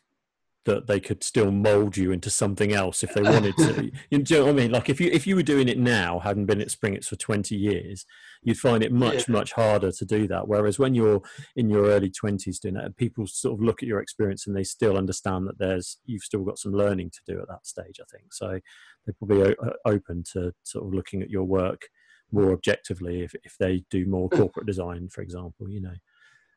[0.66, 3.92] that they could still mold you into something else if they wanted to.
[4.12, 4.72] you know, do you know what I mean?
[4.72, 7.56] Like if you if you were doing it now, hadn't been at Springetts for twenty
[7.56, 8.06] years,
[8.44, 9.34] you'd find it much Yeah.
[9.34, 10.48] much harder to do that.
[10.48, 11.22] Whereas when you're
[11.56, 14.64] in your early twenties doing that, people sort of look at your experience and they
[14.64, 18.00] still understand that there's you've still got some learning to do at that stage.
[18.00, 18.60] I think so.
[19.06, 21.88] They're probably o- open to sort of looking at your work
[22.32, 25.70] more objectively if if they do more corporate design, for example.
[25.70, 25.96] You know.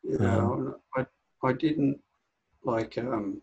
[0.03, 1.07] you know, I
[1.43, 1.99] I didn't
[2.65, 3.41] like um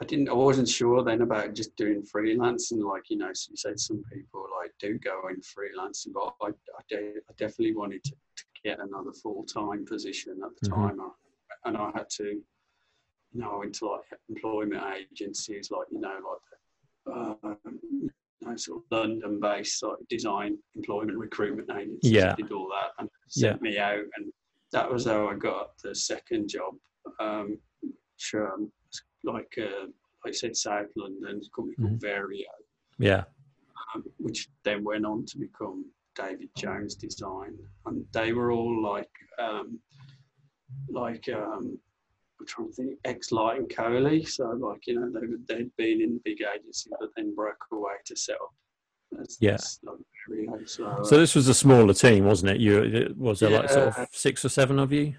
[0.00, 3.50] I didn't I wasn't sure then about just doing freelance and like you know so
[3.50, 7.74] you said some people like do go in freelancing but I I, de- I definitely
[7.74, 10.74] wanted to, to get another full time position at the Mhm.
[10.74, 11.08] time I,
[11.68, 16.18] and I had to you know I went to like employment agencies like you know
[16.30, 16.42] like
[17.14, 17.54] uh,
[17.90, 18.10] you
[18.42, 22.34] know, sort of London based like design employment recruitment agencies Yeah.
[22.34, 24.30] did all that and sent me out and
[24.72, 26.74] that was how I got the second job
[27.20, 28.70] um, which um,
[29.26, 29.86] like uh,
[30.24, 32.44] like I said South London a company called Vario
[32.98, 33.24] Yeah.
[33.94, 37.54] um, which then went on to become David Jones Design,
[37.84, 39.78] and they were all like, um,
[40.88, 41.78] like um,
[42.40, 44.24] I'm trying to think, ex Light and Coley.
[44.24, 48.16] So like you know they they'd been in big agency, but then broke away to
[48.16, 48.50] set up.
[49.40, 49.54] Yeah.
[49.54, 49.72] as.
[50.66, 52.60] So, uh, So this was a smaller team, wasn't it?
[52.60, 55.14] You it- was there like sort of six or seven of you?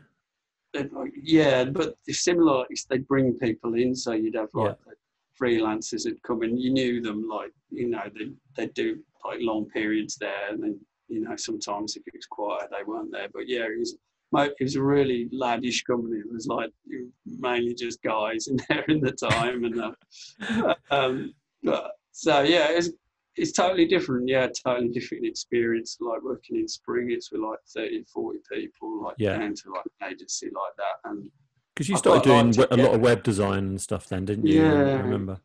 [0.73, 2.65] Like- yeah, but it's similar.
[2.89, 4.93] They'd bring people in, so you'd have like the
[5.39, 6.57] freelancers that come in.
[6.57, 10.79] You knew them, like you know, they they'd do like long periods there, and then
[11.07, 13.27] you know sometimes if it was quiet, they weren't there.
[13.33, 13.97] But yeah, it was
[14.33, 16.19] it was a really laddish company.
[16.19, 20.75] It was like it was mainly just guys in there in the time, and uh,
[20.91, 22.89] um, but, so yeah, it's
[23.37, 24.27] it's totally different.
[24.27, 25.97] Yeah, totally different experience.
[25.99, 29.37] Like working in Spring, it's with like 30, 40 people, like Yeah.
[29.37, 31.09] down to like an agency like that.
[31.09, 31.29] And
[31.75, 34.63] Because you I started doing a lot of web design and stuff then, didn't you?
[34.63, 35.39] Yeah, I remember.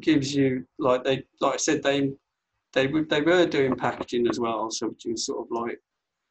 [0.00, 2.12] gives you like they like I said they
[2.74, 5.80] they were they were doing packaging as well, so which was sort of like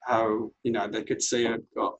[0.03, 1.95] how you know they could see I've got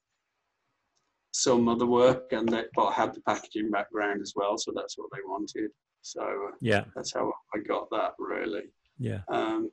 [1.34, 4.98] some other work and they but I had the packaging background as well, so that's
[4.98, 5.72] what they wanted.
[6.02, 8.64] So uh, Yeah, that's how I got that really.
[8.98, 9.22] yeah.
[9.30, 9.70] Um,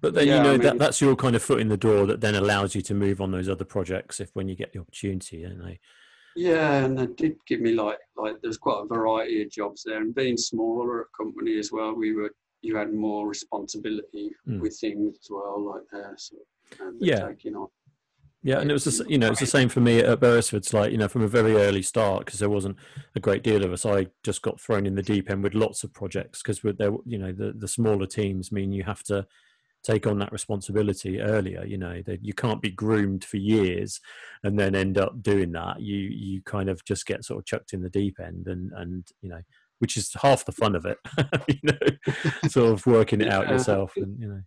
[0.00, 2.06] But then Yeah, you know I that that's your kind of foot in the door
[2.06, 4.80] that then allows you to move on those other projects if when you get the
[4.80, 5.80] opportunity, don't they?
[6.36, 10.00] Yeah, and they did give me like like there's quite a variety of jobs there,
[10.02, 12.30] and being smaller a company as well, we were
[12.62, 14.60] you had more responsibility Mm.
[14.60, 16.14] with things as well, like there.
[16.16, 16.36] So
[16.80, 17.26] and Yeah.
[17.28, 17.68] taking on.
[18.46, 20.72] Yeah, and it was the, you know it's the same for me at Beresford's.
[20.72, 22.76] Like you know, from a very early start, because there wasn't
[23.16, 23.84] a great deal of us.
[23.84, 27.18] I just got thrown in the deep end with lots of projects because there, you
[27.18, 29.26] know, the the smaller teams mean you have to
[29.82, 31.64] take on that responsibility earlier.
[31.64, 33.98] You know, that you can't be groomed for years
[34.44, 35.80] and then end up doing that.
[35.80, 39.08] You you kind of just get sort of chucked in the deep end, and and
[39.22, 39.40] you know
[39.80, 40.98] which is half the fun of it.
[41.48, 44.40] you know, sort of working it out yourself, and you know.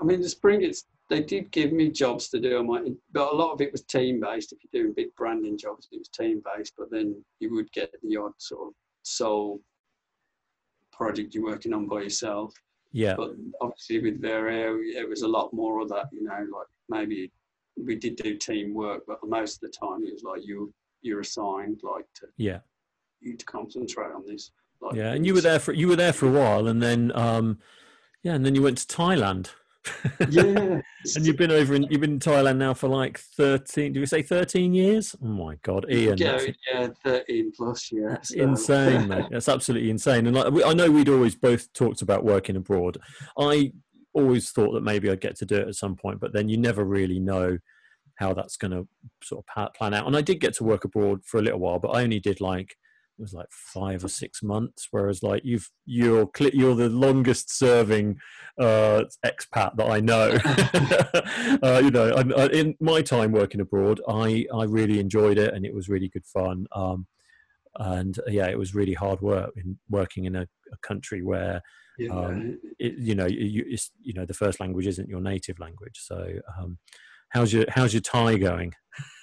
[0.00, 2.82] I mean, the spring it's they did give me jobs to do on my,
[3.12, 4.52] but a lot of it was team based.
[4.52, 6.74] If you're doing big branding jobs, it was team based.
[6.78, 9.60] But then you would get the odd sort of sole
[10.92, 12.54] project you're working on by yourself.
[12.92, 13.14] Yeah.
[13.16, 16.06] But obviously with Vario, it was a lot more of that.
[16.12, 17.30] You know, like maybe
[17.76, 20.72] we did do teamwork, but most of the time it was like you
[21.02, 22.60] you're assigned like to yeah
[23.20, 24.50] you to concentrate on this.
[24.80, 27.12] Like, yeah, and you were there for you were there for a while, and then
[27.14, 27.58] um,
[28.22, 29.50] yeah, and then you went to Thailand.
[30.28, 30.80] yeah,
[31.16, 33.92] and you've been over in you've been in Thailand now for like thirteen.
[33.92, 35.16] Do we say thirteen years?
[35.22, 36.18] Oh my god, Ian!
[36.18, 36.40] Yeah,
[36.72, 37.90] yeah, thirteen plus.
[37.90, 38.40] Yeah, that's so.
[38.40, 39.26] insane, mate.
[39.30, 40.26] That's absolutely insane.
[40.26, 42.98] And like, I know we'd always both talked about working abroad.
[43.36, 43.72] I
[44.14, 46.58] always thought that maybe I'd get to do it at some point, but then you
[46.58, 47.58] never really know
[48.16, 48.86] how that's going to
[49.22, 50.06] sort of plan out.
[50.06, 52.40] And I did get to work abroad for a little while, but I only did
[52.40, 52.76] like
[53.18, 54.88] it was like five or six months.
[54.90, 58.18] Whereas like you've you're you're the longest serving
[58.58, 60.38] uh, expat that I know.
[61.62, 65.54] uh, you know, I, I, in my time working abroad, I I really enjoyed it
[65.54, 66.66] and it was really good fun.
[66.74, 67.06] Um,
[67.78, 71.62] and uh, yeah, it was really hard work in working in a, a country where
[71.98, 72.10] yeah.
[72.10, 75.98] um, it, you know you, you know the first language isn't your native language.
[76.00, 76.26] So
[76.58, 76.78] um,
[77.32, 78.74] How's your How's your Thai going?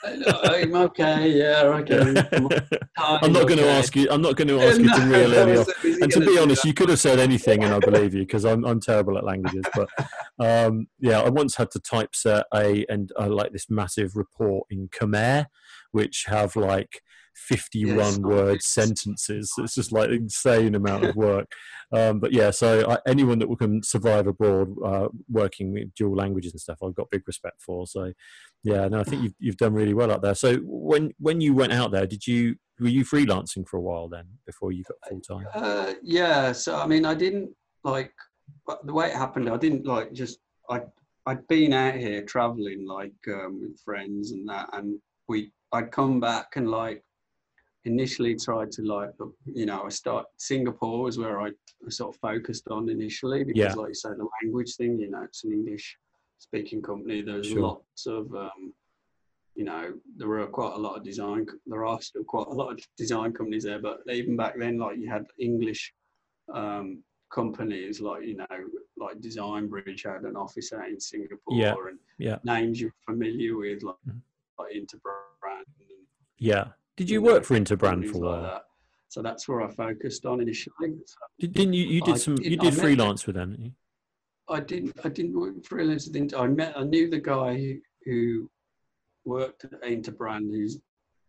[0.03, 1.29] I'm okay.
[1.29, 1.99] Yeah, okay.
[2.97, 4.07] I'm not going to ask you.
[4.09, 5.67] I'm not going to ask you to reel any off.
[5.83, 8.65] And to be honest, you could have said anything, and I believe you because I'm
[8.65, 9.65] I'm terrible at languages.
[9.75, 9.89] But
[10.39, 14.87] um, yeah, I once had to typeset a and uh, like this massive report in
[14.87, 15.45] Khmer,
[15.91, 17.01] which have like
[17.47, 19.51] 51 yes, word sentences.
[19.57, 21.51] It's just like insane amount of work.
[21.91, 26.53] Um, but yeah, so I, anyone that can survive abroad uh, working with dual languages
[26.53, 27.87] and stuff, I've got big respect for.
[27.87, 28.13] So
[28.63, 30.35] yeah, no, I think you've, you've done really well out there.
[30.35, 34.07] So when, when you went out there, did you, were you freelancing for a while
[34.07, 35.47] then before you got full time?
[35.53, 36.51] Uh, yeah.
[36.51, 37.49] So, I mean, I didn't
[37.83, 38.13] like
[38.83, 39.49] the way it happened.
[39.49, 40.81] I didn't like just, I,
[41.25, 46.19] I'd been out here traveling like um, with friends and that, and we, I'd come
[46.19, 47.03] back and like
[47.85, 49.09] initially tried to like
[49.45, 51.49] you know i start singapore was where i
[51.87, 53.73] sort of focused on initially because yeah.
[53.73, 55.97] like you say the language thing you know it's an english
[56.39, 57.61] speaking company there's sure.
[57.61, 58.73] lots of um,
[59.55, 62.71] you know there were quite a lot of design there are still quite a lot
[62.71, 65.93] of design companies there but even back then like you had english
[66.53, 68.45] um, companies like you know
[68.97, 71.73] like design bridge had an office out in singapore yeah.
[71.89, 72.37] and yeah.
[72.43, 74.17] names you're familiar with like, mm-hmm.
[74.57, 75.63] like interbrand
[76.37, 76.65] yeah
[76.99, 78.41] did you work for Interbrand for a while?
[78.41, 78.61] Like.
[79.07, 80.95] So that's where I focused on initially.
[81.39, 81.85] Didn't you?
[81.85, 82.35] You did I some.
[82.35, 83.73] Did, you did freelance with them.
[84.49, 84.99] I didn't.
[85.05, 86.09] I didn't work freelance.
[86.13, 86.77] I, I met.
[86.77, 88.49] I knew the guy who, who
[89.23, 90.51] worked at Interbrand.
[90.51, 90.77] Who's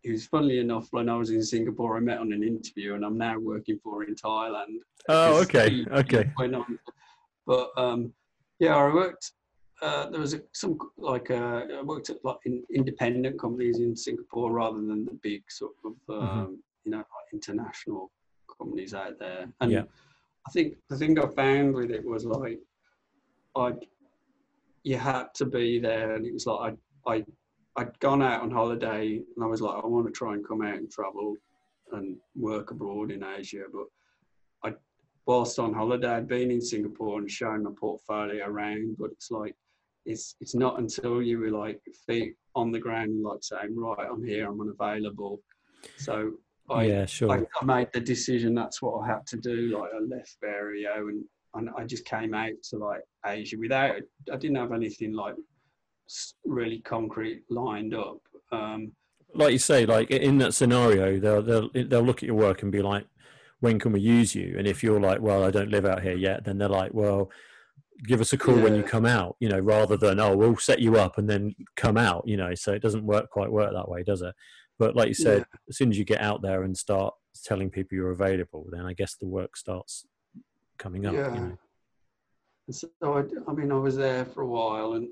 [0.03, 3.17] who's funnily enough, when I was in Singapore, I met on an interview, and I'm
[3.17, 4.79] now working for in Thailand.
[5.07, 6.29] Oh, okay, he, okay.
[6.37, 6.55] He.
[7.47, 8.13] But um,
[8.59, 9.31] yeah, I worked
[9.81, 13.95] uh, there was a, some like uh, I worked at like in independent companies in
[13.95, 16.23] Singapore rather than the big sort of mm-hmm.
[16.23, 16.53] um, mm-hmm.
[16.85, 18.11] you know like international
[18.57, 19.47] companies out there.
[19.59, 19.83] And yeah.
[20.47, 22.59] I think the thing I found with it was like
[23.55, 23.73] I
[24.83, 26.75] you had to be there, and it was like
[27.07, 27.25] I I
[27.77, 30.61] I'd gone out on holiday, and I was like I want to try and come
[30.61, 31.35] out and travel
[31.91, 33.85] and work abroad in Asia, but
[34.63, 34.75] I
[35.25, 39.55] whilst on holiday, I'd been in Singapore and shown my portfolio around, but it's like
[40.05, 44.23] it's it's not until you were like feet on the ground, like saying, right, I'm
[44.23, 45.41] here, I'm unavailable.
[45.97, 46.33] So
[46.69, 47.31] I, yeah, sure.
[47.31, 48.53] I, I, made the decision.
[48.55, 49.77] That's what I had to do.
[49.77, 51.23] Like I left Vario and,
[51.55, 53.95] and I just came out to like Asia without.
[54.31, 55.35] I didn't have anything like
[56.45, 58.19] really concrete lined up.
[58.51, 58.91] Um,
[59.33, 62.71] like you say, like in that scenario, they'll they'll they'll look at your work and
[62.71, 63.05] be like,
[63.59, 64.55] when can we use you?
[64.57, 67.29] And if you're like, well, I don't live out here yet, then they're like, well,
[68.03, 68.63] give us a call yeah.
[68.63, 71.53] when you come out, you know, rather than, oh, we'll set you up and then
[71.75, 74.33] come out, you know, so it doesn't work quite work that way, does it?
[74.79, 75.59] But like you said, yeah.
[75.69, 78.93] as soon as you get out there and start telling people you're available, then I
[78.93, 80.05] guess the work starts
[80.79, 81.13] coming up.
[81.13, 81.33] Yeah.
[81.35, 81.57] You know?
[82.71, 85.09] So I, I, mean, I was there for a while, and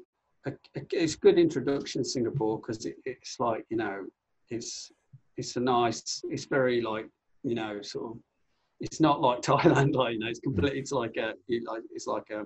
[0.91, 4.05] it's a good introduction Singapore because it, it's like you know,
[4.49, 4.91] it's
[5.35, 7.07] it's a nice, it's very like
[7.43, 8.17] you know, sort of.
[8.79, 10.51] It's not like Thailand, like you know, it's hmm.
[10.51, 10.79] completely.
[10.79, 12.43] It's like a, it's like a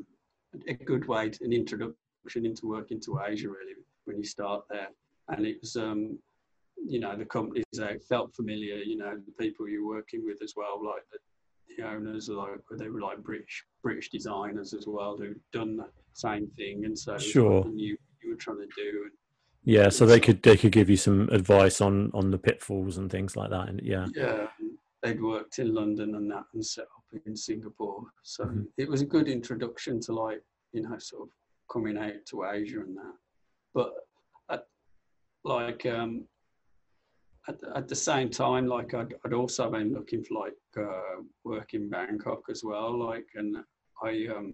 [0.67, 3.73] a good way, to, an introduction into work into Asia, really,
[4.05, 4.89] when you start there.
[5.29, 6.19] And it was, um,
[6.85, 7.65] you know, the companies
[8.07, 11.17] felt familiar, you know, the people you're working with as well, like the,
[11.77, 16.47] the owners, like they were like British British designers as well, who'd done the same
[16.57, 19.03] thing, and so sure, you you were trying to do.
[19.03, 19.11] And,
[19.63, 23.09] yeah, so they could they could give you some advice on on the pitfalls and
[23.09, 24.47] things like that, and yeah, yeah,
[25.01, 28.05] they'd worked in London and that and set up in Singapore.
[28.23, 28.67] So Mhm.
[28.77, 31.29] it was a good introduction to like, you know, sort of
[31.71, 33.17] coming out to Asia and that.
[33.73, 33.93] But
[34.49, 34.67] at,
[35.43, 36.27] like um,
[37.47, 41.73] at, at the same time, like I'd, I'd also been looking for like uh, work
[41.73, 42.97] in Bangkok as well.
[42.97, 43.57] Like, and
[44.01, 44.53] I um,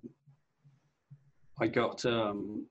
[1.60, 2.66] I got um,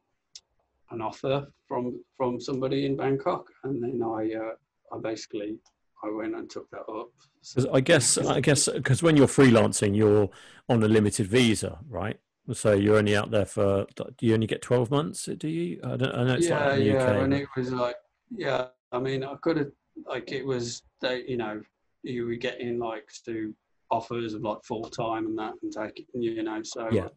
[0.90, 4.54] an offer from from somebody in Bangkok, and then I uh,
[4.94, 5.58] I basically
[6.04, 7.08] I went and took that up.
[7.54, 10.28] 'Cause I guess I guess because when you're freelancing, you're
[10.68, 12.18] on a limited visa, right?
[12.52, 13.86] So you're only out there for.
[13.96, 15.26] Do you only get twelve months?
[15.26, 15.80] Do you?
[15.84, 16.14] I don't.
[16.14, 17.22] I know it's yeah, like in the yeah, UK.
[17.24, 17.96] and it was like,
[18.30, 18.68] yeah.
[18.92, 19.72] I mean, I could have
[20.06, 21.60] like it was they, you know,
[22.02, 23.54] you were getting like to
[23.90, 26.62] offers of like full time and that and take it, you know.
[26.62, 27.08] So Yeah.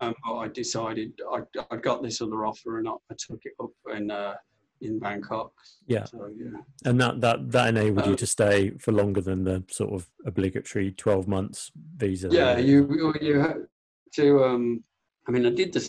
[0.00, 3.54] um, but I decided I I got this other offer and I, I took it
[3.60, 4.34] up and uh,
[4.82, 5.52] in Bangkok.
[5.86, 6.04] Yeah.
[6.04, 6.60] So yeah.
[6.84, 10.08] And that that that enabled you Uh, to stay for longer than the sort of
[10.26, 12.28] obligatory twelve months visa.
[12.30, 13.66] Yeah, you you- you had
[14.14, 14.44] to.
[14.44, 14.84] Um,
[15.26, 15.88] I mean, I did the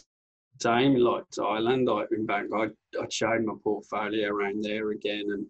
[0.61, 1.87] same like Thailand.
[1.93, 5.45] Like in Bangkok, I, I showed my portfolio around there again, and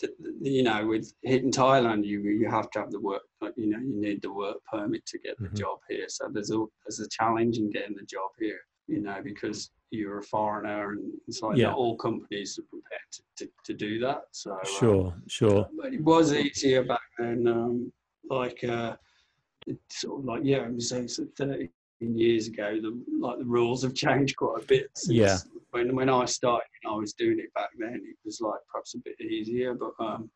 [0.00, 3.22] th- you know, with hitting Thailand, you you have to have the work.
[3.40, 5.58] Like, you know, you need the work permit to get the Mhm.
[5.62, 6.08] job here.
[6.08, 8.60] So there's a there's a challenge in getting the job here.
[8.88, 11.68] You know, because you're a foreigner, and it's like Yeah.
[11.68, 14.24] not all companies are prepared to, to, to do that.
[14.32, 15.68] So um, Sure, sure.
[15.80, 17.46] but it was easier back then.
[17.46, 17.92] Um,
[18.28, 18.96] like, uh,
[19.90, 21.68] sort of like yeah, it was, it's 13
[22.00, 22.78] years ago.
[22.80, 24.90] The like the rules have changed quite a bit.
[24.96, 25.36] Since Yeah.
[25.70, 28.00] When when I started, and I was doing it back then.
[28.04, 30.30] It was like perhaps a bit easier, but um,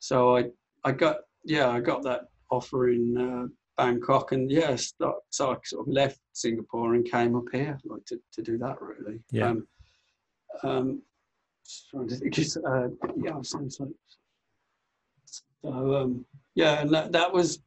[0.00, 0.50] so I
[0.84, 3.46] I got yeah I got that offer in uh,
[3.76, 8.04] Bangkok, and yeah, start, so I sort of left Singapore and came up here like
[8.06, 9.20] to, to do that really.
[9.30, 9.48] Yeah.
[9.50, 9.66] Um,
[10.62, 11.02] um,
[11.90, 12.88] trying to think, uh,
[13.22, 13.92] yeah, I was so.
[15.26, 16.24] So um,
[16.54, 17.60] yeah, and that, that was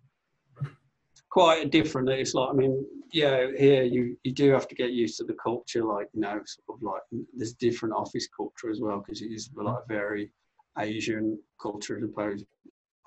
[1.29, 2.09] quite a different.
[2.09, 5.35] It's like I mean, yeah, here you you do have to get used to the
[5.41, 7.01] culture, like you know, sort of like
[7.35, 10.31] there's different office culture as well because it is like a very
[10.77, 12.45] Asian culture as opposed,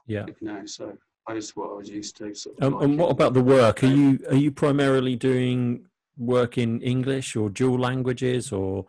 [0.07, 0.27] Yeah.
[0.27, 0.63] you know.
[0.67, 0.97] So
[1.27, 2.35] what I was used to.
[2.35, 3.83] Sort of Um, like, and what about the work?
[3.83, 8.87] Are you are you primarily doing work in English or dual languages or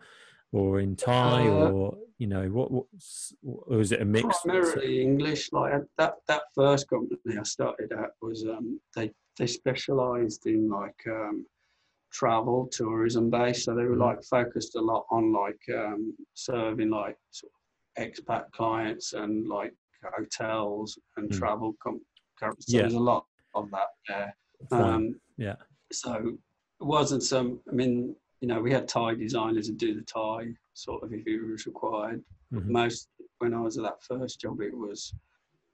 [0.52, 4.40] or in Thai Uh, or you know what what's, or is it a mix?
[4.42, 5.52] primarily English.
[5.52, 10.68] Like uh, that that first company I started at was um, they they specialised in
[10.68, 11.46] like um,
[12.12, 13.64] travel tourism based.
[13.64, 14.06] So they were Mhm.
[14.08, 17.60] like focused a lot on like um, serving like sort of
[18.04, 19.74] expat clients and like
[20.16, 21.38] hotels and Mm.
[21.38, 21.74] travel.
[21.82, 22.06] Com- com-
[22.40, 22.82] so Yeah.
[22.82, 24.36] there's a lot of that there.
[24.70, 25.56] Um, Yeah.
[25.92, 26.14] So
[26.80, 27.60] it wasn't some.
[27.70, 31.26] I mean, you know, we had Thai designers who do the Thai sort of if
[31.26, 32.66] it was required Mhm.
[32.66, 33.08] most
[33.38, 35.14] when I was at that first job, it was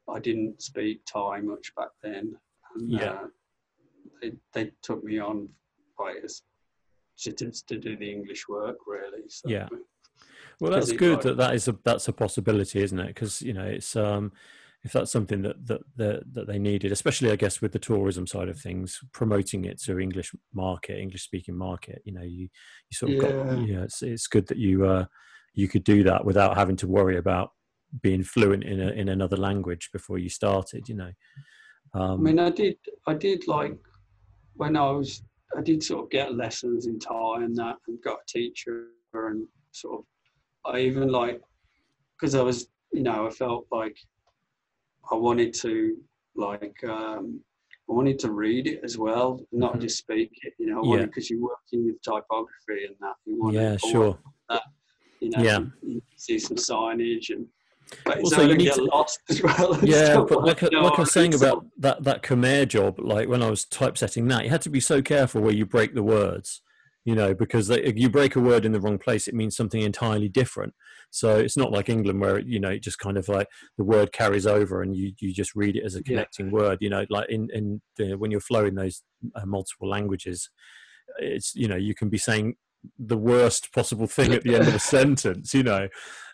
[0.08, 2.36] I didn't speak Thai much back then.
[2.74, 3.12] And, Yeah.
[3.12, 3.28] uh,
[4.20, 5.48] they they took me on
[5.96, 6.42] quite as
[7.18, 9.28] to, to, to do the English work really.
[9.28, 9.68] So, Yeah.
[10.58, 13.08] Well, that's good like- that that is a that's a possibility, isn't it?
[13.08, 14.32] Because you know, it's um,
[14.83, 18.26] if that's something that that that that they needed, especially I guess with the tourism
[18.26, 22.01] side of things, promoting it to English market, English speaking market.
[22.05, 22.49] You know, you
[22.89, 23.66] you sort of got Yeah.
[23.66, 23.83] yeah.
[23.85, 25.05] It's it's good that you uh
[25.55, 27.51] you could do that without having to worry about
[28.03, 30.89] being fluent in a, in another language before you started.
[30.89, 31.12] You know.
[31.95, 32.76] I Um, mean, I did
[33.07, 33.76] I did like
[34.55, 35.22] when I was
[35.59, 39.47] I did sort of get lessons in Thai and that, and got a teacher and
[39.72, 40.05] sort of
[40.72, 41.41] I even like
[42.18, 43.97] because I was you know I felt like
[45.11, 45.96] I wanted to
[46.36, 47.40] like um,
[47.88, 49.80] I wanted to read it as well, not Mhm.
[49.82, 50.54] just speak it.
[50.58, 51.06] You know, Yeah.
[51.06, 53.14] because you're working with typography and that.
[53.26, 54.18] You want yeah, to, sure.
[55.20, 55.58] You know, Yeah.
[55.82, 57.46] you, see some signage and.
[58.04, 59.76] But Also, you need get to- lost as well.
[59.84, 63.28] Yeah, but like, I- you like I was saying about that that Khmer job, like
[63.28, 66.02] when I was typesetting that, you had to be so careful where you break the
[66.04, 66.62] words,
[67.11, 69.56] you know, because they, if you break a word in the wrong place, it means
[69.56, 70.74] something entirely different.
[71.11, 74.12] So it's not like England where you know it just kind of like the word
[74.12, 76.11] carries over and you you just read it as a Yeah.
[76.12, 76.78] connecting word.
[76.80, 79.02] You know, like in in the, when you're flowing those
[79.34, 80.50] uh, multiple languages,
[81.18, 82.54] it's you know you can be saying
[82.96, 85.86] the worst possible thing at the end of a sentence you know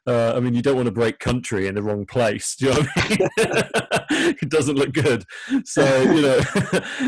[0.06, 2.72] uh, i mean you don't want to break country in the wrong place do you
[2.72, 5.24] know what i mean it doesn't look good
[5.64, 6.38] so you know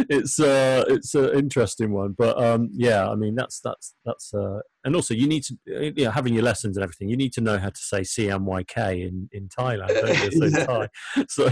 [0.08, 4.58] it's uh it's an interesting one but um yeah i mean that's that's that's uh
[4.84, 7.32] and also you need to uh, you know having your lessons and everything you need
[7.32, 10.50] to know how to say cmyk in in thailand don't you?
[10.50, 10.64] so, Yeah.
[10.66, 10.88] Thai.
[11.28, 11.50] so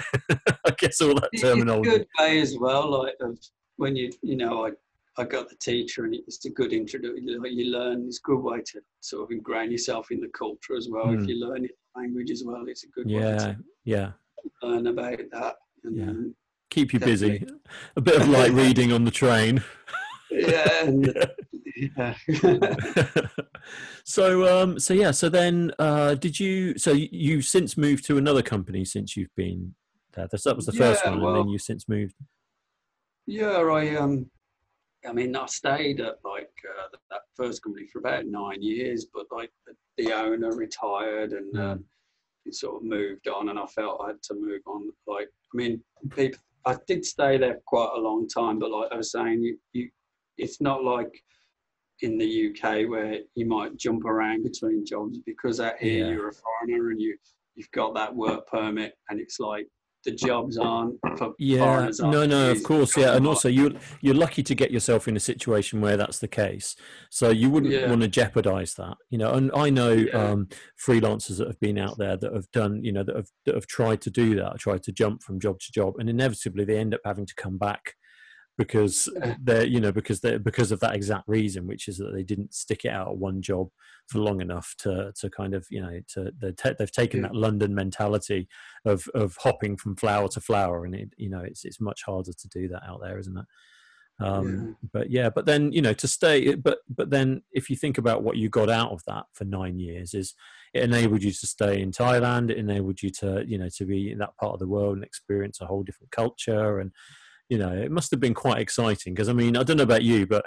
[0.64, 3.38] i guess all that It's a terminology good way as well, like of
[3.76, 4.70] when you you know I
[5.18, 7.42] I got the teacher and it's a good introduction.
[7.42, 10.76] Like you learn, it's a good way to sort of ingrain yourself in the culture
[10.76, 11.06] as well.
[11.06, 11.22] Mm.
[11.22, 14.10] If you learn it language as well, it's a good way yeah to yeah
[14.62, 15.56] learn about that.
[15.84, 16.12] And Yeah.
[16.70, 17.46] keep you busy.
[17.96, 19.64] A bit of light reading on the train.
[20.30, 20.90] Yeah.
[21.96, 22.14] yeah.
[24.04, 28.16] so um so yeah so then uh did you so you, you've since moved to
[28.18, 29.74] another company since you've been
[30.14, 32.14] there that was the first Yeah, one and then you've since moved
[33.26, 34.30] Yeah, I um,
[35.08, 39.26] I mean, I stayed at like uh, that first company for about nine years, but
[39.30, 41.60] like the, the owner retired and Mm.
[41.72, 41.84] um,
[42.44, 44.88] it sort of moved on, and I felt I had to move on.
[45.08, 45.82] Like, I mean,
[46.14, 49.58] people, I did stay there quite a long time, but like I was saying, you,
[49.72, 49.90] you,
[50.38, 51.12] it's not like
[52.02, 56.12] in the UK where you might jump around between jobs because out here Yeah.
[56.12, 57.16] you're a foreigner and you
[57.56, 59.66] you've got that work permit, and it's like
[60.06, 64.42] the jobs aren't for yeah no no of course yeah and also you you're lucky
[64.42, 66.76] to get yourself in a situation where that's the case
[67.10, 67.90] so you wouldn't Yeah.
[67.90, 70.30] want to jeopardize that you know and i know Yeah.
[70.30, 70.48] um
[70.82, 73.66] freelancers that have been out there that have done you know that have that have
[73.66, 76.94] tried to do that tried to jump from job to job and inevitably they end
[76.94, 77.94] up having to come back
[78.58, 79.08] because
[79.42, 82.54] they're you know because they because of that exact reason which is that they didn't
[82.54, 83.68] stick it out at one job
[84.08, 87.28] for long enough to to kind of you know to ta- they've taken Yeah.
[87.28, 88.48] that london mentality
[88.84, 92.32] of of hopping from flower to flower and it you know it's it's much harder
[92.32, 93.44] to do that out there isn't it?
[94.18, 97.98] Um but yeah but then you know to stay but but then if you think
[97.98, 100.34] about what you got out of that for nine years is
[100.72, 104.10] it enabled you to stay in thailand it enabled you to you know to be
[104.12, 106.92] in that part of the world and experience a whole different culture and
[107.48, 110.02] you know it must have been quite exciting because i mean i don't know about
[110.02, 110.44] you but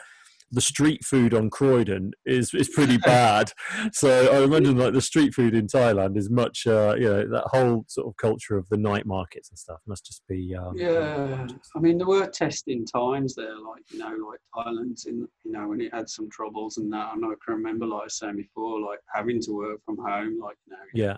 [0.52, 3.52] the street food on Croydon is is pretty bad.
[3.94, 7.44] So I imagine like the street food in Thailand is much, uh, you know, that
[7.48, 10.56] whole sort of culture of the night markets and stuff must just be.
[10.56, 15.28] Um, Yeah, I mean there were testing times there, like you know, like Thailand's in,
[15.44, 17.14] you know, when it had some troubles and that.
[17.14, 20.40] And I can remember, like I was saying before, like having to work from home,
[20.40, 21.18] like you know, Yeah,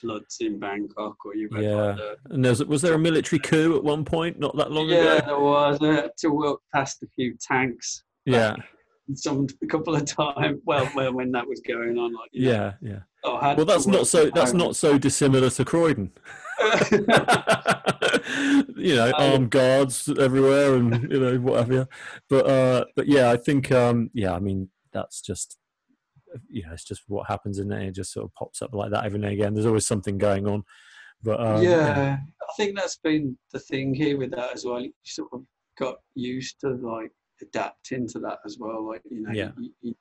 [0.00, 1.74] floods in Bangkok or you had Yeah.
[1.74, 4.88] like the, and there's was there a military coup at one point not that long
[4.88, 5.26] yeah, ago?
[5.26, 5.78] there was.
[5.82, 8.04] I had to walk past a few tanks.
[8.24, 8.56] Yeah,
[9.14, 10.60] Some a couple of times.
[10.64, 12.98] Well, when, when that was going on, like you know, yeah, yeah.
[13.24, 14.30] I Well, that's not so.
[14.34, 16.12] That's not so dissimilar to Croydon.
[18.76, 21.86] you know, armed guards everywhere, and you know what have you.
[22.28, 25.56] But uh, but yeah, I think um, yeah, I mean that's just
[26.48, 27.80] you know it's just what happens in there.
[27.80, 29.54] It just sort of pops up like that every now and again.
[29.54, 30.62] There's always something going on.
[31.22, 34.80] But um, yeah, I think that's been the thing here with that as well.
[34.80, 35.42] You sort of
[35.78, 37.10] got used to like
[37.42, 38.86] adapting to that as well.
[38.86, 39.50] Like you know, Yeah.
[39.58, 39.94] you, you,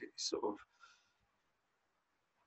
[0.00, 0.54] it's sort of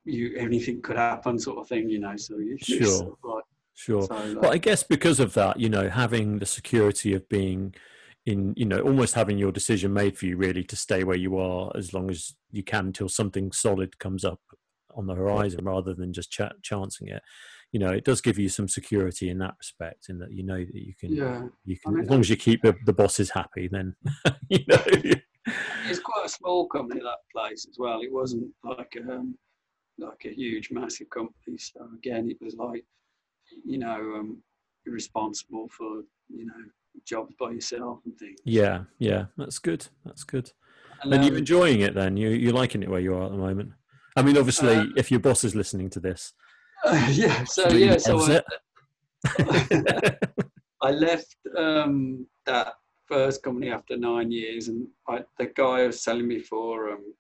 [0.06, 1.90] you anything could happen, sort of thing.
[1.90, 2.86] You know, so you you Sure.
[2.88, 3.44] sort of like,
[3.74, 4.02] sure.
[4.04, 7.76] so, like, Well, I guess because of that, you know, having the security of being
[8.26, 11.38] in, you know, almost having your decision made for you really to stay where you
[11.38, 14.40] are as long as you can until something solid comes up
[14.96, 17.22] on the horizon rather than just ch- chancing it.
[17.72, 20.58] You know, it does give you some security in that respect, in that you know
[20.58, 23.30] that you can, yeah, you I mean, as long as you keep the, the bosses
[23.30, 23.96] happy, then
[24.50, 24.82] you know.
[24.88, 28.02] it's quite a small company that place as well.
[28.02, 29.38] It wasn't like um
[29.98, 31.58] like a huge massive company.
[31.58, 32.86] So again, it was like
[33.66, 34.42] you know um,
[34.86, 36.54] responsible for you know
[37.04, 38.40] jobs by yourself and things.
[38.44, 39.88] Yeah, yeah, that's good.
[40.06, 40.52] That's good.
[41.04, 42.18] And, And you're um, enjoying it then?
[42.18, 43.72] You you're liking it where you are at the moment?
[44.16, 46.34] I mean, obviously, Uh, if your boss is listening to this,
[47.10, 47.44] yeah.
[47.46, 47.98] So yeah.
[47.98, 48.42] So I.
[50.82, 52.74] I left um, that
[53.08, 57.14] first company after nine years, and I, the guy I was selling me for, um,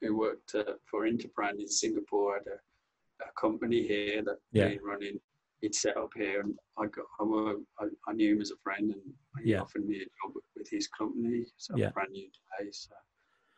[0.00, 4.68] who worked uh, for Interbrand in Singapore, had a, a company here that Yeah.
[4.68, 5.20] been running.
[5.60, 8.92] He'd set up here, and I got I, I, I knew him as a friend,
[8.92, 9.02] and
[9.44, 9.60] he Yeah.
[9.62, 11.46] offered me a job with- his company.
[11.56, 11.90] So Yeah.
[11.90, 12.28] brand new
[12.60, 12.68] day.
[12.72, 12.94] So,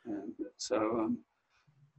[0.07, 1.19] um, so um,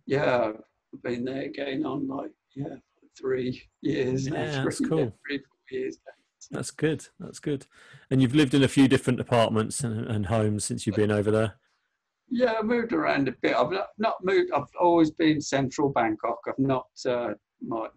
[0.05, 0.53] yeah,
[0.93, 2.75] I've been there getting on like yeah
[3.19, 4.27] three years.
[4.27, 5.13] now, Yeah, that's three- cool.
[5.27, 5.97] Three four years.
[6.05, 6.13] now.
[6.57, 7.07] That's good.
[7.19, 7.67] That's good.
[8.09, 11.29] And you've lived in a few different apartments and, and homes since you've been over
[11.29, 11.59] there.
[12.29, 13.55] Yeah, I moved around a bit.
[13.55, 14.51] I've not, not moved.
[14.51, 16.39] I've always been central Bangkok.
[16.47, 17.33] I've not uh,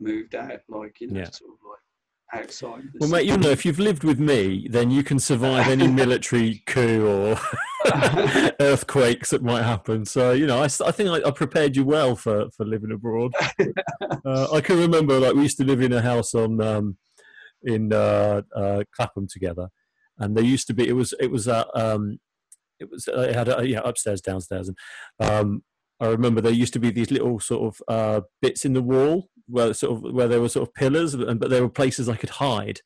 [0.01, 1.31] moved out, like you know, Yeah.
[1.31, 1.53] sort
[2.35, 2.83] outside.
[2.99, 6.63] Well, mate, you'll know if you've lived with me, then you can survive any military
[6.67, 7.39] coup or
[8.61, 10.05] earthquakes that might happen.
[10.05, 13.33] So, you know, I, I think I, I prepared you well for, for living abroad.
[14.25, 16.97] uh, I can remember, like, we used to live in a house on um,
[17.65, 19.69] in uh, uh, Clapham together,
[20.19, 22.19] and there used to be it was it was uh, um,
[22.79, 24.79] it was uh, it had a, yeah upstairs downstairs, and
[25.21, 25.63] um,
[26.01, 29.29] I remember there used to be these little sort of uh, bits in the wall
[29.47, 32.17] where sort of where there were sort of pillars, and but there were places I
[32.17, 32.81] could hide.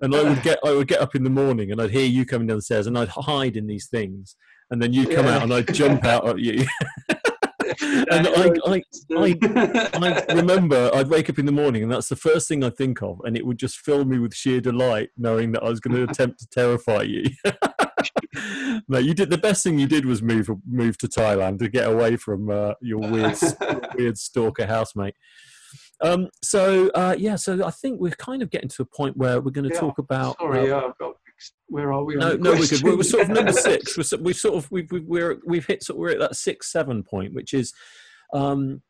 [0.00, 2.26] And I would get I would get up in the morning and I'd hear you
[2.26, 4.36] coming down the stairs and I'd hide in these things,
[4.70, 5.36] and then you'd come Yeah.
[5.36, 6.66] out and I'd jump out at you.
[8.10, 8.82] and I, I,
[9.16, 9.36] I,
[9.94, 13.02] I remember I'd wake up in the morning and that's the first thing I think
[13.02, 15.96] of, and it would just fill me with sheer delight knowing that I was going
[15.96, 17.24] to attempt to terrify you.
[18.88, 21.88] no, you did the best thing you did was move move to Thailand to get
[21.88, 23.36] away from uh, your weird
[23.96, 25.14] weird stalker housemate.
[26.02, 29.40] Um, so uh, yeah, so I think we're kind of getting to a point where
[29.40, 30.38] we're going to Yeah, talk about.
[30.38, 31.16] Sorry, uh, uh, I've got,
[31.68, 32.14] where are we?
[32.14, 32.82] on no, no, we're good.
[32.82, 33.96] We're, we're sort of number six.
[33.96, 37.02] We're, we've sort of we've we've we're, we've hit sort we're at that six seven
[37.02, 37.72] point, which is
[38.34, 38.82] um,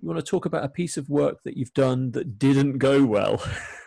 [0.00, 3.04] you want to talk about a piece of work that you've done that didn't go
[3.04, 3.42] well,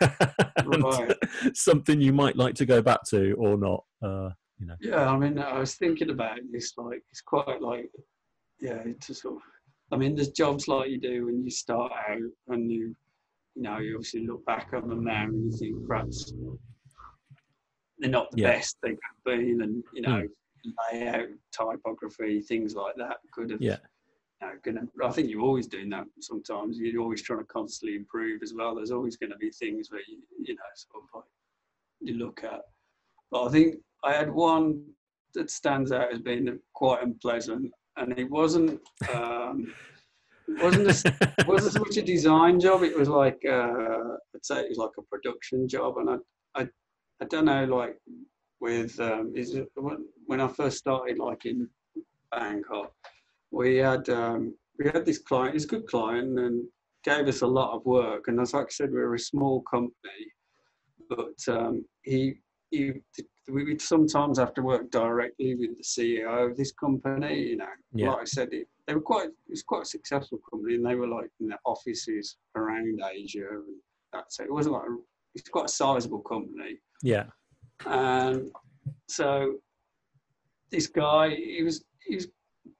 [0.66, 1.14] Right.
[1.54, 3.84] something you might like to go back to or not.
[4.02, 6.72] Uh, you know, Yeah, I mean, I was thinking about this.
[6.76, 7.88] Like, it's quite like,
[8.60, 9.42] yeah, to sort of.
[9.90, 12.18] I mean, there's jobs like you do when you start out,
[12.48, 12.94] and you,
[13.54, 16.32] you know, you obviously look back on them now and you think perhaps
[17.98, 18.52] they're not the Yeah.
[18.52, 20.26] best they could be, and you know,
[20.64, 20.70] hmm.
[20.92, 23.62] layout, typography, things like that could have.
[23.62, 23.78] Yeah.
[24.40, 26.06] You know, gonna, I think you're always doing that.
[26.20, 28.76] Sometimes you're always trying to constantly improve as well.
[28.76, 31.24] There's always going to be things where you, you know, sort of like
[32.00, 32.60] you look at.
[33.32, 34.84] But I think I had one
[35.34, 38.80] that stands out as being quite unpleasant, and it wasn't.
[39.12, 39.72] Um,
[40.48, 42.82] it wasn't a, wasn't so much a design job.
[42.82, 46.16] It was like uh, I'd say it was like a production job, and I
[46.62, 46.68] I,
[47.20, 47.96] I don't know like
[48.60, 49.68] with um, is it,
[50.26, 51.68] when I first started like in
[52.32, 52.92] Bangkok,
[53.50, 55.54] we had um, we had this client.
[55.54, 56.64] He's a good client and
[57.04, 58.28] gave us a lot of work.
[58.28, 60.32] And as like I said, we were a small company,
[61.08, 62.34] but um, he
[62.70, 62.92] he
[63.48, 67.40] we would sometimes have to work directly with the CEO of this company.
[67.50, 68.10] You know, Yeah.
[68.10, 70.94] like I said, it, they were quite it was quite a successful company, and they
[70.94, 73.64] were like in the offices around Asia, and
[74.12, 74.44] that's it.
[74.44, 74.96] It wasn't like a,
[75.34, 76.78] it's quite a sizable company.
[77.02, 77.26] yeah,
[77.86, 78.50] And
[79.08, 79.56] so
[80.70, 82.28] this guy, he was, he was,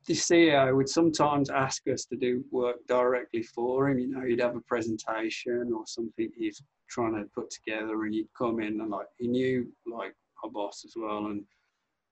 [0.06, 3.98] the CEO would sometimes ask us to do work directly for him.
[3.98, 8.28] You know, he'd have a presentation or something he's trying to put together, and he'd
[8.36, 10.14] come in and like he knew like
[10.44, 11.44] our boss as well, and,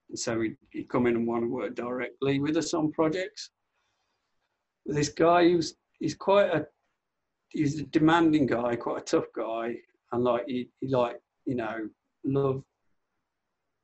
[0.09, 3.51] and so he'd, he'd come in and want to work directly with us on projects.
[4.85, 6.65] This guy, he was, he's quite a,
[7.49, 9.75] he's a demanding guy, quite a tough guy,
[10.11, 11.89] and like he, he like you know
[12.23, 12.63] love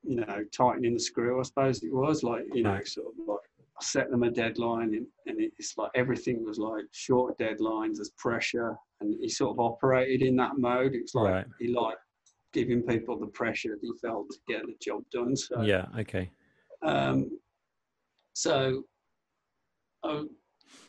[0.03, 3.39] you know tightening the screw i suppose it was like you know sort of like
[3.57, 8.11] I set them a deadline and, and it's like everything was like short deadlines there's
[8.17, 11.45] pressure and he sort of operated in that mode it's like Right.
[11.59, 11.99] he liked
[12.53, 15.85] giving people the pressure that he felt to get the job done so yeah.
[15.99, 16.29] Okay.
[16.83, 17.29] um,
[18.33, 18.83] so,
[20.03, 20.29] um,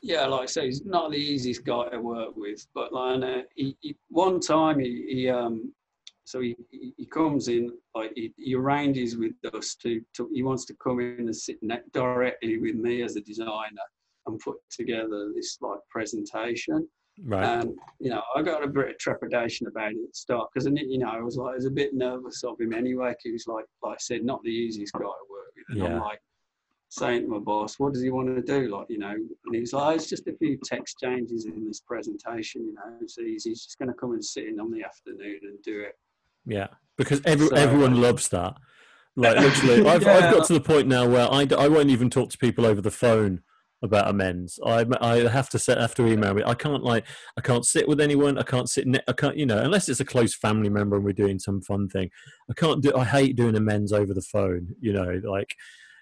[0.02, 2.66] yeah, like I say, he's not the easiest guy to work with.
[2.74, 5.72] But like, uh, he, he, one time he, he um,
[6.24, 10.64] so he, he comes in, like he, he arranges with us to, to, he wants
[10.66, 13.86] to come in and sit ne- directly with me as a designer
[14.26, 16.88] and put together this like presentation.
[17.22, 17.44] Right.
[17.44, 20.66] And you know, I got a bit of trepidation about it at the start because
[20.66, 23.14] you know I was like, I was a bit nervous of him anyway.
[23.22, 25.16] he was like, like I said, not the easiest guy to work
[25.56, 25.64] with.
[25.68, 25.84] And Yeah.
[25.96, 26.20] I'm like
[26.88, 28.68] saying to my boss, what does he want to do?
[28.68, 31.80] Like, you know, and he's like, oh, it's just a few text changes in this
[31.80, 32.66] presentation.
[32.66, 33.50] You know, it's easy.
[33.50, 35.96] He's just going to come and sit in on the afternoon and do it.
[36.46, 38.54] Yeah, because every, So- everyone um, loves that.
[39.16, 42.30] Like literally, I've, I've got to the point now where I, I won't even talk
[42.30, 43.42] to people over the phone
[43.84, 44.58] about amends.
[44.64, 46.42] I I have to set have to email me.
[46.44, 47.04] I can't like
[47.36, 48.38] I can't sit with anyone.
[48.38, 48.86] I can't sit.
[48.86, 51.60] Ne- I can't you know unless it's a close family member and we're doing some
[51.60, 52.10] fun thing.
[52.50, 52.96] I can't do.
[52.96, 54.74] I hate doing amends over the phone.
[54.80, 55.54] You know, like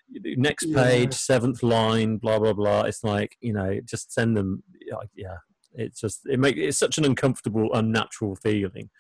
[0.08, 0.82] next Yeah.
[0.82, 2.82] page, seventh line, blah blah blah.
[2.82, 4.62] It's like you know, just send them.
[4.90, 5.36] like, Yeah,
[5.74, 8.90] it's just it make it's such an uncomfortable, unnatural feeling.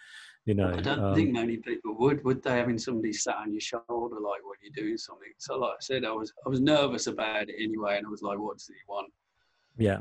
[0.44, 3.52] You know, I don't um, think many people would, would they, having somebody sat on
[3.52, 5.32] your shoulder like when you're doing something.
[5.38, 8.22] So, like I said, I was I was nervous about it anyway, and I was
[8.22, 9.12] like, what does he want?
[9.78, 10.00] yeah.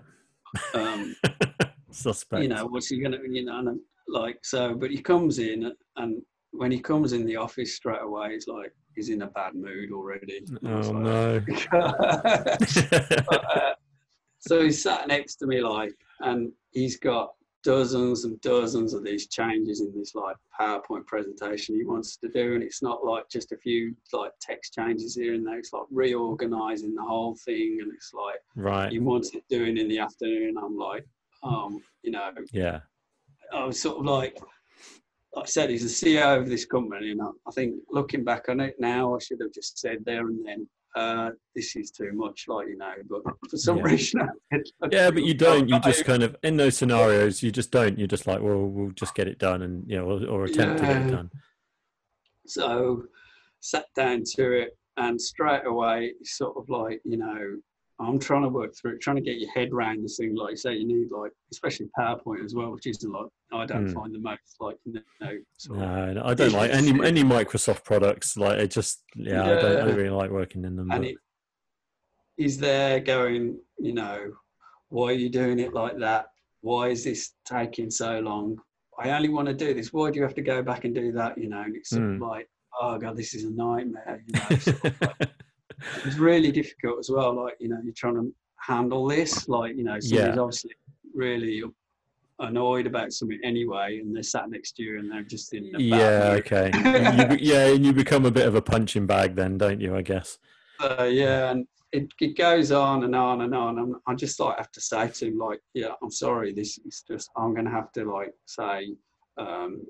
[0.74, 1.16] Um,
[1.92, 2.42] Suspect.
[2.42, 3.78] you know, what's he gonna, you know,
[4.08, 4.74] like so.
[4.74, 8.74] But he comes in, and when he comes in the office straight away, he's like,
[8.96, 10.44] he's in a bad mood already.
[10.62, 11.42] And I was oh like, no.
[13.30, 13.74] But, uh,
[14.40, 19.28] so he sat next to me like, and he's got dozens and dozens of these
[19.28, 23.52] changes in this like PowerPoint presentation he wants to do, and it's not like just
[23.52, 25.60] a few like text changes here and there.
[25.60, 28.92] It's like reorganizing the whole thing, and it's like right.
[28.92, 30.56] he wants it doing in the afternoon.
[30.58, 31.06] I'm like,
[31.44, 32.80] um, you know, Yeah.
[33.54, 34.38] I was sort of like,
[35.36, 38.50] like I said, he's the CEO of this company, and I, I think looking back
[38.50, 42.12] on it now, I should have just said there and then, uh, this is too
[42.14, 42.94] much, like you know.
[43.10, 43.84] But for some Yeah.
[43.84, 44.22] reason,
[44.92, 45.70] Yeah, but you don't.
[45.70, 47.98] You just kind of in those scenarios, you just don't.
[47.98, 50.80] You're just like, well, we'll just get it done, and you know, or, or attempt
[50.80, 51.30] to get it done.
[52.48, 53.04] So
[53.60, 57.58] sat down to it, and straight away, sort of like you know,
[58.02, 60.36] I'm trying to work through it, trying to get your head around this thing.
[60.36, 63.88] Like you say, you need like, especially PowerPoint as well, which is like I don't
[63.88, 63.94] Mm.
[63.94, 65.32] find the most like you know.
[65.58, 68.36] Sort No, no, I don't like any any Microsoft products.
[68.38, 70.90] Like it just, yeah, I, don't, I don't really like working in them.
[70.92, 71.18] and but- it
[72.38, 74.32] is there going, you know,
[74.90, 76.28] why are you doing it like that?
[76.62, 78.60] Why is this taking so long?
[78.98, 79.94] I only want to do this.
[79.94, 81.38] Why do you have to go back and do that?
[81.38, 82.22] You know, and it's sort of Mm.
[82.22, 82.50] like,
[82.82, 84.24] oh god, this is a nightmare.
[84.28, 85.30] You know, sort of like,
[86.06, 87.34] it's really difficult as well.
[87.34, 89.48] Like, you know, you're trying to handle this.
[89.48, 90.42] Like, you know, somebody's Yeah.
[90.42, 90.72] obviously
[91.14, 91.64] really
[92.40, 95.82] annoyed about something anyway, and they're sat next to you and they're just in bad
[95.82, 96.72] yeah, okay,
[97.40, 99.96] You yeah, and you become a bit of a punching bag then, don't you?
[99.96, 100.38] I guess.
[100.80, 103.78] Uh, yeah, and it, it goes on and on and on.
[103.80, 106.54] And I just like have to say to him, like, yeah, I'm sorry.
[106.54, 108.96] This is just I'm gonna have to like say,
[109.38, 109.86] um,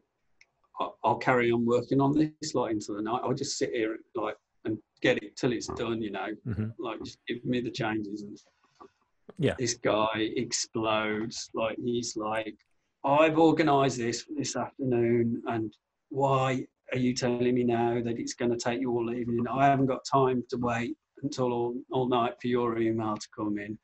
[0.79, 3.21] I'll, I'll carry on working on this like into the night.
[3.23, 4.35] I'll just sit here like
[4.65, 6.01] and get it till it's done.
[6.01, 8.23] You know, hmm like just give me the changes.
[8.23, 8.37] And
[9.37, 9.55] Yeah.
[9.57, 11.49] this guy explodes.
[11.53, 12.55] Like he's like,
[13.03, 15.73] I've organised this this afternoon, and
[16.09, 19.45] why are you telling me now that it's going to take you all evening?
[19.49, 23.57] I haven't got time to wait until all, all night for your email to come
[23.57, 23.77] in.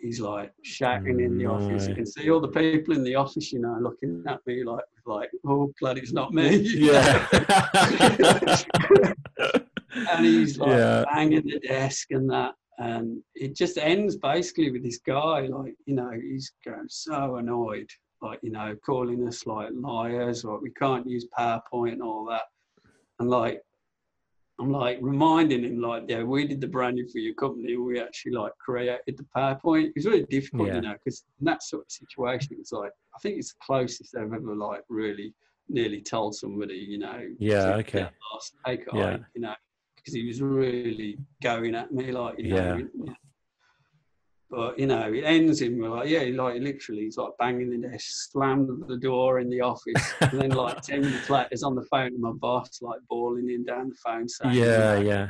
[0.00, 1.88] He's like shouting in the office.
[1.88, 4.84] You can see all the people in the office, you know, looking at me like,
[5.06, 6.56] like, oh, glad it's not me.
[6.58, 7.26] Yeah.
[10.10, 11.04] and he's like Yeah.
[11.12, 15.94] banging the desk and that and it just ends basically with this guy like you
[15.94, 17.88] know he's going so annoyed
[18.20, 22.42] like you know calling us like liars or we can't use powerpoint and all that
[23.18, 23.62] and like
[24.60, 28.32] i'm like reminding him like yeah we did the branding for your company we actually
[28.32, 30.76] like created the powerpoint it's really difficult Yeah.
[30.76, 34.14] you know because in that sort of situation it's like i think it's the closest
[34.16, 35.34] i've ever like really
[35.68, 38.08] nearly told somebody you know Yeah, okay.
[38.32, 39.12] lost, take Yeah.
[39.12, 39.54] hike, you know
[40.06, 43.12] because he was really going at me like you know Yeah.
[44.48, 48.30] but you know it ends in like yeah like literally he's like banging the desk
[48.30, 51.82] slammed the door in the office and then like 10 minutes later he's on the
[51.90, 55.28] phone to my boss like bawling him down the phone saying yeah, you know, yeah.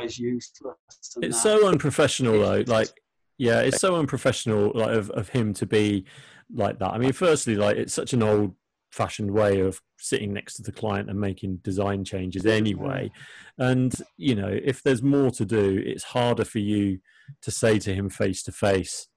[0.00, 1.32] guy's useless It's that.
[1.34, 2.62] so unprofessional though.
[2.66, 2.88] Like,
[3.38, 6.04] yeah, it's so unprofessional like of, of him to be
[6.54, 6.92] like that.
[6.92, 8.54] I mean, firstly, like it's such an old
[8.92, 12.52] fashioned way of sitting next to the client and making design changes mm.
[12.52, 13.10] anyway.
[13.58, 16.98] And, you know, if there's more to do, it's harder for you
[17.42, 19.08] to say to him face to face,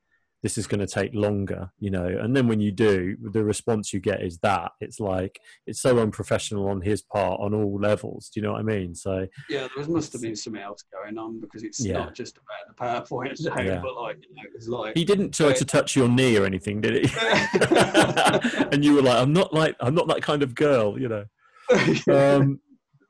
[0.45, 2.05] this is going to take longer, you know.
[2.05, 5.97] And then when you do, the response you get is that it's like it's so
[5.97, 8.29] unprofessional on his part on all levels.
[8.29, 8.93] Do you know what I mean?
[8.93, 11.93] So yeah there must have been something else going on because it's Yeah.
[11.97, 13.81] not just about the powerpoint now, Yeah.
[13.81, 16.79] but like you know it's like He didn't try to touch your knee or anything,
[16.79, 17.11] did he?
[18.71, 21.25] and you were like, "I'm not like I'm not that kind of girl," you know.
[22.13, 22.59] Um,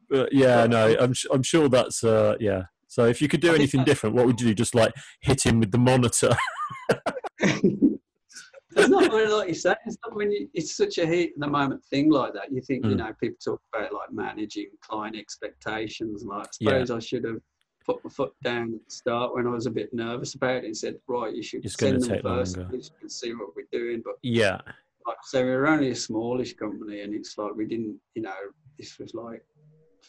[0.10, 2.64] but yeah, no, I'm I'm sure that's uh, yeah.
[2.88, 4.54] So if you could do anything different, what would you do?
[4.54, 6.34] Just like hit him with the monitor?
[7.40, 9.76] It's not really like you say.
[9.86, 12.52] It's not when you, it's such a heat in the moment thing like that.
[12.52, 12.98] You think you Mm.
[12.98, 16.24] know people talk about like managing client expectations.
[16.24, 16.70] Like I Yeah.
[16.84, 17.42] suppose I should have
[17.86, 20.66] put my foot down at the start when I was a bit nervous about it
[20.66, 24.02] and said, right, you should It's send them first and see what we're doing.
[24.04, 24.60] But yeah,
[25.06, 28.34] like say, we were only a smallish company, and it's like we didn't, you know,
[28.78, 29.46] this was like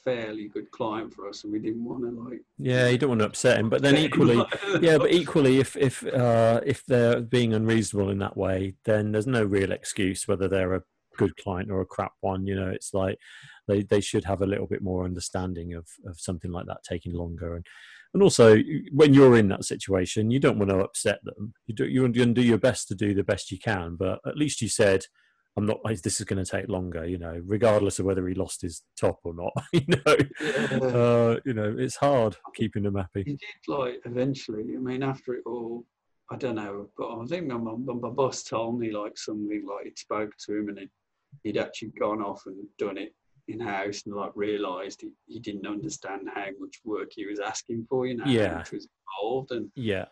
[0.06, 2.40] fairly good client for us, and we didn't want to like.
[2.58, 2.88] yeah.
[2.88, 4.42] You don't want to upset him, but then equally,
[4.80, 9.26] yeah, but equally, if if uh, if they're being unreasonable in that way, then there's
[9.26, 10.82] no real excuse whether they're a
[11.18, 12.46] good client or a crap one.
[12.46, 13.18] You know, it's like
[13.66, 17.12] they they should have a little bit more understanding of of something like that taking
[17.12, 17.66] longer and.
[18.14, 18.56] And also,
[18.92, 21.52] when you're in that situation, you don't want to upset them.
[21.66, 24.20] You do you want to do your best to do the best you can, but
[24.24, 25.04] at least you said,
[25.56, 25.80] "I'm not.
[25.84, 29.20] This is going to take longer." You know, regardless of whether he lost his top
[29.24, 29.52] or not.
[29.72, 30.86] You know, Yeah.
[30.96, 33.22] uh, you know, it's hard keeping them happy.
[33.24, 34.64] He did like eventually.
[34.74, 35.84] I mean, after it all,
[36.30, 39.84] I don't know, but I think my, my, my boss told me like something like
[39.84, 40.90] he'd spoke to him and he'd,
[41.44, 43.14] he'd actually gone off and done it
[43.48, 47.86] in house and like realised he, he didn't understand how much work he was asking
[47.88, 48.56] for, you know, Yeah.
[48.58, 48.88] much was
[49.22, 50.06] involved and Yeah,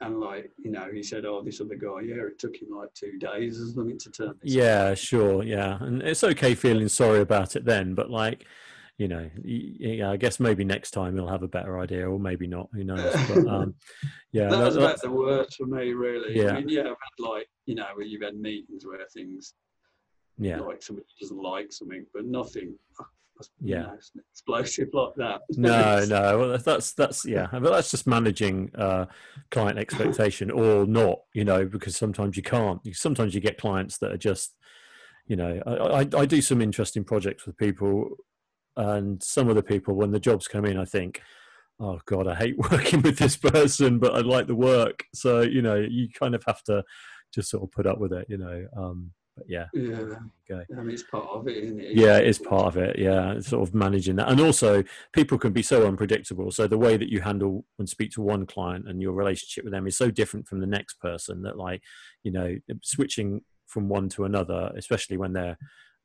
[0.00, 2.92] and like you know he said, oh, this other guy, yeah, it took him like
[2.94, 4.52] two days or something to turn this.
[4.52, 8.46] yeah, sure, yeah, and it's okay feeling sorry about it then, but like,
[8.98, 12.46] you know, yeah, I guess maybe next time he'll have a better idea, or maybe
[12.46, 12.68] not.
[12.72, 13.14] Who knows?
[13.28, 13.74] But um,
[14.32, 16.36] yeah, that was about the worst for me, really.
[16.36, 16.52] Yeah.
[16.52, 19.54] I mean, yeah, I've had like you know where you've had meetings where things
[20.38, 22.74] yeah, like somebody doesn't like something, but nothing.
[23.60, 23.92] Yeah.
[24.30, 25.40] explosive like that.
[25.50, 26.38] no, no.
[26.38, 29.06] Well, that's that's yeah, but that's just managing uh,
[29.50, 32.80] client expectation or not, you know, because sometimes you can't.
[32.94, 34.54] Sometimes you get clients that are just,
[35.26, 38.16] you know, I, I, I do some interesting projects with people,
[38.76, 41.20] and some of the people when the jobs come in, I think,
[41.80, 45.04] oh god, I hate working with this person, but I like the work.
[45.14, 46.84] So you know, you kind of have to
[47.34, 48.66] just sort of put up with it, you know.
[48.76, 50.16] Um, but yeah, Yeah,
[50.50, 50.64] okay.
[50.76, 51.94] I mean, it's part of it, isn't it?
[51.94, 52.98] Yeah, it is part of it.
[52.98, 54.82] Yeah, it's sort of managing that, and also
[55.12, 56.50] people can be so unpredictable.
[56.50, 59.72] So the way that you handle and speak to one client and your relationship with
[59.72, 61.82] them is so different from the next person that, like,
[62.22, 65.58] you know, switching from one to another, especially when they're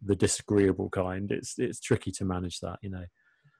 [0.03, 2.79] the disagreeable kind, it's it's tricky to manage that.
[2.81, 3.05] You know.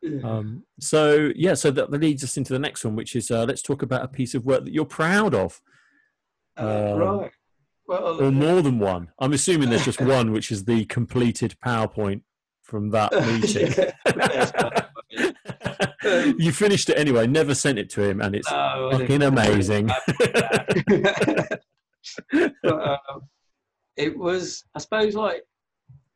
[0.02, 0.28] Yeah.
[0.28, 3.62] Um, so yeah, so that leads us into the next one, which is uh, let's
[3.62, 5.62] talk about a piece of work that you're proud of,
[6.58, 7.32] Uh, um, right.
[7.92, 9.10] Well, or more than one.
[9.20, 12.22] I'm assuming there's just one, which is the completed PowerPoint
[12.62, 13.12] from that
[13.42, 13.74] meeting.
[16.04, 17.28] Um, you finished it anyway.
[17.28, 19.92] Never sent it to him, and it's no, fucking amazing.
[22.64, 23.22] but, um,
[23.98, 25.44] it was, I suppose, like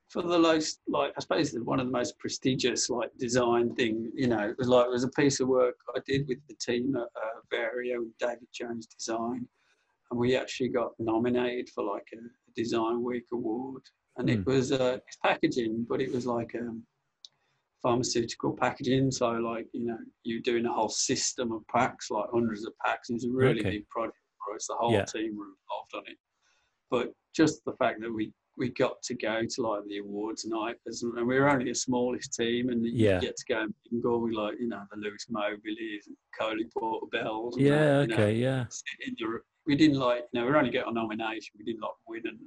[0.10, 4.12] for the most, like I suppose one of the most prestigious like design thing.
[4.16, 6.56] You know, it was like it was a piece of work I did with the
[6.56, 9.48] team at uh, Vario, David Jones Design,
[10.12, 12.18] and we actually got nominated for like a,
[12.56, 13.82] Design Week award,
[14.18, 14.44] and it Hmm.
[14.50, 16.84] was uh, it's packaging, but it was like um,
[17.82, 19.12] pharmaceutical packaging.
[19.12, 23.10] So like you know, you're doing a whole system of packs, like hundreds of packs.
[23.10, 23.72] It was a really Okay.
[23.72, 24.68] big project for us.
[24.68, 25.04] The whole Yeah.
[25.06, 26.18] team were involved on it.
[26.90, 30.78] But just the fact that we we got to go to like the awards night,
[30.88, 33.16] as- and we were only the smallest team, and Yeah.
[33.16, 36.64] you get to go and mingle with like you know the Lewis Moberlys and Coley
[36.74, 37.58] Porter Bells.
[37.58, 37.76] and Yeah.
[37.98, 38.36] that, you know, Okay.
[38.40, 38.66] Yeah.
[39.06, 41.54] in the, we didn't like you know we only get a nomination.
[41.58, 42.40] We didn't like win and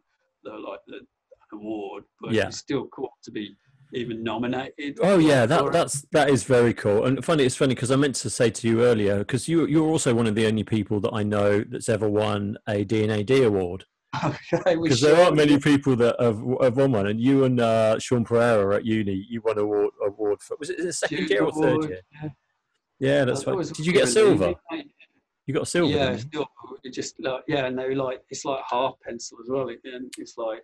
[0.45, 2.47] the like the an award, but Yeah.
[2.49, 3.57] it's still cool to be
[3.95, 4.99] even nominated.
[5.03, 7.07] Oh yeah, that that's that is very cool.
[7.07, 9.89] And funny, it's funny because I meant to say to you earlier because you you're
[9.89, 13.85] also one of the only people that I know that's ever won a D&AD award.
[14.25, 17.07] okay, because there aren't many people that have, have won one.
[17.07, 20.71] And you and uh, Sean Pereira at uni, you won a award, award for was
[20.71, 22.01] it the second Duke year or third Award, year?
[22.23, 22.29] yeah.
[23.01, 24.55] Yeah, that's right Did you get silver?
[25.49, 25.91] You got a silver.
[25.91, 26.47] Yeah, still,
[26.85, 29.71] it just like yeah, and they were like it's like half pencil as well.
[29.71, 30.63] And it's like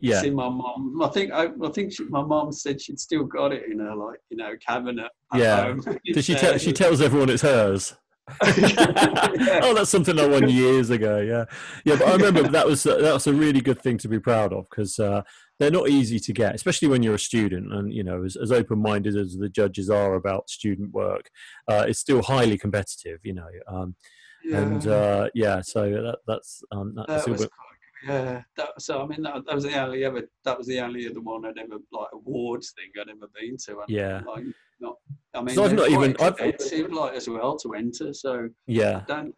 [0.00, 0.22] yeah.
[0.22, 1.00] see my mom.
[1.02, 3.94] I think I, I think she, my mom said she'd still got it in her
[3.94, 5.10] like you know cabinet.
[5.34, 5.62] At Yeah.
[5.64, 5.82] home.
[6.06, 6.56] Did she tell?
[6.56, 7.94] She tells everyone it's hers.
[8.42, 11.20] oh, that's something I won years ago.
[11.20, 11.44] Yeah,
[11.84, 11.96] yeah.
[11.96, 14.64] But I remember that was that was a really good thing to be proud of
[14.70, 15.22] because uh,
[15.58, 17.72] they're not easy to get, especially when you're a student.
[17.72, 21.30] And you know, as, as open-minded as the judges are about student work,
[21.68, 23.20] uh, it's still highly competitive.
[23.22, 23.94] You know, um,
[24.44, 24.58] yeah.
[24.58, 25.60] and uh, yeah.
[25.60, 27.38] So that, that's um, that, that silver.
[27.38, 28.42] was quite, yeah.
[28.56, 30.22] That, so I mean, that, that was the only ever.
[30.44, 33.80] That was the only other one I'd ever like awards thing I'd ever been to.
[33.80, 34.22] And, Yeah.
[34.26, 34.44] Like,
[34.80, 34.96] not.
[35.34, 38.12] I mean, So I've they're not quite even- I've- expensive, like as well to enter.
[38.12, 39.02] So yeah.
[39.08, 39.34] I don't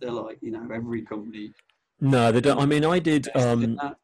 [0.00, 1.52] they're like you know every company.
[2.00, 2.58] No, they don't.
[2.58, 3.28] I mean, I did.
[3.36, 3.96] Um, that.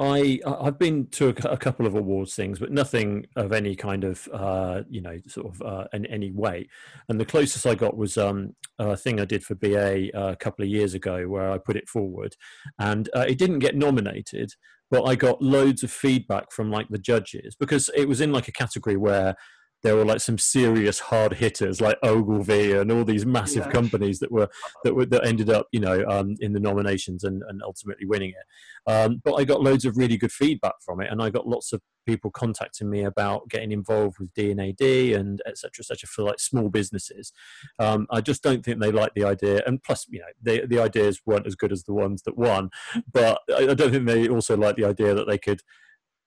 [0.00, 4.02] I I've been to a, a couple of awards things, but nothing of any kind
[4.02, 6.68] of uh, you know sort of uh, in any way.
[7.08, 10.36] And the closest I got was um, a thing I did for BA uh, a
[10.36, 12.34] couple of years ago, where I put it forward,
[12.78, 14.54] and uh, it didn't get nominated,
[14.90, 18.48] but I got loads of feedback from like the judges because it was in like
[18.48, 19.36] a category where
[19.82, 23.72] there were like some serious hard hitters like Ogilvy and all these massive Yeah.
[23.72, 24.48] companies that were
[24.84, 28.30] that were that ended up you know um, in the nominations and, and ultimately winning
[28.30, 28.90] it.
[28.90, 31.72] Um, but I got loads of really good feedback from it, and I got lots
[31.72, 35.54] of people contacting me about getting involved with D&AD and etc.
[35.54, 37.30] cetera, et cetera, for like small businesses.
[37.78, 40.78] Um, I just don't think they like the idea, and plus, you know, the the
[40.80, 42.70] ideas weren't as good as the ones that won.
[43.12, 45.60] But I, I don't think they also like the idea that they could.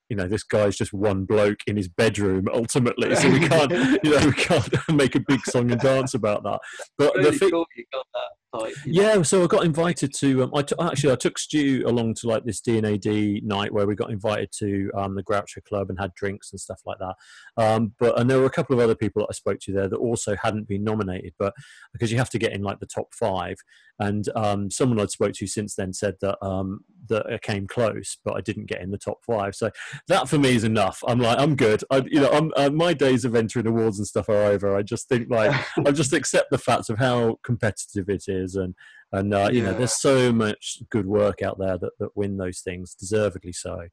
[0.09, 3.71] You know, this guy's just one bloke in his bedroom ultimately, so we can't,
[4.03, 6.59] you know, we can't make a big song and dance about that.
[6.97, 8.42] But the thing, cool you got that.
[8.53, 10.43] Like, you know, yeah, so I got invited to.
[10.43, 13.95] Um, I t- actually I took Stu along to like this D&AD night where we
[13.95, 17.15] got invited to um, the Groucho Club and had drinks and stuff like that.
[17.57, 19.89] Um, but and there were a couple of other people that I spoke to there
[19.89, 21.53] that also hadn't been nominated, but
[21.91, 23.57] because you have to get in like the top five.
[23.99, 28.17] And um, someone I'd spoke to since then said that um, that I came close,
[28.25, 29.55] but I didn't get in the top five.
[29.55, 29.69] So
[30.07, 31.03] that for me is enough.
[31.07, 31.83] I'm like I'm good.
[31.91, 34.75] I, you know, I'm, uh, my days of entering awards and stuff are over.
[34.75, 35.53] I just think like
[35.85, 38.75] I just accept the facts of how competitive it is, and
[39.11, 42.59] and uh, you know, there's so much good work out there that that win those
[42.59, 43.87] things, deservedly so.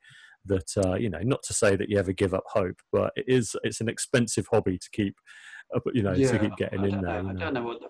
[0.47, 3.27] That uh, you know, not to say that you ever give up hope, but it
[3.29, 5.15] is it's an expensive hobby to keep,
[5.75, 7.23] uh, you know, to keep getting in there.
[7.23, 7.89] Know, I don't know what the,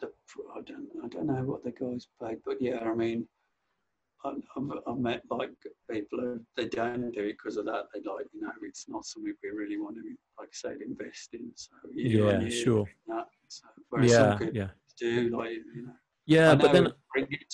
[0.00, 0.12] the
[0.54, 3.26] I don't I don't know what the guys paid, but yeah, I mean,
[4.24, 5.50] I, I've, I've met like
[5.90, 7.84] people who they don't do it because of that.
[7.94, 10.02] They like you know it's not something we really want to
[10.38, 11.50] like I say invest in.
[11.54, 12.88] So Yeah, year, sure.
[13.06, 13.66] That, so,
[14.02, 15.92] Yeah, yeah, do like you know.
[16.26, 16.54] yeah.
[16.54, 16.92] But then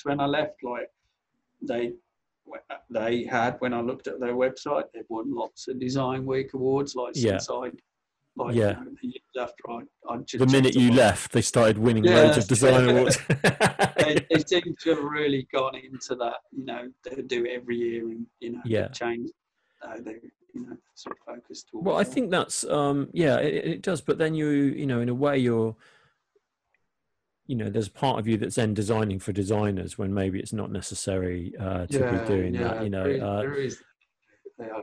[0.05, 0.89] when I left, like
[1.61, 1.93] they
[2.91, 6.95] they had when I looked at their website, they'd won lots of Design Week awards.
[6.95, 7.39] Like Yeah.
[7.39, 7.71] since I
[8.37, 8.81] Like, Yeah.
[9.03, 12.15] You know, I, I just The minute you left, they started winning Yeah.
[12.23, 13.19] loads of design awards.
[13.99, 16.37] they, they seem to have really gone into that.
[16.51, 18.89] You know, they do it every year, and you know, Yeah.
[18.89, 19.31] they've.
[19.83, 20.17] Uh, they,
[20.55, 21.69] you know, sort of focused.
[21.73, 22.13] Well, I that.
[22.13, 24.01] think that's um, yeah, it, it does.
[24.01, 25.75] But then you, you know, in a way, you're,
[27.53, 30.55] you know, there's a part of you that's then designing for designers when maybe it's
[30.55, 32.83] not necessary uh, to be doing that.
[32.83, 33.83] You know, there is, uh, there is
[34.59, 34.83] they are,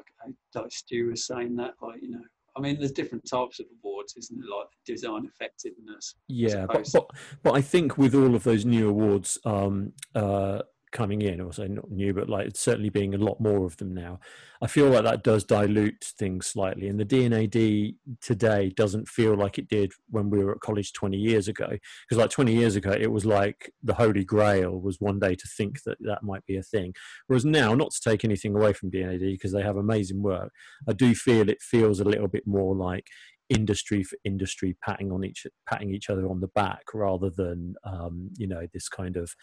[0.53, 2.21] like Stu was saying that, like you know,
[2.55, 4.55] I mean, there's different types of awards, isn't there?
[4.55, 6.13] Like design effectiveness.
[6.27, 7.09] yeah, but, but
[7.41, 10.59] but I think with all of those new awards um, uh,
[10.91, 13.77] coming in, or say not new, but like it's certainly being a lot more of
[13.77, 14.19] them now.
[14.61, 19.57] I feel like that does dilute things slightly, and the D&AD today doesn't feel like
[19.57, 21.69] it did when we were at college 20 years ago.
[21.69, 25.47] Because like 20 years ago, it was like the holy grail was one day to
[25.57, 26.93] think that that might be a thing.
[27.27, 30.51] Whereas now, not to take anything away from D&AD because they have amazing work,
[30.87, 33.07] I do feel it feels a little bit more like
[33.49, 38.29] industry for industry patting on each patting each other on the back rather than um,
[38.37, 39.33] you know this kind of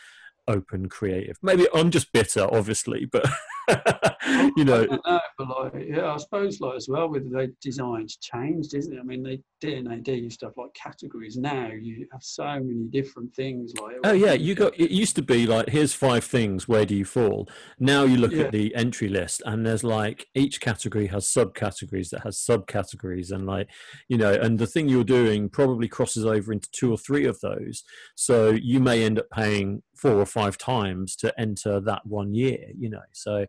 [0.49, 1.39] open creative.
[1.43, 3.27] Maybe i'm just bitter obviously but
[4.57, 7.53] you know I don't know, but like, yeah, I suppose like as well with the
[7.61, 9.01] designs changed, isn't it?
[9.01, 11.37] I mean, they did D&AD used to have like categories.
[11.37, 13.73] Now you have so many different things.
[13.81, 14.79] Like, Oh yeah, you got.
[14.79, 16.69] It used to be like, here's five things.
[16.69, 17.49] Where do you fall?
[17.79, 18.45] Now you look Yeah.
[18.45, 23.47] at the entry list, and there's like each category has subcategories that has subcategories, and
[23.47, 23.69] like
[24.09, 27.41] you know, and the thing you're doing probably crosses over into two or three of
[27.41, 27.83] those.
[28.15, 32.67] So you may end up paying four or five times to enter that one year.
[32.79, 33.47] You know, so.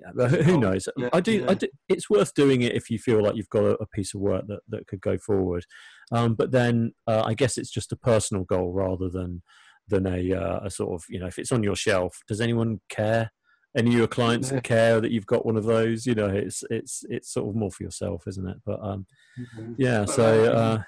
[0.00, 0.88] Yeah, but who- who knows?
[0.96, 1.44] yeah, I do.
[1.48, 1.66] I do.
[1.88, 4.46] It's worth doing it if you feel like you've got a, a piece of work
[4.48, 5.64] that, that could go forward.
[6.12, 9.42] Um, but then uh, I guess it's just a personal goal rather than
[9.88, 12.78] than a, uh, a sort of you know if it's on your shelf does anyone
[12.90, 13.30] care
[13.76, 14.60] any of your clients Yeah.
[14.60, 17.70] care that you've got one of those you know it's it's it's sort of more
[17.70, 19.06] for yourself isn't it but um
[19.38, 19.74] Mhm.
[19.78, 20.78] yeah But, so um, uh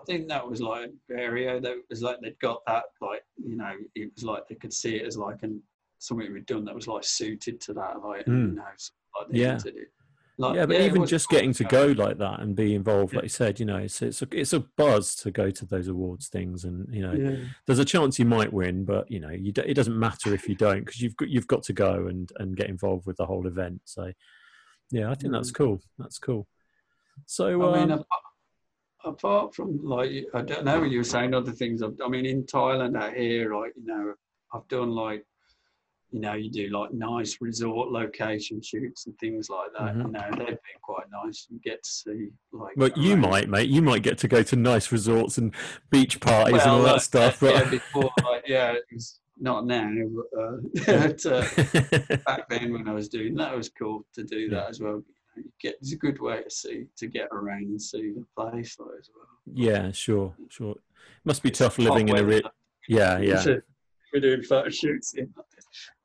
[0.00, 3.72] I think that was like area that was like they'd got that like you know
[3.94, 5.62] it was like they could see it as like an
[6.02, 8.48] something we'd done that was like suited to that like Mm.
[8.50, 9.58] you know like Yeah.
[10.38, 13.18] Like, yeah but it even just getting to go like that and be involved Yeah.
[13.18, 15.88] like you said you know it's it's a, it's a buzz to go to those
[15.88, 17.36] awards things and you know Yeah.
[17.66, 20.48] there's a chance you might win but you know you do, it doesn't matter if
[20.48, 23.26] you don't because you've got you've got to go and and get involved with the
[23.26, 24.10] whole event so
[24.90, 26.48] yeah i think that's cool that's cool
[27.26, 27.74] so Mm.
[27.74, 28.22] I mean, um, apart,
[29.04, 31.82] apart from like, I don't know, what you were saying other things.
[31.82, 34.14] I've- I mean, in Thailand out here, like, you know,
[34.54, 35.24] I've done like,
[36.12, 39.94] you know, you do like nice resort location shoots and things like that.
[39.94, 40.06] Mhm.
[40.06, 41.46] You know, they've been quite nice.
[41.50, 42.76] You get to see like.
[42.76, 43.68] Well, you might, mate.
[43.70, 45.54] You might get to go to nice resorts and
[45.90, 47.40] beach parties and all Well, that like, stuff.
[47.40, 50.56] But Yeah, before, like, yeah, it was not now, but uh,
[50.86, 54.64] but, uh, back then when I was doing that, it was cool to do that
[54.64, 54.68] Yeah.
[54.68, 55.02] as well.
[55.34, 58.76] You get it's a good way to see to get around and see the place
[58.78, 59.26] like, as well.
[59.54, 60.72] yeah, sure, sure.
[60.72, 60.80] It
[61.24, 62.42] Must be It's tough living in a re-
[62.86, 63.42] yeah, yeah,
[64.12, 65.32] we're doing photo shoots in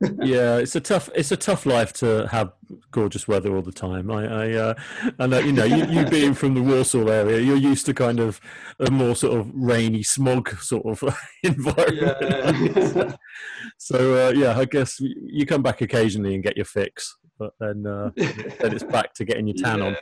[0.22, 0.56] yeah.
[0.56, 2.52] It's a tough, it's a tough life to have
[2.90, 4.10] gorgeous weather all the time.
[4.10, 4.74] I, I, uh,
[5.18, 8.20] I know, you know, you, you being from the Warsaw area, you're used to kind
[8.20, 8.40] of
[8.80, 12.16] a more sort of rainy, smog sort of environment.
[12.20, 13.16] Yeah.
[13.78, 17.86] so uh, yeah, I guess you come back occasionally and get your fix, but then
[17.86, 19.96] uh, then it's back to getting your tan on.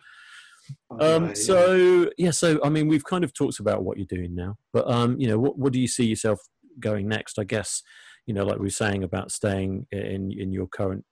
[0.91, 4.07] Oh, yeah, Um, so yeah, so I mean, we've kind of talked about what you're
[4.07, 6.41] doing now, but um, you know, what what do you see yourself
[6.81, 7.39] going next?
[7.39, 7.83] I guess
[8.27, 11.05] you know, like we were saying about staying in in your current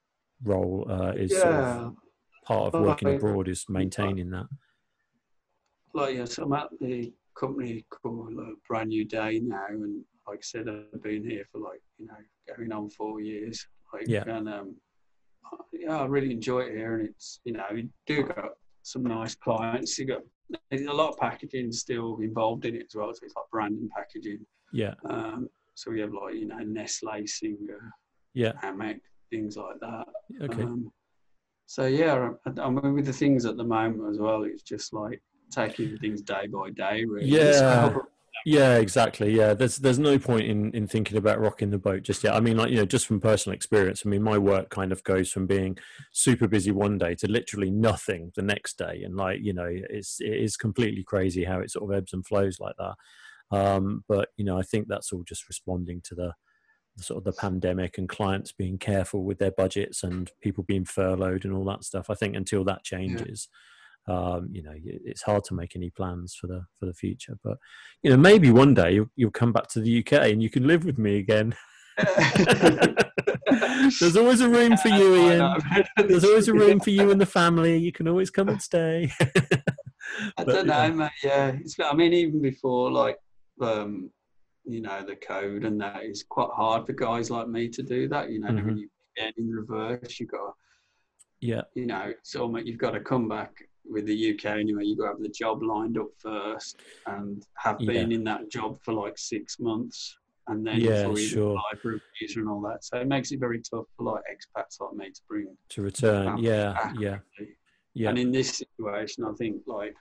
[0.43, 1.95] role uh, is sort of
[2.45, 4.47] part of Well, working I- abroad is maintaining that.
[5.95, 10.43] like yes, I'm at the company called uh, Brand New Day now, and like I
[10.43, 12.15] said, I've been here for like you know
[12.57, 13.67] going on four years.
[13.93, 14.25] Like, Yeah.
[14.27, 14.77] and um,
[15.73, 18.51] yeah, I really enjoy it here, and it's you know you do got
[18.83, 19.99] some nice clients.
[19.99, 20.23] You got
[20.73, 24.45] a lot of packaging still involved in it as well, so it's like branding packaging.
[24.75, 27.93] Yeah, Um, so we have like you know Nestle, Singer,
[28.35, 30.07] yeah, Amex, things like that.
[30.43, 30.91] okay, Um,
[31.67, 34.93] so yeah, I, I mean, with the things at the moment as well, it's just
[34.93, 37.29] like taking things day by day, really.
[37.29, 37.95] Yeah.
[38.47, 39.35] Yeah, exactly.
[39.35, 42.35] Yeah, there's there's no point in in thinking about rocking the boat just yet.
[42.35, 44.03] I mean, like you know, just from personal experience.
[44.05, 45.79] I mean, my work kind of goes from being
[46.13, 50.21] super busy one day to literally nothing the next day, and like you know, it's
[50.21, 52.97] it is completely crazy how it sort of ebbs and flows like that.
[53.55, 56.33] Um, but you know, I think that's all just responding to the,
[56.97, 60.85] the sort of the pandemic and clients being careful with their budgets and people being
[60.85, 62.11] furloughed and all that stuff.
[62.11, 63.49] I think until that changes,
[64.07, 67.39] um, you know, it's hard to make any plans for the for the future.
[67.43, 67.59] But
[68.03, 70.67] you know, maybe one day you'll, you'll come back to the UK and you can
[70.67, 71.55] live with me again.
[74.01, 75.57] There's always a room for you, Ian.
[75.97, 77.77] There's always a room for you and the family.
[77.77, 79.13] You can always come and stay.
[79.21, 80.91] I But, don't know, yeah.
[80.91, 81.11] mate.
[81.23, 81.77] Yeah, it's.
[81.81, 83.17] I mean, even before like,
[83.61, 84.11] um,
[84.65, 88.09] you know, the code and that is quite hard for guys like me to do
[88.09, 88.31] that.
[88.31, 88.65] You know, Mhm.
[88.67, 90.55] when you get in reverse, you got,
[91.41, 93.53] Yeah, you know, so you've got to come back
[93.85, 94.85] with the UK anyway.
[94.85, 97.93] You've got to have the job lined up first and have Yeah.
[97.93, 100.17] been in that job for like six months,
[100.47, 101.51] and then Yeah, before you sure.
[101.51, 102.83] apply for a visa and all that.
[102.85, 106.39] So it makes it very tough for like expats like me to bring to return.
[106.39, 107.19] Yeah, yeah,
[107.93, 108.09] yeah.
[108.09, 109.95] And in this situation, I think like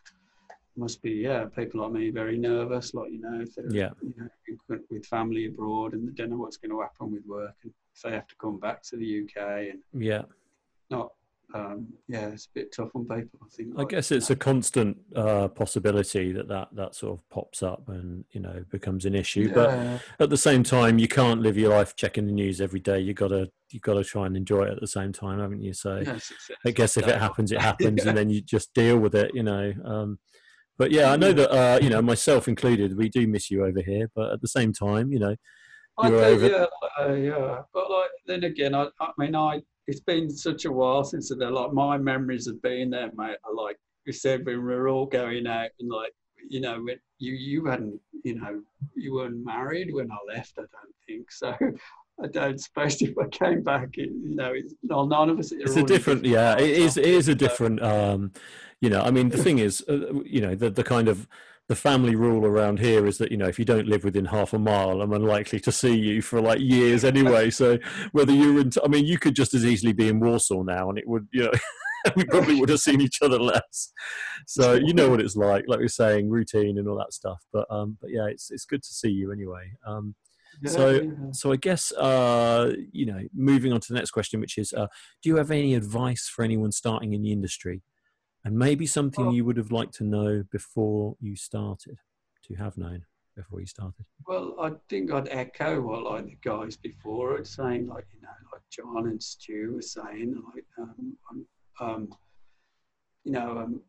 [0.76, 2.94] must be yeah people like me very nervous.
[2.94, 3.90] Like you know if they're Yeah.
[4.02, 7.56] you know with family abroad and they don't know what's going to happen with work
[7.64, 10.24] and if they have to come back to the UK and yeah.
[10.90, 11.12] not
[11.54, 13.40] um, yeah it's a bit tough on people.
[13.44, 13.74] I think.
[13.76, 17.88] I like, guess it's a constant uh, possibility that, that that sort of pops up
[17.90, 19.54] and you know becomes an issue.
[19.54, 23.00] But at the same time, you can't live your life checking the news every day.
[23.02, 25.74] You gotta you gotta try and enjoy it at the same time, haven't you?
[25.74, 28.10] So yeah, it's- it's- I guess if it happens, it happens, Yeah.
[28.10, 29.74] and then you just deal with it, you know.
[29.86, 30.18] Um,
[30.78, 32.98] but yeah, I know that uh, you know myself included.
[32.98, 35.36] We do miss you over here, but at the same time, you know,
[36.00, 37.62] I You're think, over- yeah, uh, yeah.
[37.74, 41.52] But like then again, I, I mean, I it's been such a while since they're
[41.52, 43.38] like my memories of being there, mate.
[43.44, 46.12] Are like you said when we were all going out and like
[46.50, 48.62] you know when you you hadn't you know
[48.95, 50.54] you weren't married when I left.
[50.58, 51.56] I don't think so.
[52.22, 55.52] I don't suppose if I came back, it, you know, it's, no, none of us.
[55.52, 56.26] are it's a different.
[56.26, 56.98] Yeah, it is.
[56.98, 57.81] It is a different.
[57.84, 58.31] Um,
[58.81, 61.27] you know, I mean, the thing is, uh, you know, the the kind of
[61.69, 64.53] the family rule around here is that you know if you don't live within half
[64.53, 67.49] a mile, I'm unlikely to see you for like years anyway.
[67.49, 67.77] So
[68.11, 70.98] whether you're in, I mean, you could just as easily be in Warsaw now, and
[70.98, 71.52] it would, you know,
[72.15, 73.94] we probably would have seen each other less.
[74.45, 77.41] So you know what it's like, like we're saying, routine and all that stuff.
[77.53, 79.72] But um, but yeah, it's it's good to see you anyway.
[79.88, 80.15] Um,
[80.65, 84.73] so so I guess uh, you know, moving on to the next question, which is,
[84.73, 84.88] uh,
[85.21, 87.81] do you have any advice for anyone starting in the industry,
[88.43, 91.97] and maybe something you would have liked to know before you started,
[92.47, 93.05] to have known
[93.35, 94.05] before you started?
[94.27, 98.30] Well, I think I'd echo what like the guys before it saying, like you know,
[98.51, 101.45] like John and Stu were saying, like um, um,
[101.80, 102.09] um
[103.23, 103.81] you know, um,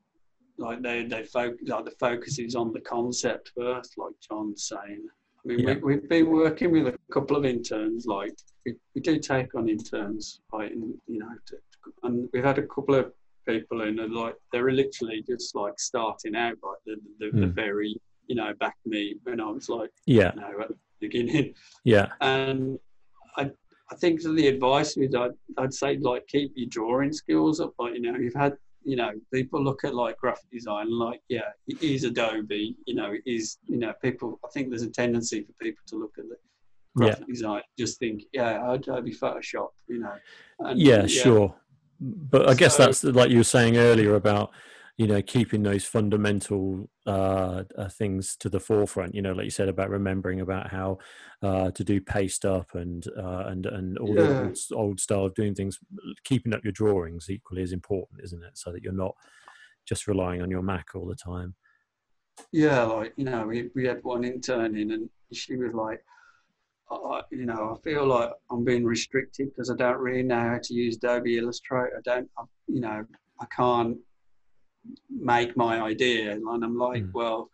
[0.59, 5.07] like they they focus like the focus is on the concept first, like John's saying.
[5.45, 5.75] I mean, Yeah.
[5.75, 8.07] we, we've been working with a couple of interns.
[8.07, 8.33] Like
[8.65, 11.57] we, we do take on interns, like in, you know, to,
[12.03, 13.13] and we've had a couple of
[13.47, 17.53] people in are like they're literally just like starting out, like the the, the Hmm.
[17.53, 21.55] very you know back me when I was like Yeah, you know, at the beginning.
[21.85, 22.79] yeah, And
[23.37, 23.51] I,
[23.93, 27.75] I think the advice is I'd, I'd say like keep your drawing skills up.
[27.79, 31.51] Like you know, you've had you know people look at like graphic design like yeah,
[31.67, 32.77] it is Adobe.
[32.87, 34.39] You know, it is you know people.
[34.45, 36.37] I think there's a tendency for people to look at the
[37.01, 37.07] Yeah.
[37.09, 39.71] graphic design just think yeah Adobe Photoshop.
[39.89, 40.15] You know.
[40.61, 41.55] And, yeah, sure.
[42.01, 44.51] But I guess So- that's like you were saying earlier about
[44.97, 49.15] you know keeping those fundamental uh, uh, things to the forefront.
[49.15, 50.99] You know, like you said about remembering about how
[51.43, 55.35] uh, to do paste up and uh, and and all the old, old style of
[55.35, 55.79] doing things.
[56.25, 58.57] Keeping up your drawings equally is important, isn't it?
[58.57, 59.15] So that you're not
[59.87, 61.55] just relying on your Mac all the time.
[62.53, 66.05] yeah, like you know, we, we had one intern in, and she was like,
[66.91, 70.61] I, you know, I feel like I'm being restricted because I don't really know how
[70.63, 71.99] to use Adobe Illustrator.
[71.99, 73.05] I don't, I, you know,
[73.41, 73.99] I can't
[75.09, 77.13] make my idea, and I'm like, Mm.
[77.15, 77.51] well,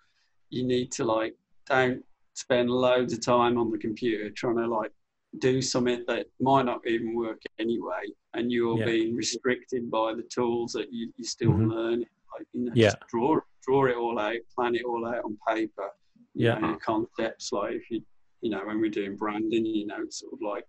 [0.51, 1.36] you need to like
[1.66, 2.05] don't
[2.35, 4.93] spend loads of time on the computer trying to like
[5.39, 8.02] do something that might not even work anyway,
[8.35, 8.85] and you're Yeah.
[8.86, 11.70] being restricted by the tools that you, you're still Mhm.
[11.70, 12.09] learning.
[12.36, 12.94] Like, you know, Yeah.
[13.09, 15.90] draw draw it all out, plan it all out on paper.
[16.35, 16.59] You Yeah.
[16.59, 18.02] know, concepts like if you
[18.40, 20.66] you know when we're doing branding, you know, it's sort of like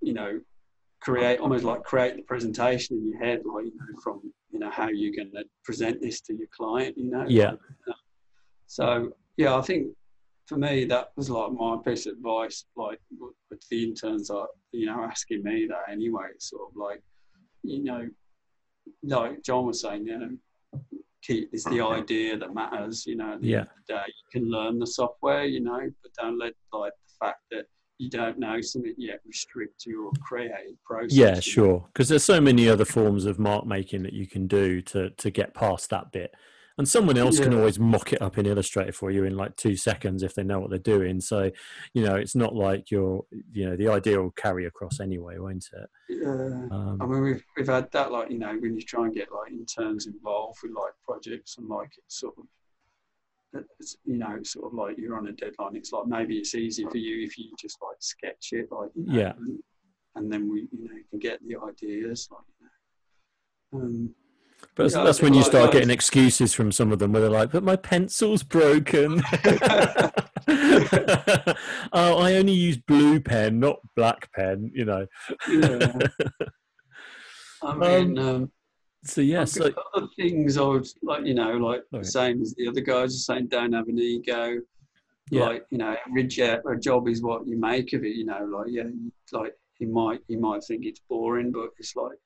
[0.00, 0.40] you know
[1.02, 4.20] create almost like create the presentation in your head, like you know from
[4.50, 6.96] you know how you're going to present this to your client.
[6.96, 7.24] You know.
[7.28, 7.52] Yeah.
[8.66, 9.88] So yeah, I think
[10.46, 12.64] for me that was like my piece of advice.
[12.76, 16.26] Like with the interns are you know asking me that anyway.
[16.34, 17.02] It's sort of like
[17.62, 18.08] you know
[19.02, 20.30] like John was saying, you know,
[21.22, 23.06] keep it's the idea that matters.
[23.06, 23.58] You know, at the Yeah.
[23.60, 26.92] end of the day, you can learn the software, you know, but don't let like
[26.92, 27.66] the fact that
[27.98, 31.16] you don't know something yet restrict your creative process.
[31.16, 31.84] Yeah, sure.
[31.92, 35.30] Because there's so many other forms of mark making that you can do to to
[35.30, 36.34] get past that bit,
[36.78, 39.76] and someone else can always mock it up in Illustrator for you in like two
[39.76, 41.20] seconds if they know what they're doing.
[41.20, 41.50] So,
[41.94, 45.68] you know, it's not like you're, you know, the idea will carry across anyway, won't
[45.72, 45.90] it?
[46.08, 46.66] Yeah.
[46.70, 49.28] I Um, mean, we've we've had that like you know when you try and get
[49.32, 52.44] like interns involved with like projects and like it's sort of
[54.04, 55.76] you know sort of like you're on a deadline.
[55.76, 59.04] It's like maybe it's easy for you if you just like sketch it like you
[59.06, 59.32] know, Yeah.
[59.38, 59.58] and,
[60.16, 62.66] and then we you know you can get the ideas like you
[63.80, 63.84] know.
[63.86, 64.14] Um,
[64.76, 67.30] But Yeah, that's when you like start getting excuses from some of them where they're
[67.30, 69.22] like, "But my pencil's broken."
[70.48, 74.70] oh, I only use blue pen, not black pen.
[74.74, 75.06] You know.
[75.48, 75.92] yeah.
[77.64, 78.52] I mean, um,
[79.04, 82.02] So yeah, I've so other things I would like, you know, like Sorry.
[82.02, 84.60] the same as the other guys are saying, don't have an ego.
[85.30, 85.44] Yeah.
[85.46, 85.96] Like, you know,
[86.28, 88.84] jo- a job is what you make of it, you know, like, yeah,
[89.32, 92.18] like you might, you might think it's boring, but it's like,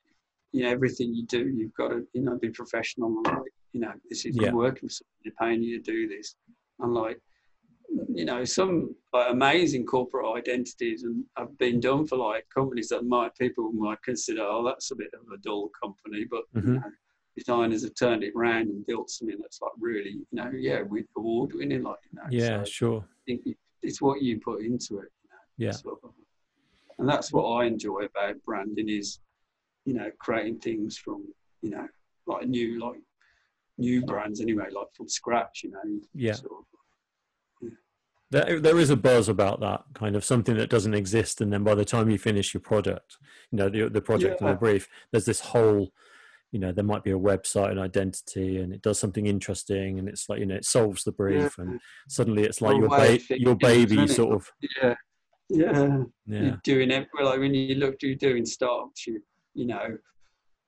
[0.53, 3.81] you know, everything you do, you've got to, you know, be professional and like, you
[3.81, 4.53] know, this is Yeah.
[4.53, 6.35] working for someone, they're paying you to do this.
[6.81, 7.21] And like,
[8.15, 13.05] you know, some like amazing corporate identities and have been done for like companies that
[13.05, 16.75] might people might consider, oh, that's a bit of a dull company, but you Mhm.
[16.77, 16.91] know,
[17.37, 21.07] designers have turned it around and built something that's like really, you know, yeah, with
[21.17, 22.27] award winning, like you know.
[22.31, 25.11] yeah, so sure, I think it's what you put into it.
[25.23, 26.11] You know, yeah, sort of.
[26.99, 29.21] And that's what I enjoy about branding is,
[29.85, 31.27] you know, creating things from,
[31.61, 31.87] you know,
[32.27, 33.01] like new, like
[33.77, 36.01] new brands anyway, like from scratch, you know.
[36.15, 36.33] Yeah.
[36.33, 36.65] Sort of.
[38.31, 41.63] There, there is a buzz about that kind of something that doesn't exist, and then
[41.65, 43.17] by the time you finish your product,
[43.51, 45.93] you know, the the project and the brief, there's this whole,
[46.53, 50.09] you know, there might be a website and identity, and it does something interesting, and
[50.09, 53.19] it's like you know, it solves the brief, and suddenly it's like Or your way
[53.29, 54.11] ba- your baby it?
[54.11, 54.51] sort of
[54.83, 54.95] Yeah.
[55.49, 56.03] Yeah.
[56.27, 59.23] yeah You're doing it well, like when you look you're doing startups, you
[59.55, 59.97] you know,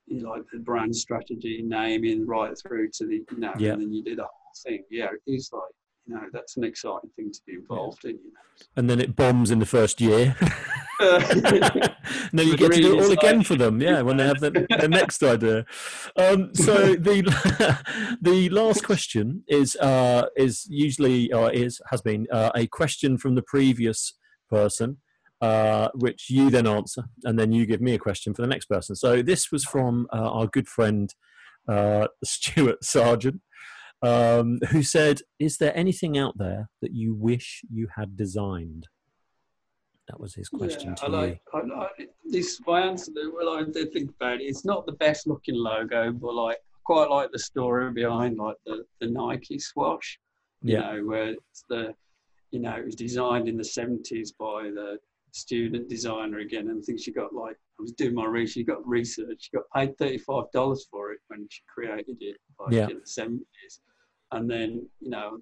[0.06, 3.72] you like the brand strategy, naming right through to the you know, Yeah.
[3.72, 4.84] and then you do the whole thing.
[4.90, 8.32] Yeah, it's like, you know, that's an exciting thing to be involved in, you
[8.76, 10.36] and then it bombs in the first year.
[10.40, 10.48] know.
[11.00, 11.42] and
[12.32, 14.40] then you get to do it all again like- for them, yeah, when they have
[14.40, 15.64] the, the next idea.
[16.16, 22.50] Um, so the the last question is uh, is usually or is has been uh,
[22.54, 24.14] a question from the previous
[24.50, 24.98] person,
[25.40, 28.66] uh, which you then answer, and then you give me a question for the next
[28.66, 28.96] person.
[28.96, 31.14] So this was from uh, our good friend
[31.68, 33.40] uh, Stuart Sargent.
[34.02, 38.86] Um, who said, "Is there anything out there that you wish you had designed?"
[40.08, 41.36] That was his question yeah, to I you.
[41.52, 42.60] I like this.
[42.66, 44.44] My answer, to- well, I did think about it.
[44.44, 48.56] It's not the best looking logo, but like, I quite like the story behind like
[48.64, 50.16] the, the Nike swoosh.
[50.62, 50.80] you Yeah.
[50.92, 51.92] know, where it's the,
[52.52, 54.98] you know, it was designed in the 70s by the
[55.32, 56.68] student designer again.
[56.70, 59.50] And I think she got like, I was doing my research, she got research, she
[59.58, 62.88] got paid $35 for it when she created it, like Yeah.
[62.88, 63.80] in the 70s.
[64.32, 65.38] And then, you know,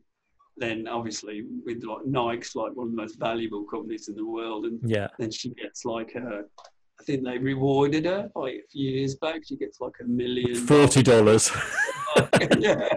[0.56, 4.64] then obviously with like Nike's like one of the most valuable companies in the world.
[4.66, 6.44] And Yeah, then she gets like a,
[6.98, 9.42] I think they rewarded her like a few years back.
[9.46, 10.54] She gets like a million.
[10.66, 11.50] forty dollars.
[12.58, 12.88] yeah.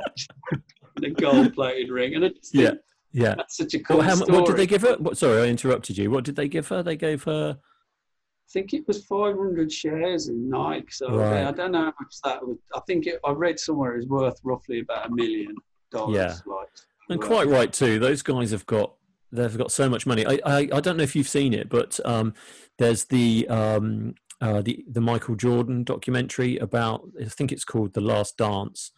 [0.95, 2.15] And a gold plated ring.
[2.15, 2.73] And I just Yeah.
[3.11, 3.35] yeah.
[3.35, 4.37] that's such a cool Well, how, story.
[4.37, 4.95] what did they give her?
[4.97, 6.11] What, sorry, I interrupted you.
[6.11, 6.81] What did they give her?
[6.83, 7.57] They gave her.
[7.59, 10.87] I think it was 500 shares in Nike.
[10.91, 11.45] So Right.
[11.45, 12.57] I don't know how much that would.
[12.73, 15.55] I think it, I read somewhere it was worth roughly about a million
[15.91, 16.15] dollars.
[16.15, 16.35] Yeah.
[16.45, 16.67] Like,
[17.09, 17.99] And quite right too.
[17.99, 18.93] Those guys have got
[19.31, 20.25] they've got so much money.
[20.25, 22.33] I I, I don't know if you've seen it, but um,
[22.77, 28.01] there's the um, uh, the the Michael Jordan documentary about I think it's called The
[28.01, 28.91] Last Dance,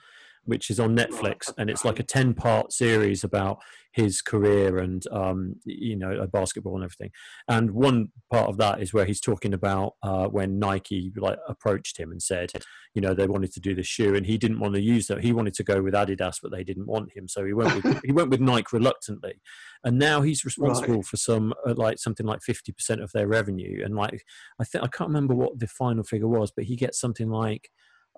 [0.45, 3.59] which is on Netflix, and it's like a ten part series about
[3.93, 7.11] his career and um, you know uh, basketball and everything.
[7.47, 11.99] And one part of that is where he's talking about uh, when Nike like approached
[11.99, 12.51] him and said,
[12.93, 15.23] you know, they wanted to do the shoe, and he didn't want to use that.
[15.23, 18.01] He wanted to go with Adidas, but they didn't want him, so he went with
[18.03, 19.41] he went with Nike reluctantly.
[19.83, 23.83] And now he's responsible for some uh, like something like fifty percent of their revenue,
[23.83, 24.23] and like
[24.59, 27.69] I think I can't remember what the final figure was, but he gets something like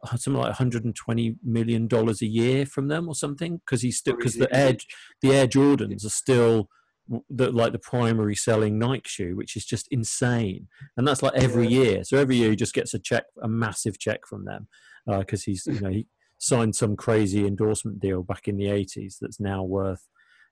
[0.05, 4.35] something like 120 million dollars a year from them or something because he's still because
[4.37, 4.75] the Air
[5.21, 6.69] the Air Jordans are still
[7.29, 10.67] the like the primary selling Nike shoe, which is just insane,
[10.97, 11.83] and that's like every Yeah.
[11.83, 12.03] year.
[12.03, 14.67] So every year he just gets a check, a massive check from them
[15.07, 16.07] because he's you know he
[16.37, 20.07] signed some crazy endorsement deal back in the 80s that's now worth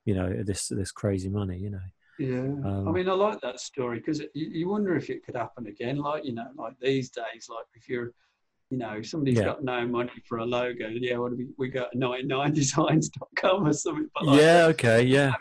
[0.06, 1.58] you know this this crazy money.
[1.58, 1.80] You know,
[2.18, 2.44] Yeah,
[2.88, 5.68] I Um, mean, I like that story because you, you wonder if it could happen
[5.68, 5.98] again.
[5.98, 8.14] Like, you know, like these days, like if you're,
[8.72, 9.44] you know, somebody's Yeah.
[9.46, 14.10] got no money for a logo, yeah, what do we, we got 99designs.com or something.
[14.16, 15.34] But like, yeah, okay, yeah,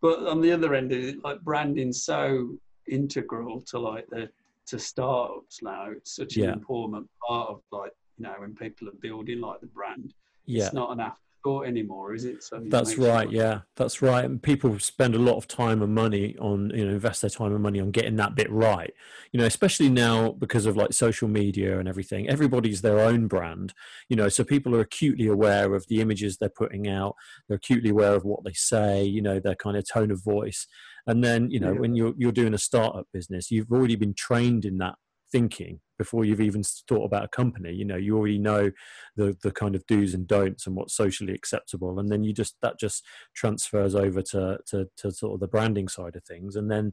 [0.00, 2.56] but on the other end, it- like branding's so
[2.88, 4.30] integral to like the
[4.66, 5.90] to startups now.
[5.90, 9.66] It's such an important part of like you know when people are building like the
[9.66, 10.14] brand.
[10.46, 10.66] yeah.
[10.66, 11.00] It's not an
[11.48, 12.42] afterthought anymore, is it?
[12.42, 13.30] So That's right.
[13.30, 14.24] Yeah, that's right.
[14.24, 17.52] And people spend a lot of time and money on, you know, invest their time
[17.52, 18.92] and money on getting that bit right.
[19.32, 22.28] You know, especially now because of like social media and everything.
[22.28, 23.74] Everybody's their own brand.
[24.08, 27.14] You know, so people are acutely aware of the images they're putting out.
[27.48, 29.04] They're acutely aware of what they say.
[29.04, 30.66] You know, their kind of tone of voice.
[31.06, 31.80] And then, you know, Yeah.
[31.80, 34.96] when you're you're doing a startup business, you've already been trained in that
[35.30, 37.74] thinking before you've even thought about a company.
[37.74, 38.70] You know, you already know
[39.16, 42.56] the the kind of do's and don'ts and what's socially acceptable, and then you just
[42.62, 43.04] that just
[43.34, 46.92] transfers over to to, to sort of the branding side of things, and then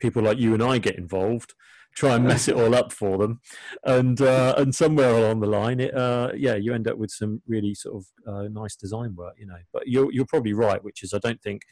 [0.00, 1.54] people like you and I get involved,
[1.94, 3.40] try and mess it all up for them,
[3.84, 7.42] and uh, and somewhere along the line, it uh, yeah, you end up with some
[7.46, 9.58] really sort of uh, nice design work, you know.
[9.72, 11.62] But you're you're probably right, which is I don't think,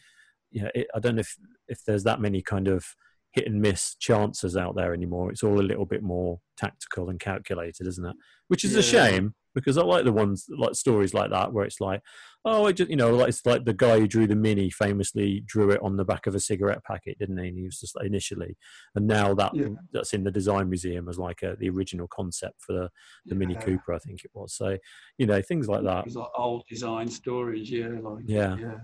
[0.51, 1.37] you know, it, I don't know if
[1.69, 2.85] if there's that many kind of
[3.35, 5.31] hit and miss chances out there anymore.
[5.31, 8.17] It's all a little bit more tactical and calculated, isn't it?
[8.49, 8.79] Which is yeah.
[8.79, 12.01] a shame because I like the ones like stories like that where it's like,
[12.45, 15.43] oh, I just you know, like it's like the guy who drew the mini famously
[15.47, 17.49] drew it on the back of a cigarette packet, didn't he?
[17.49, 18.57] And he was just like, initially,
[18.95, 19.69] and now that yeah.
[19.93, 22.91] that's in the design museum as like a, the original concept for the,
[23.27, 23.39] the yeah.
[23.39, 24.55] Mini Cooper, I think it was.
[24.55, 24.77] So
[25.19, 26.07] you know, things like that.
[26.07, 28.57] It's like old design stories, yeah, like yeah.
[28.57, 28.75] yeah.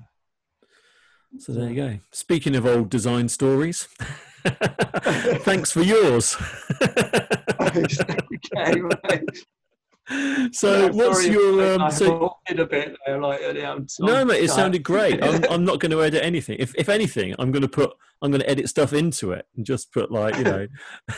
[1.39, 1.99] So there you go.
[2.11, 3.89] Speaking of old design stories,
[5.43, 6.37] thanks for yours.
[7.63, 9.21] okay,
[10.53, 13.41] so yeah, what's your um, so a bit there, like,
[14.01, 15.23] no mate it sounded great.
[15.23, 16.57] I'm, I'm not going to edit anything.
[16.59, 17.93] If, if anything i'm going to put
[18.23, 20.67] i'm going to edit stuff into it and just put like you know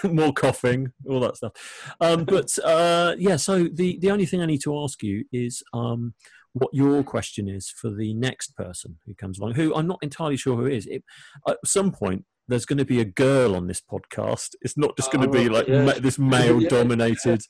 [0.04, 1.52] more coughing all that stuff.
[2.00, 5.62] Um, but uh, yeah so the the only thing i need to ask you is
[5.72, 6.14] um,
[6.54, 10.36] what your question is for the next person who comes along who i'm not entirely
[10.36, 11.02] sure who is it,
[11.48, 14.50] at some point there's going to be a girl on this podcast.
[14.62, 15.84] It's not just going to be oh, like yeah.
[15.84, 17.42] ma- this male dominated.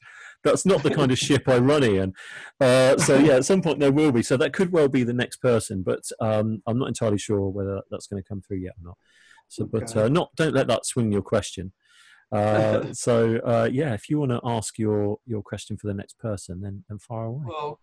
[0.44, 2.12] That's not the kind of ship I run in.
[2.60, 4.22] Uh, so yeah, at some point there will be.
[4.22, 7.80] So that could well be the next person, but um, I'm not entirely sure whether
[7.90, 8.98] that's going to come through yet or not.
[9.48, 9.70] So, okay.
[9.72, 11.72] but uh, not don't let that swing your question.
[12.30, 16.18] Uh, so uh, yeah, if you want to ask your your question for the next
[16.18, 17.44] person, then then far away.
[17.48, 17.80] Well,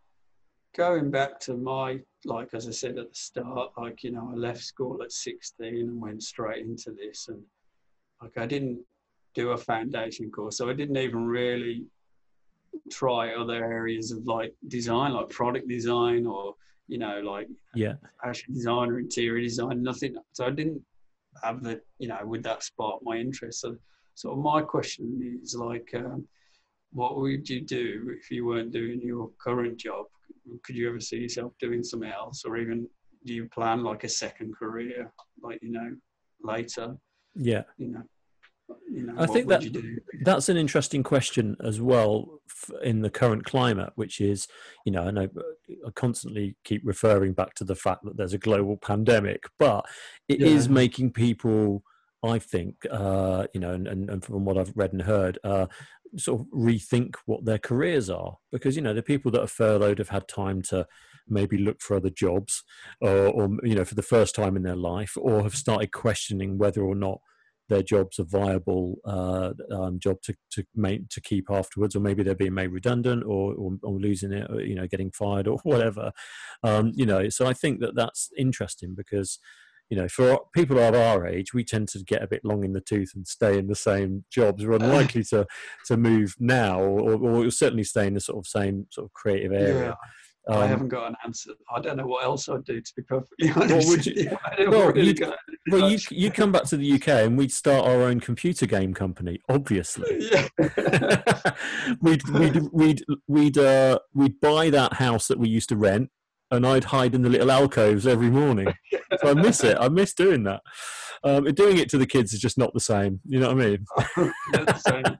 [0.76, 4.36] going back to my like as I said at the start, like you know, I
[4.36, 7.42] left school at 16 and went straight into this, and
[8.22, 8.80] like I didn't
[9.36, 11.86] do a foundation course, so I didn't even really
[12.92, 16.56] try other areas of like design, like product design or
[16.88, 17.94] you know, like yeah,
[18.24, 19.82] fashion design or interior design.
[19.84, 20.16] Nothing.
[20.34, 20.82] So I didn't
[21.44, 23.62] have the you know, would that spark my interest?
[23.62, 23.78] So,
[24.16, 25.90] so my question is like.
[25.96, 26.28] Um,
[26.92, 30.08] what would you do if you weren't doing your current job?
[30.64, 32.88] Could you ever see yourself doing something else, or even
[33.26, 35.12] do you plan like a second career,
[35.42, 35.96] like you know,
[36.42, 36.96] later?
[37.36, 38.04] Yeah, you know.
[38.88, 39.64] You know, I think that
[40.22, 42.40] that's an interesting question as well
[42.84, 44.48] in the current climate, which is,
[44.86, 48.34] you know, I know uh, I constantly keep referring back to the fact that there's
[48.34, 49.86] a global pandemic, but
[50.28, 50.48] it yeah.
[50.48, 51.84] is making people,
[52.24, 55.68] I think, uh, you know, and, and, from what I've read and heard, uh,
[56.18, 60.00] sort of rethink what their careers are because you know the people that are furloughed
[60.00, 60.86] have had time to
[61.28, 62.64] maybe look for other jobs
[63.00, 66.58] or, or you know for the first time in their life or have started questioning
[66.58, 67.20] whether or not
[67.70, 72.24] their job's a viable uh, um, job to to make to keep afterwards, or maybe
[72.24, 75.60] they're being made redundant, or, or, or losing it, or, you know, getting fired, or
[75.64, 76.12] whatever.
[76.64, 79.40] Um, you know, so I think that that's interesting because
[79.90, 82.74] you know, for people of our age, we tend to get a bit long in
[82.74, 84.66] the tooth and stay in the same jobs.
[84.66, 85.48] We're unlikely to
[85.88, 89.52] to move now, or, or certainly stay in the sort of same sort of creative
[89.52, 89.90] area.
[89.90, 89.96] Yeah.
[90.48, 91.52] Um, I haven't got an answer.
[91.76, 93.88] I don't know what else I'd do, to be perfectly honest.
[93.90, 94.38] Would you?
[94.70, 95.34] well, really you,
[95.70, 98.94] well you, you come back to the UK and we'd start our own computer game
[98.94, 99.40] company.
[99.48, 100.30] Obviously,
[102.02, 106.10] we'd we'd we'd we'd uh, we'd buy that house that we used to rent
[106.52, 108.74] and I'd hide in the little alcoves every morning.
[109.22, 109.78] So I miss it.
[109.80, 110.62] I miss doing that.
[111.24, 113.20] Um, doing it to the kids is just not the same.
[113.26, 115.18] You know what I mean?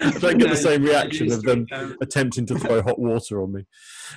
[0.00, 1.66] I don't get the same reaction of them
[2.00, 3.66] attempting to throw hot water on me.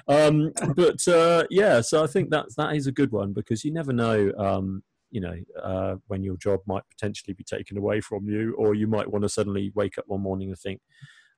[0.07, 3.73] Um, but uh, yeah, so I think that that is a good one because you
[3.73, 4.31] never know.
[4.37, 8.73] Um, you know, uh, when your job might potentially be taken away from you, or
[8.73, 10.79] you might want to suddenly wake up one morning and think,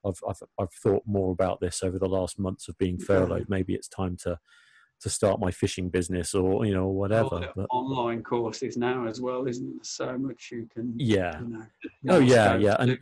[0.05, 3.47] I've, I've, I've thought more about this over the last months of being furloughed.
[3.49, 4.37] Maybe it's time to
[5.03, 7.49] to start my fishing business or you know whatever.
[7.55, 9.83] But, online courses now as well, isn't there?
[9.83, 10.93] So much you can.
[10.97, 11.39] Yeah.
[11.39, 12.97] You know, oh yeah, yeah, and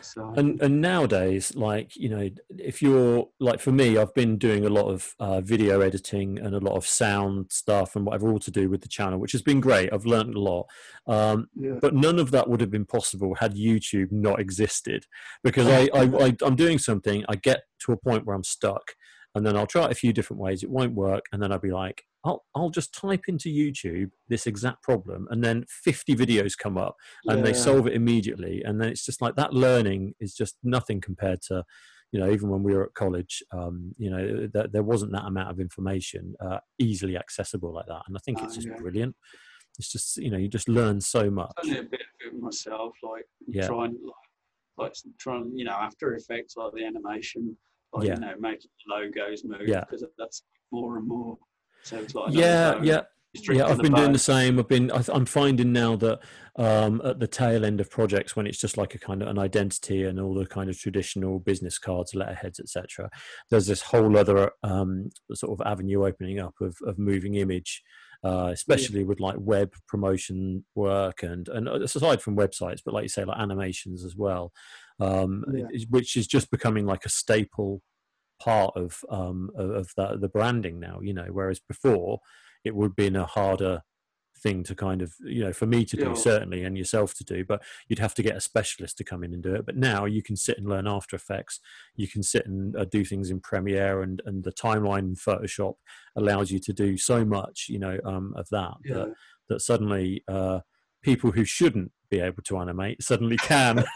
[0.00, 0.34] so.
[0.36, 2.28] and and nowadays, like you know,
[2.58, 6.54] if you're like for me, I've been doing a lot of uh, video editing and
[6.54, 9.42] a lot of sound stuff and whatever, all to do with the channel, which has
[9.42, 9.92] been great.
[9.92, 10.66] I've learned a lot,
[11.06, 11.78] um, yeah.
[11.80, 15.06] but none of that would have been possible had YouTube not existed,
[15.42, 18.92] because I, I, I I'm doing something, I get to a point where I'm stuck
[19.36, 20.62] and then I'll try it a few different ways.
[20.62, 24.46] It won't work, and then I'll be like, I'll I'll just type into YouTube this
[24.46, 26.96] exact problem, and then 50 videos come up,
[27.26, 27.44] and yeah.
[27.44, 28.62] they solve it immediately.
[28.64, 31.64] And then it's just like that learning is just nothing compared to,
[32.12, 35.26] you know, even when we were at college, um, you know, th- there wasn't that
[35.26, 38.02] amount of information uh, easily accessible like that.
[38.08, 38.76] And I think it's just yeah.
[38.78, 39.14] brilliant.
[39.78, 41.52] It's just you know you just learn so much.
[41.58, 43.66] I've done a bit of it myself, like yeah.
[43.66, 44.14] trying like
[44.78, 47.56] like trying, you know, After Effects, like the animation,
[47.92, 48.14] like Yeah.
[48.14, 49.80] you know, making logos move Yeah.
[49.80, 50.42] because that's
[50.72, 51.38] more and more.
[51.82, 53.02] So it's like yeah, another yeah.
[53.50, 54.58] Yeah, I've the been doing the same.
[54.58, 54.90] I've been.
[54.90, 56.20] I th- I'm finding now that
[56.56, 59.38] um, at the tail end of projects, when it's just like a kind of an
[59.38, 63.10] identity and all the kind of traditional business cards, letterheads, etc.,
[63.50, 67.82] there's this whole other um, sort of avenue opening up of, of moving image,
[68.24, 73.08] uh, especially with like web promotion work and and aside from websites, but like you
[73.08, 74.52] say, like animations as well,
[75.00, 75.66] um, Yeah.
[75.90, 77.82] which is just becoming like a staple
[78.38, 82.18] part of um of, the, the branding now you know whereas before
[82.64, 83.80] it would have been a harder
[84.46, 86.14] thing to kind of you know for me to do Yeah.
[86.14, 89.32] certainly and yourself to do but you'd have to get a specialist to come in
[89.34, 89.66] and do it.
[89.66, 91.58] But now you can sit and learn after effects.
[91.96, 95.74] You can sit and uh, do things in premiere and and the timeline in photoshop
[96.16, 98.94] allows you to do so much you know um of that Yeah.
[98.94, 99.08] that,
[99.48, 100.60] that suddenly uh
[101.02, 103.84] people who shouldn't be able to animate suddenly can.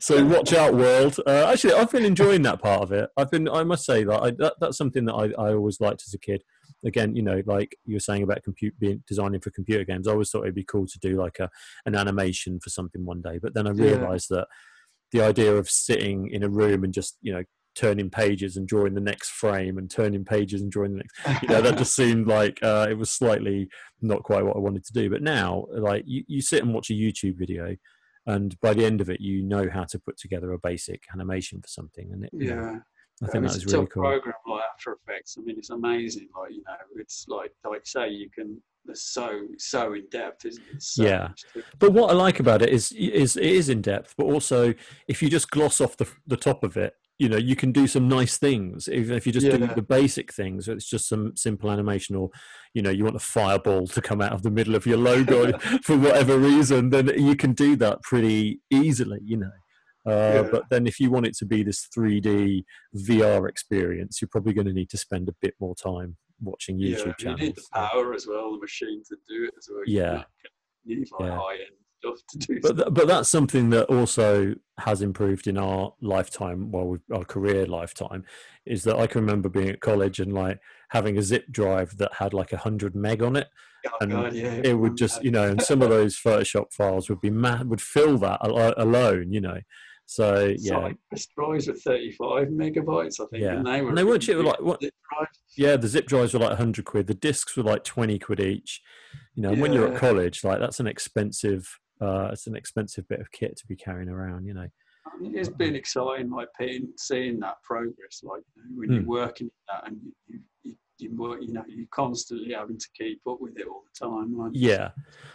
[0.00, 1.14] So watch out world.
[1.26, 3.08] Uh, actually i've been enjoying that part of it.
[3.16, 6.02] I've been i must say that, I, that that's something that I, I always liked
[6.06, 6.42] as a kid
[6.84, 10.12] again you know like you were saying about compute being designing for computer games i
[10.12, 11.48] always thought it'd be cool to do like a
[11.86, 13.84] an animation for something one day but then i Yeah.
[13.84, 14.46] realized that
[15.12, 17.42] the idea of sitting in a room and just you know
[17.76, 21.48] turning pages and drawing the next frame and turning pages and drawing the next you
[21.48, 23.68] know that just seemed like uh, it was slightly
[24.02, 26.90] not quite what i wanted to do but now like you, you sit and watch
[26.90, 27.76] a youtube video
[28.26, 31.60] and by the end of it you know how to put together a basic animation
[31.60, 32.78] for something and it, you know, yeah.
[33.22, 35.36] I think that is really cool program like After Effects.
[35.38, 36.28] I mean, it's amazing.
[36.38, 38.60] Like you know, it's like like say you can.
[38.88, 40.82] It's so so in depth, isn't it?
[40.82, 41.28] So Yeah.
[41.78, 44.74] But what I like about it is is it is in depth, but also
[45.06, 47.86] if you just gloss off the the top of it, you know, you can do
[47.86, 48.88] some nice things.
[48.88, 52.30] Even if you just do the basic things, it's just some simple animation, or
[52.72, 55.58] you know, you want a fireball to come out of the middle of your logo
[55.84, 59.20] for whatever reason, then you can do that pretty easily.
[59.22, 59.50] You know.
[60.06, 60.48] Uh, Yeah.
[60.50, 62.64] But then, if you want it to be this 3D
[62.96, 67.06] VR experience, you're probably going to need to spend a bit more time watching YouTube
[67.06, 67.40] yeah, channels.
[67.40, 69.82] You need the power as well, the machine to do it as well.
[69.86, 70.24] You Yeah.
[70.84, 71.36] You need like Yeah.
[71.36, 72.60] high end stuff to do.
[72.62, 77.66] but th- but that's something that also has improved in our lifetime well our career
[77.66, 78.24] lifetime
[78.64, 80.58] is that i can remember being at college and like
[80.88, 83.48] having a zip drive that had like a hundred meg on it
[83.86, 87.10] Oh, and God, yeah, it would just you know and some of those photoshop files
[87.10, 89.58] would be mad would fill that al- alone you know
[90.10, 93.44] so yeah SyQuest drives with 35 megabytes, I think.
[93.44, 93.58] Yeah.
[93.58, 94.82] And they were And they cheap, like, what-
[95.56, 98.80] yeah the zip drives were like 100 quid the discs were like 20 quid each
[99.34, 103.06] you know and when you're at college like that's an expensive uh it's an expensive
[103.06, 104.66] bit of kit to be carrying around you know
[105.22, 106.48] It's been exciting, like
[106.96, 108.22] seeing that progress.
[108.24, 109.08] Like you know, when you're Hmm.
[109.08, 112.88] working at that, and you, you, you, you, work, you know, you're constantly having to
[112.98, 114.36] keep up with it all the time.
[114.36, 114.90] Like, yeah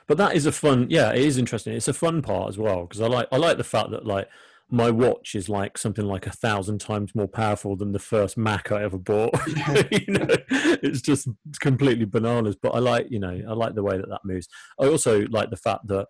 [0.08, 2.82] but that is a fun yeah it is interesting it's a fun part as well
[2.86, 4.28] because i like i like the fact that like
[4.70, 8.72] my watch is like something like a thousand times more powerful than the first mac
[8.72, 9.34] i ever bought
[9.92, 11.28] you know it's just
[11.60, 14.48] completely bananas but i like you know i like the way that that moves
[14.80, 16.08] i also like the fact that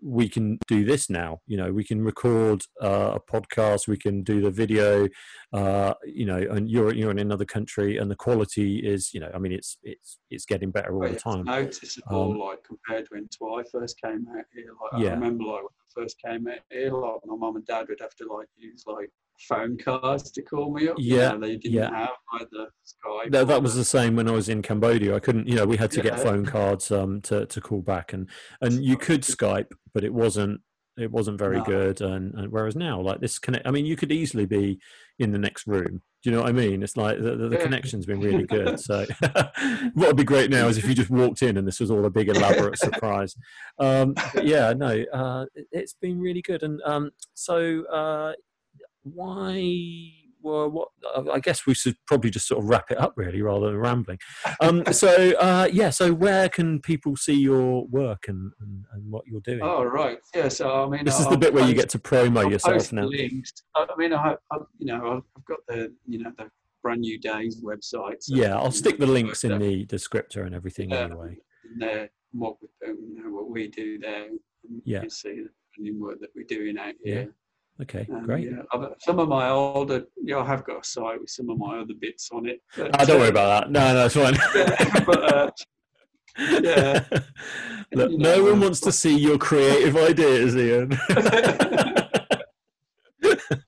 [0.00, 4.22] we can do this now you know we can record uh, a podcast we can
[4.22, 5.08] do the video
[5.52, 9.30] uh, you know and you're you're in another country and the quality is you know
[9.34, 13.06] i mean it's it's it's getting better all But the time noticeable, Um, like compared
[13.06, 14.70] to when I first came out here.
[14.92, 15.10] Like Yeah.
[15.10, 15.62] I remember, like
[15.94, 19.10] first came here, like my mum and dad would have to like use like
[19.48, 20.96] phone cards to call me up.
[20.98, 21.94] you Yeah, know, they didn't yeah.
[21.94, 23.30] have the Skype.
[23.30, 25.14] that, that was the- same when I was in Cambodia.
[25.14, 28.12] I couldn't, you know, we had to get phone cards um, to to call back,
[28.12, 28.28] and
[28.60, 30.60] and you could Skype, but it wasn't
[30.96, 31.64] it wasn't very No.
[31.64, 32.00] good.
[32.00, 34.80] And, and whereas now, like this connect, I mean, you could easily be
[35.20, 36.02] in the next room.
[36.22, 36.82] Do you know what I mean?
[36.82, 38.80] It's like the, the, the connection's been really good.
[38.80, 39.06] So
[39.94, 42.04] what would be great now is if you just walked in and this was all
[42.04, 43.36] a big elaborate surprise.
[43.78, 46.62] Um, yeah, no, uh, it, it's been really good.
[46.64, 48.32] And um, so uh,
[49.04, 50.10] why?
[50.40, 50.88] Well, what
[51.32, 54.18] I guess we should probably just sort of wrap it up really, rather than rambling.
[54.60, 59.26] Um, so uh, yeah, so where can people see your work and, and, and what
[59.26, 59.60] you're doing?
[59.62, 60.48] Oh right, yeah.
[60.48, 62.92] So I mean, this is I'll the bit where you get to promo I'll yourself
[62.92, 63.04] now.
[63.04, 63.52] Links.
[63.76, 66.48] I mean, I, I you know, I've got the you know the
[66.82, 68.16] brand new days website.
[68.22, 71.04] so, Yeah, I'll stick the links in the descriptor and everything Yeah.
[71.04, 71.36] anyway.
[71.72, 74.26] in there, what we do, you know, what we do there.
[74.26, 74.38] and
[74.84, 74.96] Yeah.
[74.96, 77.34] You can see the new work that we're doing out Yeah, here.
[77.80, 78.50] Okay, Um, great.
[78.50, 78.62] yeah,
[78.98, 81.94] some of my older, yeah, I have got a site with some of my other
[82.00, 82.60] bits on it.
[82.76, 83.70] But, Ah, don't worry uh, about that.
[83.70, 84.34] No, no, it's fine.
[84.56, 85.50] Yeah, but, uh,
[86.60, 87.04] yeah.
[87.94, 90.88] Look, You no one wants to see your creative ideas, Ian.
[91.08, 92.14] but,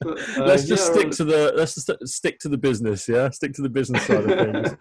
[0.04, 3.30] uh, let's just yeah, stick to the let's just stick to the business, yeah.
[3.30, 4.76] Stick to the business side of things.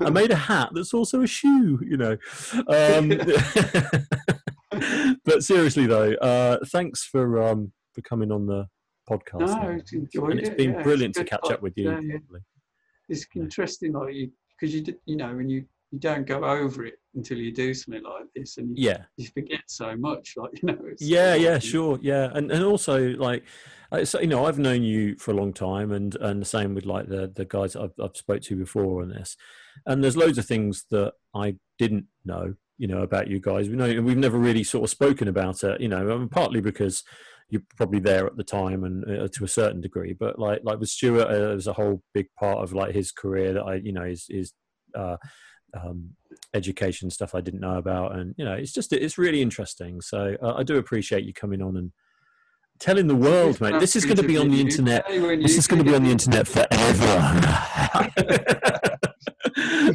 [0.00, 2.16] I made a hat that's also a shoe, you know.
[2.68, 3.10] Um,
[5.24, 8.66] but seriously though, uh, thanks for um, for coming on the
[9.08, 9.62] podcast.
[9.62, 11.90] No, it's enjoyed and it's it, been yeah, brilliant it's to catch up with you.
[11.90, 12.38] yeah, yeah.
[13.08, 16.94] It's interesting, like you, because you, you know, when you you don't go over it
[17.14, 20.66] until you do something like this, and you, Yeah, you forget so much, like you
[20.66, 20.78] know.
[20.90, 23.44] It's yeah, like, yeah, sure, yeah, and and also like,
[23.92, 26.74] uh, so, you know, I've known you for a long time, and and the same
[26.74, 29.36] with like the the guys I've, I've spoke to before on this,
[29.86, 33.68] and there's loads of things that I didn't know, you know, about you guys.
[33.68, 37.02] We know we've never really sort of spoken about it, you know, partly because
[37.48, 40.80] you're probably there at the time and uh, to a certain degree, but like like
[40.80, 43.92] with Stuart, uh, there's a whole big part of like his career that I, you
[43.92, 44.52] know, is is.
[44.94, 45.16] Uh,
[45.76, 46.10] um,
[46.54, 50.00] education stuff I didn't know about, and you know, it's just it's really interesting.
[50.00, 51.92] So uh, I do appreciate you coming on and
[52.78, 53.78] telling the world, mate.
[53.80, 55.06] This is going to be on the internet.
[55.08, 56.70] This is going to be on the internet forever.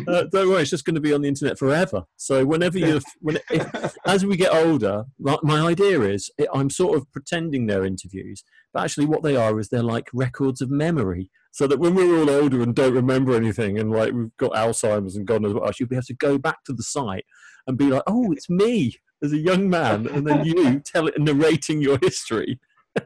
[0.08, 2.04] uh, don't worry, it's just going to be on the internet forever.
[2.18, 6.70] So whenever you, when if, as we get older, my, my idea is it, I'm
[6.70, 8.44] sort of pretending they're interviews,
[8.74, 11.30] but actually what they are is they're like records of memory.
[11.54, 15.18] So that when we're all older and don't remember anything, and like we've got Alzheimer's
[15.18, 17.26] and God knows what else, you'll be able to go back to the site
[17.68, 21.20] and be like, "Oh, it's me as a young man," and then you tell it,
[21.20, 22.62] narrating your history.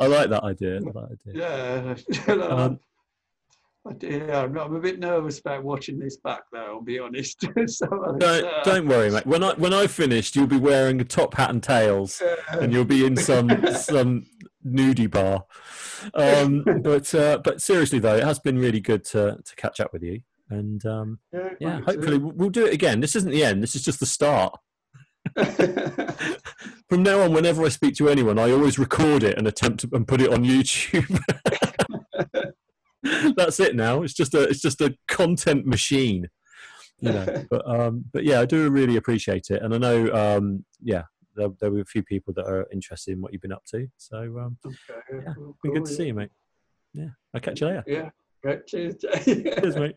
[0.00, 0.80] I like that idea.
[0.80, 1.96] That idea.
[2.26, 2.80] Yeah, Um,
[4.00, 6.74] yeah, I'm, I'm a bit nervous about watching this back, though.
[6.74, 7.40] I'll be honest.
[7.66, 7.86] so,
[8.18, 9.26] Don't, uh, don't worry, mate.
[9.26, 12.72] When I when I finished, you'll be wearing a top hat and tails, uh, and
[12.72, 14.26] you'll be in some some
[14.66, 15.44] nudie bar.
[16.14, 19.92] Um, but uh, but seriously though, it has been really good to to catch up
[19.92, 20.20] with you,
[20.50, 23.00] and um, yeah, yeah, hopefully we'll we'll do it again.
[23.00, 23.62] This isn't the end.
[23.62, 24.54] This is just the start.
[26.88, 29.90] From now on, whenever I speak to anyone, I always record it and attempt to,
[29.92, 31.20] and put it on YouTube.
[33.36, 34.02] That's it now.
[34.02, 36.28] It's just a it's just a content machine.
[37.00, 37.44] you know.
[37.50, 41.04] But um, but yeah, I do really appreciate it, and I know um, yeah,
[41.34, 43.88] there, there were a few people that are interested in what you've been up to.
[43.96, 46.30] So um, Okay, Yeah, well, been good to cool, see you, mate.
[46.92, 47.84] Yeah, I'll catch you later.
[47.86, 48.10] Yeah,
[48.42, 48.66] great.
[48.66, 49.96] Cheers, Cheers, mate.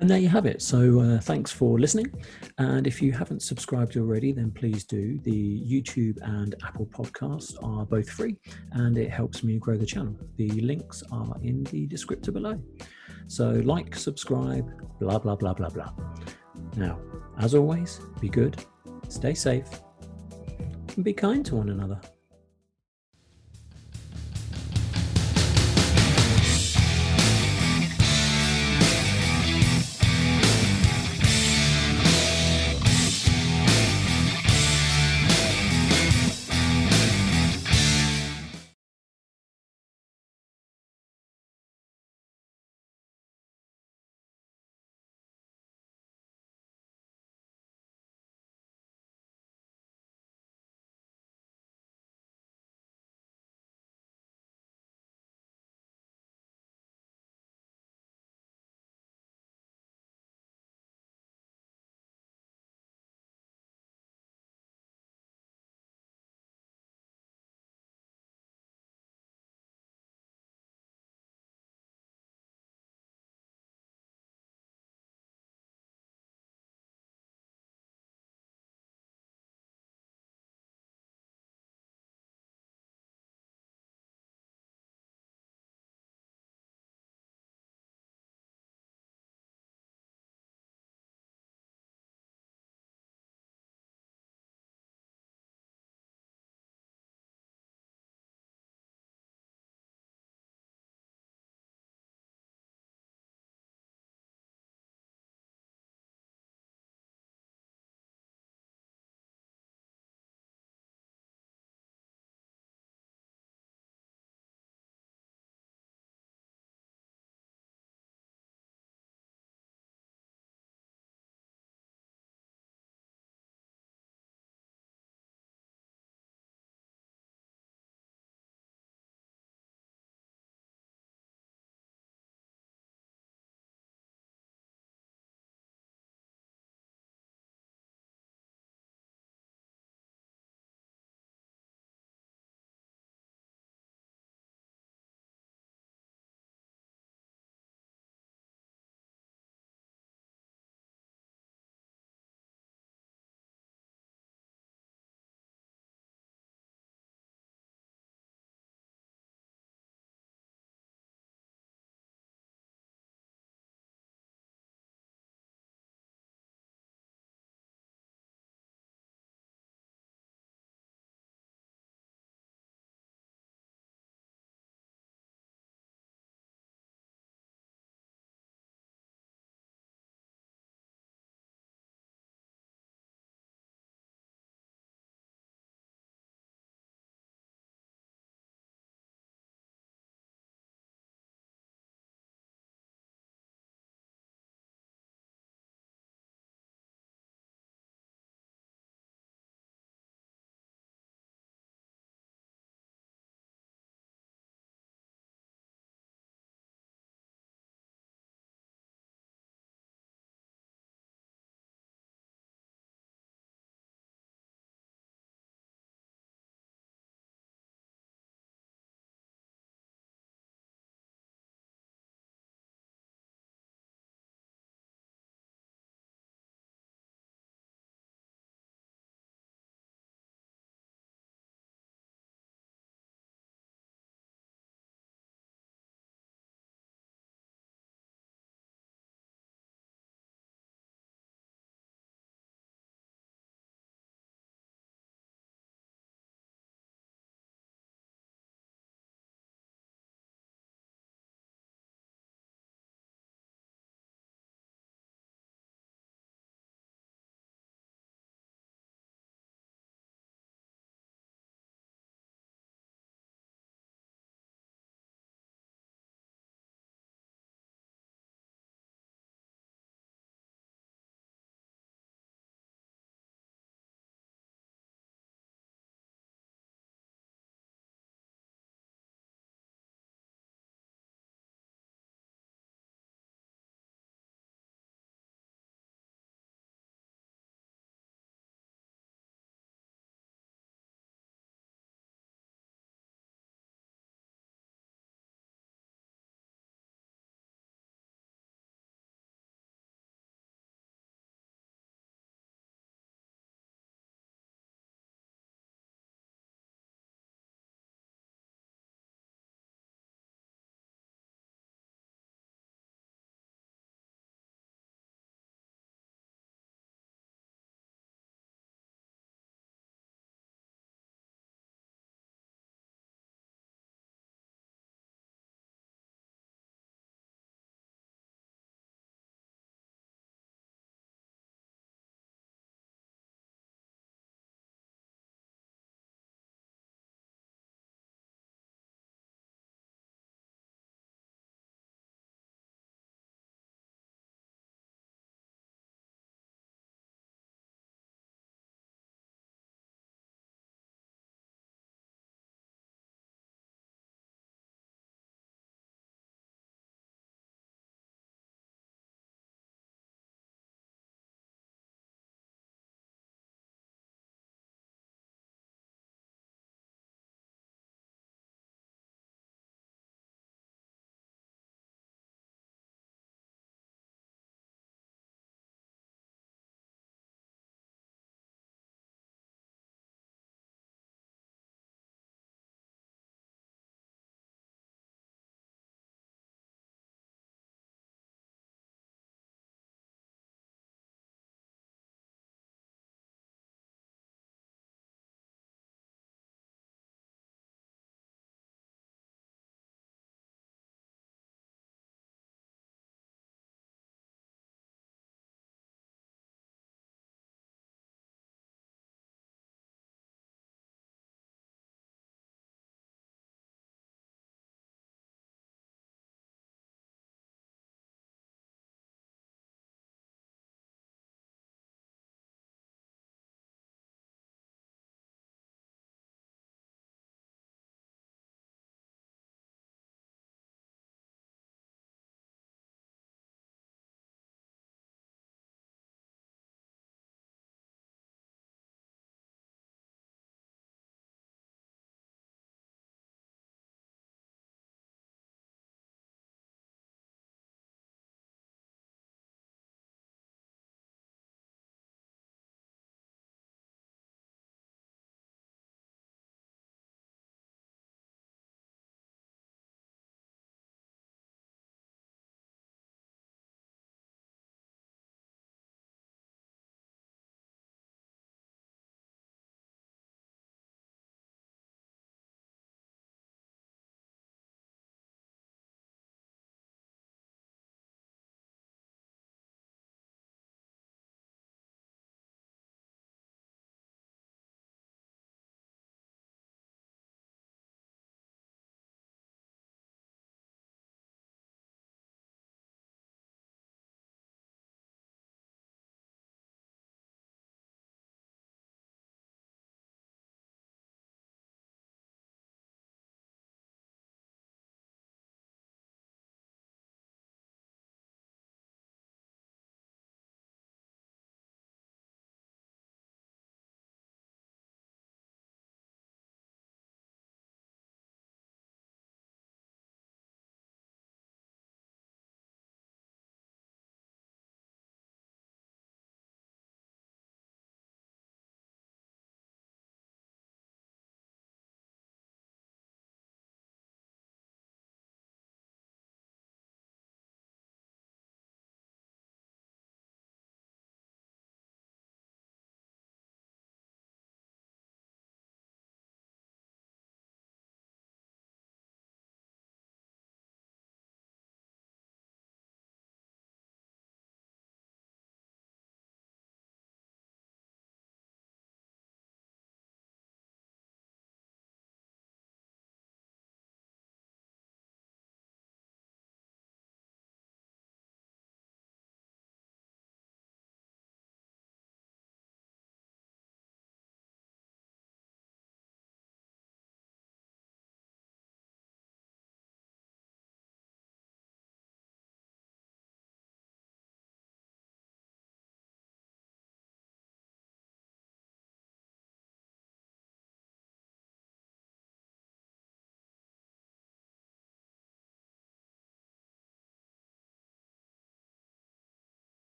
[0.00, 0.60] And there you have it.
[0.60, 2.12] So uh, thanks for listening.
[2.58, 5.18] And if you haven't subscribed already, then please do.
[5.20, 8.36] The YouTube and Apple podcasts are both free
[8.72, 10.16] and it helps me grow the channel.
[10.36, 12.60] The links are in the descriptor below.
[13.28, 15.92] So like, subscribe, blah, blah, blah, blah, blah.
[16.76, 16.98] Now,
[17.38, 18.62] as always, be good,
[19.08, 19.68] stay safe,
[20.96, 22.00] and be kind to one another.